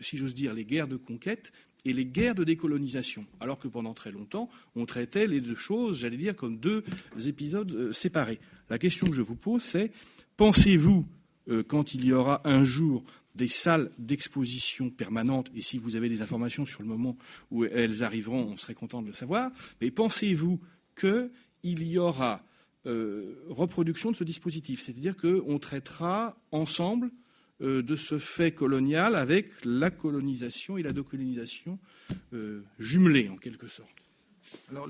si 0.00 0.16
j'ose 0.16 0.34
dire, 0.34 0.54
les 0.54 0.64
guerres 0.64 0.88
de 0.88 0.96
conquête 0.96 1.52
et 1.84 1.92
les 1.92 2.04
guerres 2.04 2.36
de 2.36 2.44
décolonisation, 2.44 3.26
alors 3.40 3.58
que 3.58 3.68
pendant 3.68 3.92
très 3.92 4.12
longtemps, 4.12 4.48
on 4.76 4.86
traitait 4.86 5.26
les 5.26 5.40
deux 5.40 5.56
choses, 5.56 5.98
j'allais 5.98 6.16
dire, 6.16 6.36
comme 6.36 6.58
deux 6.58 6.84
épisodes 7.26 7.72
euh, 7.72 7.92
séparés. 7.92 8.38
La 8.70 8.78
question 8.78 9.08
que 9.08 9.14
je 9.14 9.22
vous 9.22 9.34
pose, 9.34 9.62
c'est 9.62 9.90
pensez-vous, 10.36 11.04
euh, 11.48 11.64
quand 11.64 11.92
il 11.94 12.04
y 12.04 12.12
aura 12.12 12.40
un 12.48 12.64
jour 12.64 13.02
des 13.34 13.48
salles 13.48 13.90
d'exposition 13.98 14.90
permanentes, 14.90 15.50
et 15.54 15.62
si 15.62 15.78
vous 15.78 15.96
avez 15.96 16.08
des 16.08 16.22
informations 16.22 16.66
sur 16.66 16.82
le 16.82 16.88
moment 16.88 17.16
où 17.50 17.64
elles 17.64 18.02
arriveront, 18.02 18.42
on 18.52 18.56
serait 18.56 18.74
content 18.74 19.02
de 19.02 19.06
le 19.06 19.12
savoir, 19.12 19.50
mais 19.80 19.90
pensez-vous 19.90 20.60
qu'il 20.96 21.30
y 21.86 21.98
aura 21.98 22.44
euh, 22.86 23.44
reproduction 23.48 24.10
de 24.10 24.16
ce 24.16 24.24
dispositif? 24.24 24.82
C'est-à-dire 24.82 25.16
qu'on 25.16 25.58
traitera 25.58 26.36
ensemble 26.50 27.10
euh, 27.62 27.82
de 27.82 27.96
ce 27.96 28.18
fait 28.18 28.52
colonial 28.52 29.16
avec 29.16 29.50
la 29.64 29.90
colonisation 29.90 30.78
et 30.78 30.82
la 30.82 30.92
décolonisation 30.92 31.78
euh, 32.32 32.62
jumelées 32.78 33.28
en 33.28 33.36
quelque 33.36 33.68
sorte 33.68 34.11
alors, 34.70 34.88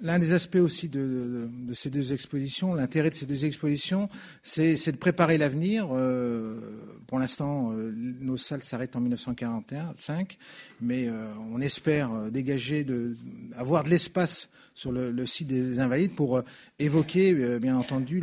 L'un 0.00 0.20
des 0.20 0.32
aspects 0.32 0.56
aussi 0.56 0.88
de, 0.88 1.48
ces 1.72 1.90
deux 1.90 2.12
expositions, 2.12 2.74
l'intérêt 2.74 3.10
de 3.10 3.14
ces 3.16 3.26
deux 3.26 3.44
expositions, 3.44 4.08
c'est 4.44 4.92
de 4.92 4.96
préparer 4.96 5.38
l'avenir. 5.38 5.88
Euh, 5.90 6.56
pour 7.08 7.18
l'instant, 7.18 7.72
euh, 7.72 7.92
nos 8.20 8.36
salles 8.36 8.62
s'arrêtent 8.62 8.94
en 8.94 9.00
1945, 9.00 10.38
mais 10.80 11.08
euh, 11.08 11.26
on 11.52 11.60
espère 11.60 12.10
dégager, 12.30 12.84
de, 12.84 13.16
avoir 13.56 13.82
de 13.82 13.90
l'espace 13.90 14.48
sur 14.78 14.92
le, 14.92 15.26
site 15.26 15.48
des 15.48 15.80
Invalides 15.80 16.14
pour 16.14 16.40
évoquer, 16.78 17.58
bien 17.58 17.76
entendu, 17.76 18.22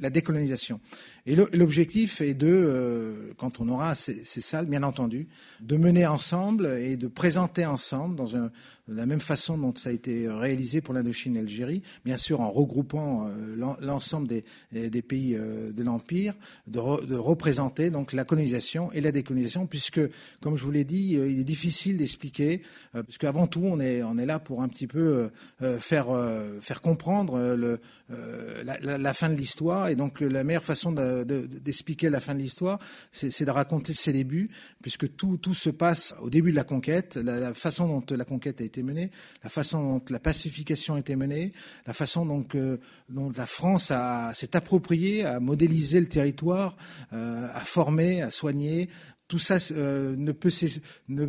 la 0.00 0.08
décolonisation. 0.08 0.78
Et 1.26 1.34
l'objectif 1.34 2.20
est 2.20 2.34
de, 2.34 3.34
quand 3.36 3.60
on 3.60 3.68
aura 3.68 3.96
ces, 3.96 4.24
salles, 4.24 4.66
bien 4.66 4.84
entendu, 4.84 5.26
de 5.60 5.76
mener 5.76 6.06
ensemble 6.06 6.66
et 6.78 6.96
de 6.96 7.08
présenter 7.08 7.66
ensemble 7.66 8.14
dans 8.14 8.50
la 8.90 9.06
même 9.06 9.20
façon 9.20 9.56
dont 9.56 9.74
ça 9.74 9.90
a 9.90 9.92
été 9.92 10.28
réalisé 10.28 10.80
pour 10.80 10.94
l'Indochine 10.94 11.36
et 11.36 11.40
l'Algérie, 11.40 11.82
bien 12.04 12.16
sûr 12.16 12.40
en 12.40 12.50
regroupant 12.50 13.28
euh, 13.28 13.76
l'ensemble 13.80 14.28
des, 14.28 15.02
pays 15.02 15.36
euh, 15.36 15.72
de 15.72 15.82
l'Empire, 15.82 16.34
de, 16.66 16.78
représenter 16.80 17.90
donc 17.90 18.12
la 18.12 18.24
colonisation 18.24 18.92
et 18.92 19.00
la 19.00 19.12
décolonisation, 19.12 19.66
puisque, 19.66 20.00
comme 20.40 20.56
je 20.56 20.64
vous 20.64 20.70
l'ai 20.70 20.84
dit, 20.84 21.16
euh, 21.16 21.30
il 21.30 21.40
est 21.40 21.44
difficile 21.44 21.98
d'expliquer, 21.98 22.62
puisque 23.04 23.24
avant 23.24 23.46
tout, 23.46 23.62
on 23.64 23.80
est, 23.80 24.02
on 24.02 24.18
est 24.18 24.26
là 24.26 24.38
pour 24.38 24.62
un 24.62 24.68
petit 24.68 24.86
peu 24.86 25.30
faire, 25.78 26.06
faire 26.60 26.80
comprendre 26.80 27.38
le, 27.54 27.80
la, 28.62 29.14
fin 29.14 29.28
de 29.28 29.34
l'histoire, 29.34 29.88
et 29.88 29.96
donc 29.96 30.20
la 30.20 30.42
meilleure 30.44 30.64
façon 30.64 30.92
d'expliquer 30.92 32.06
de, 32.06 32.12
la 32.12 32.20
fin 32.20 32.34
de 32.34 32.40
l'histoire, 32.40 32.78
c'est 33.12 33.44
de 33.44 33.50
raconter 33.50 33.92
ses 33.92 34.12
débuts, 34.12 34.50
puisque 34.82 35.14
tout, 35.16 35.36
tout 35.36 35.54
se 35.54 35.70
passe 35.70 36.14
au 36.20 36.30
début 36.30 36.50
de 36.50 36.56
la 36.56 36.64
conquête, 36.64 37.16
la, 37.16 37.54
façon 37.54 37.86
dont 37.86 38.16
la 38.16 38.24
conquête 38.24 38.60
a 38.60 38.64
été 38.64 38.82
menée, 38.82 39.10
la 39.42 39.50
façon 39.50 39.98
dont 39.98 40.02
la 40.10 40.18
pacification 40.18 40.94
a 40.94 41.00
été 41.00 41.16
menée, 41.16 41.52
la 41.86 41.92
façon 41.92 42.26
euh, 42.54 42.78
dont 43.08 43.32
la 43.36 43.46
France 43.46 43.92
s'est 44.34 44.56
appropriée, 44.56 45.24
à 45.24 45.40
modéliser 45.40 46.00
le 46.00 46.06
territoire, 46.06 46.76
euh, 47.12 47.48
à 47.52 47.60
former, 47.60 48.22
à 48.22 48.30
soigner. 48.30 48.88
Tout 49.28 49.38
ça 49.38 49.58
euh, 49.72 50.16
ne 50.16 50.32
peut 50.32 50.50
ne, 51.08 51.26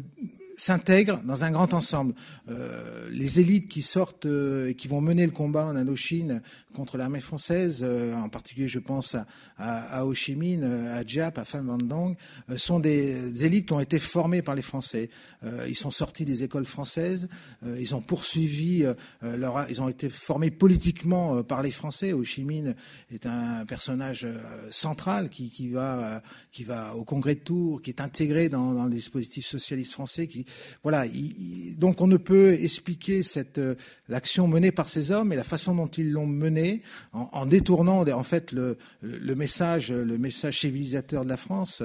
s'intègre 0.61 1.21
dans 1.23 1.43
un 1.43 1.49
grand 1.49 1.73
ensemble. 1.73 2.13
Euh, 2.47 3.09
les 3.09 3.39
élites 3.39 3.67
qui 3.67 3.81
sortent 3.81 4.27
euh, 4.27 4.69
et 4.69 4.75
qui 4.75 4.87
vont 4.87 5.01
mener 5.01 5.25
le 5.25 5.31
combat 5.31 5.65
en 5.65 5.75
Indochine 5.75 6.43
contre 6.75 6.97
l'armée 6.97 7.19
française, 7.19 7.81
euh, 7.83 8.13
en 8.13 8.29
particulier 8.29 8.67
je 8.67 8.77
pense 8.77 9.15
à, 9.15 9.25
à, 9.57 10.05
Ho 10.05 10.13
Chi 10.13 10.35
Minh, 10.35 10.63
à 10.63 11.03
Diap, 11.03 11.39
à 11.39 11.45
Pham 11.45 11.65
Van 11.65 11.77
Dong, 11.77 12.15
sont 12.57 12.79
des, 12.79 13.43
élites 13.43 13.67
qui 13.67 13.73
ont 13.73 13.79
été 13.79 13.97
formées 13.97 14.43
par 14.43 14.53
les 14.53 14.61
Français. 14.61 15.09
ils 15.67 15.75
sont 15.75 15.89
sortis 15.89 16.25
des 16.25 16.43
écoles 16.43 16.65
françaises, 16.65 17.27
ils 17.77 17.93
ont 17.95 18.01
poursuivi 18.01 18.85
leur, 19.21 19.69
ils 19.69 19.81
ont 19.81 19.89
été 19.89 20.09
formés 20.09 20.51
politiquement 20.51 21.43
par 21.43 21.61
les 21.61 21.71
Français. 21.71 22.13
Ho 22.13 22.23
Chi 22.23 22.43
Minh 22.43 22.75
est 23.11 23.25
un 23.25 23.65
personnage 23.65 24.27
central 24.69 25.29
qui, 25.29 25.49
qui 25.49 25.69
va 25.69 26.21
qui 26.51 26.63
va 26.63 26.95
au 26.95 27.03
Congrès 27.03 27.35
de 27.35 27.41
Tours, 27.41 27.81
qui 27.81 27.89
est 27.89 28.01
intégré 28.01 28.49
dans, 28.49 28.73
dans 28.73 28.85
le 28.85 28.91
dispositif 28.91 29.45
socialiste 29.45 29.93
français, 29.93 30.27
voilà. 30.83 31.05
donc 31.77 32.01
on 32.01 32.07
ne 32.07 32.17
peut 32.17 32.53
expliquer 32.53 33.21
euh, 33.57 33.75
l'action 34.09 34.47
menée 34.47 34.71
par 34.71 34.89
ces 34.89 35.11
hommes 35.11 35.33
et 35.33 35.35
la 35.35 35.43
façon 35.43 35.75
dont 35.75 35.87
ils 35.87 36.11
l'ont 36.11 36.27
menée 36.27 36.81
en, 37.13 37.45
détournant 37.45 38.07
en 38.07 38.23
fait 38.23 38.51
le 38.51 38.77
message 39.35 39.93
civilisateur 40.51 41.23
de 41.23 41.29
la 41.29 41.37
France 41.37 41.83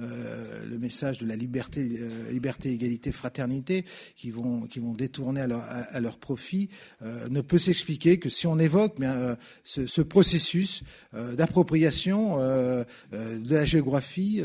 euh, 0.00 0.64
le 0.68 0.78
message 0.78 1.18
de 1.18 1.26
la 1.26 1.36
liberté, 1.36 1.80
euh, 1.98 2.30
liberté, 2.30 2.72
égalité, 2.72 3.12
fraternité, 3.12 3.84
qui 4.16 4.30
vont, 4.30 4.62
qui 4.62 4.78
vont 4.80 4.92
détourner 4.92 5.40
à 5.40 5.46
leur, 5.46 5.62
à, 5.62 6.00
leur 6.00 6.18
profit, 6.18 6.68
euh, 7.02 7.28
ne 7.28 7.40
peut 7.40 7.58
s'expliquer 7.58 8.18
que 8.18 8.28
si 8.28 8.46
on 8.46 8.58
évoque 8.58 8.98
bien, 9.00 9.36
ce, 9.64 9.86
ce, 9.86 10.02
processus 10.02 10.82
d'appropriation 11.12 12.38
de 12.38 13.54
la 13.54 13.64
géographie 13.64 14.42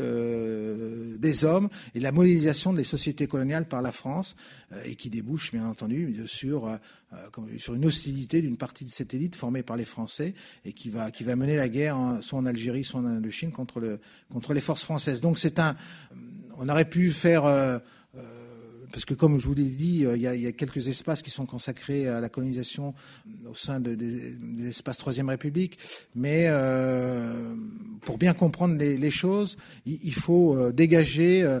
des 1.18 1.44
hommes 1.44 1.68
et 1.94 2.00
la 2.00 2.12
modélisation 2.12 2.72
des 2.72 2.84
sociétés 2.84 3.26
coloniales 3.26 3.66
par 3.66 3.82
la 3.82 3.92
France, 3.92 4.36
et 4.84 4.96
qui 4.96 5.10
débouche 5.10 5.52
bien 5.52 5.66
entendu 5.66 6.22
sur, 6.26 6.78
sur 7.58 7.74
une 7.74 7.84
hostilité 7.84 8.40
d'une 8.42 8.56
partie 8.56 8.84
de 8.84 8.90
cette 8.90 9.14
élite 9.14 9.36
formée 9.36 9.62
par 9.62 9.76
les 9.76 9.84
Français 9.84 10.34
et 10.64 10.72
qui 10.72 10.90
va, 10.90 11.10
qui 11.10 11.24
va 11.24 11.36
mener 11.36 11.56
la 11.56 11.68
guerre 11.68 11.96
soit 12.20 12.38
en 12.38 12.46
Algérie, 12.46 12.84
soit 12.84 13.00
en 13.00 13.06
Indochine 13.06 13.52
contre, 13.52 13.80
le, 13.80 14.00
contre 14.32 14.54
les 14.54 14.60
forces 14.60 14.82
françaises. 14.82 15.20
Donc 15.20 15.38
c'est 15.38 15.58
un. 15.58 15.76
On 16.56 16.68
aurait 16.68 16.88
pu 16.88 17.10
faire. 17.10 17.44
Euh, 18.94 18.98
euh, 18.98 19.00
parce 19.04 19.04
que 19.04 19.14
comme 19.14 19.38
je 19.38 19.46
vous 19.46 19.54
l'ai 19.54 19.64
dit, 19.64 20.04
euh, 20.04 20.16
il 20.16 20.22
y, 20.22 20.46
a, 20.46 20.52
quelques 20.52 20.88
espaces 20.88 21.22
qui 21.22 21.30
sont 21.30 21.46
consacrés 21.46 22.08
à 22.08 22.20
la 22.20 22.28
colonisation 22.28 22.94
au 23.48 23.54
sein 23.54 23.80
des, 23.80 24.68
espaces 24.68 24.98
Troisième 24.98 25.28
République, 25.28 25.78
mais 26.14 26.48
pour 28.02 28.18
bien 28.18 28.34
comprendre 28.34 28.76
les, 28.76 29.10
choses, 29.10 29.56
il, 29.86 30.14
faut 30.14 30.72
dégager, 30.72 31.58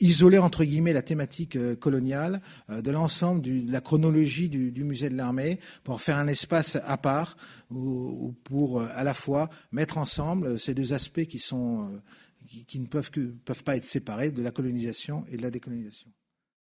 isoler 0.00 0.38
entre 0.38 0.64
guillemets 0.64 0.92
la 0.92 1.02
thématique 1.02 1.58
coloniale 1.78 2.40
de 2.68 2.90
l'ensemble 2.90 3.42
de 3.42 3.70
la 3.70 3.80
chronologie 3.80 4.48
du, 4.48 4.84
musée 4.84 5.08
de 5.08 5.16
l'armée 5.16 5.58
pour 5.84 6.00
faire 6.00 6.16
un 6.16 6.26
espace 6.28 6.76
à 6.84 6.96
part 6.96 7.36
ou 7.70 8.34
pour 8.44 8.82
à 8.82 9.04
la 9.04 9.14
fois 9.14 9.50
mettre 9.72 9.98
ensemble 9.98 10.58
ces 10.58 10.74
deux 10.74 10.92
aspects 10.92 11.26
qui 11.26 11.38
sont 11.38 11.90
ne 12.74 12.86
peuvent, 12.86 13.10
que, 13.10 13.20
peuvent 13.44 13.64
pas 13.64 13.76
être 13.76 13.84
séparés 13.84 14.30
de 14.30 14.42
la 14.42 14.50
colonisation 14.50 15.24
et 15.30 15.36
de 15.36 15.42
la 15.42 15.50
décolonisation. 15.50 16.08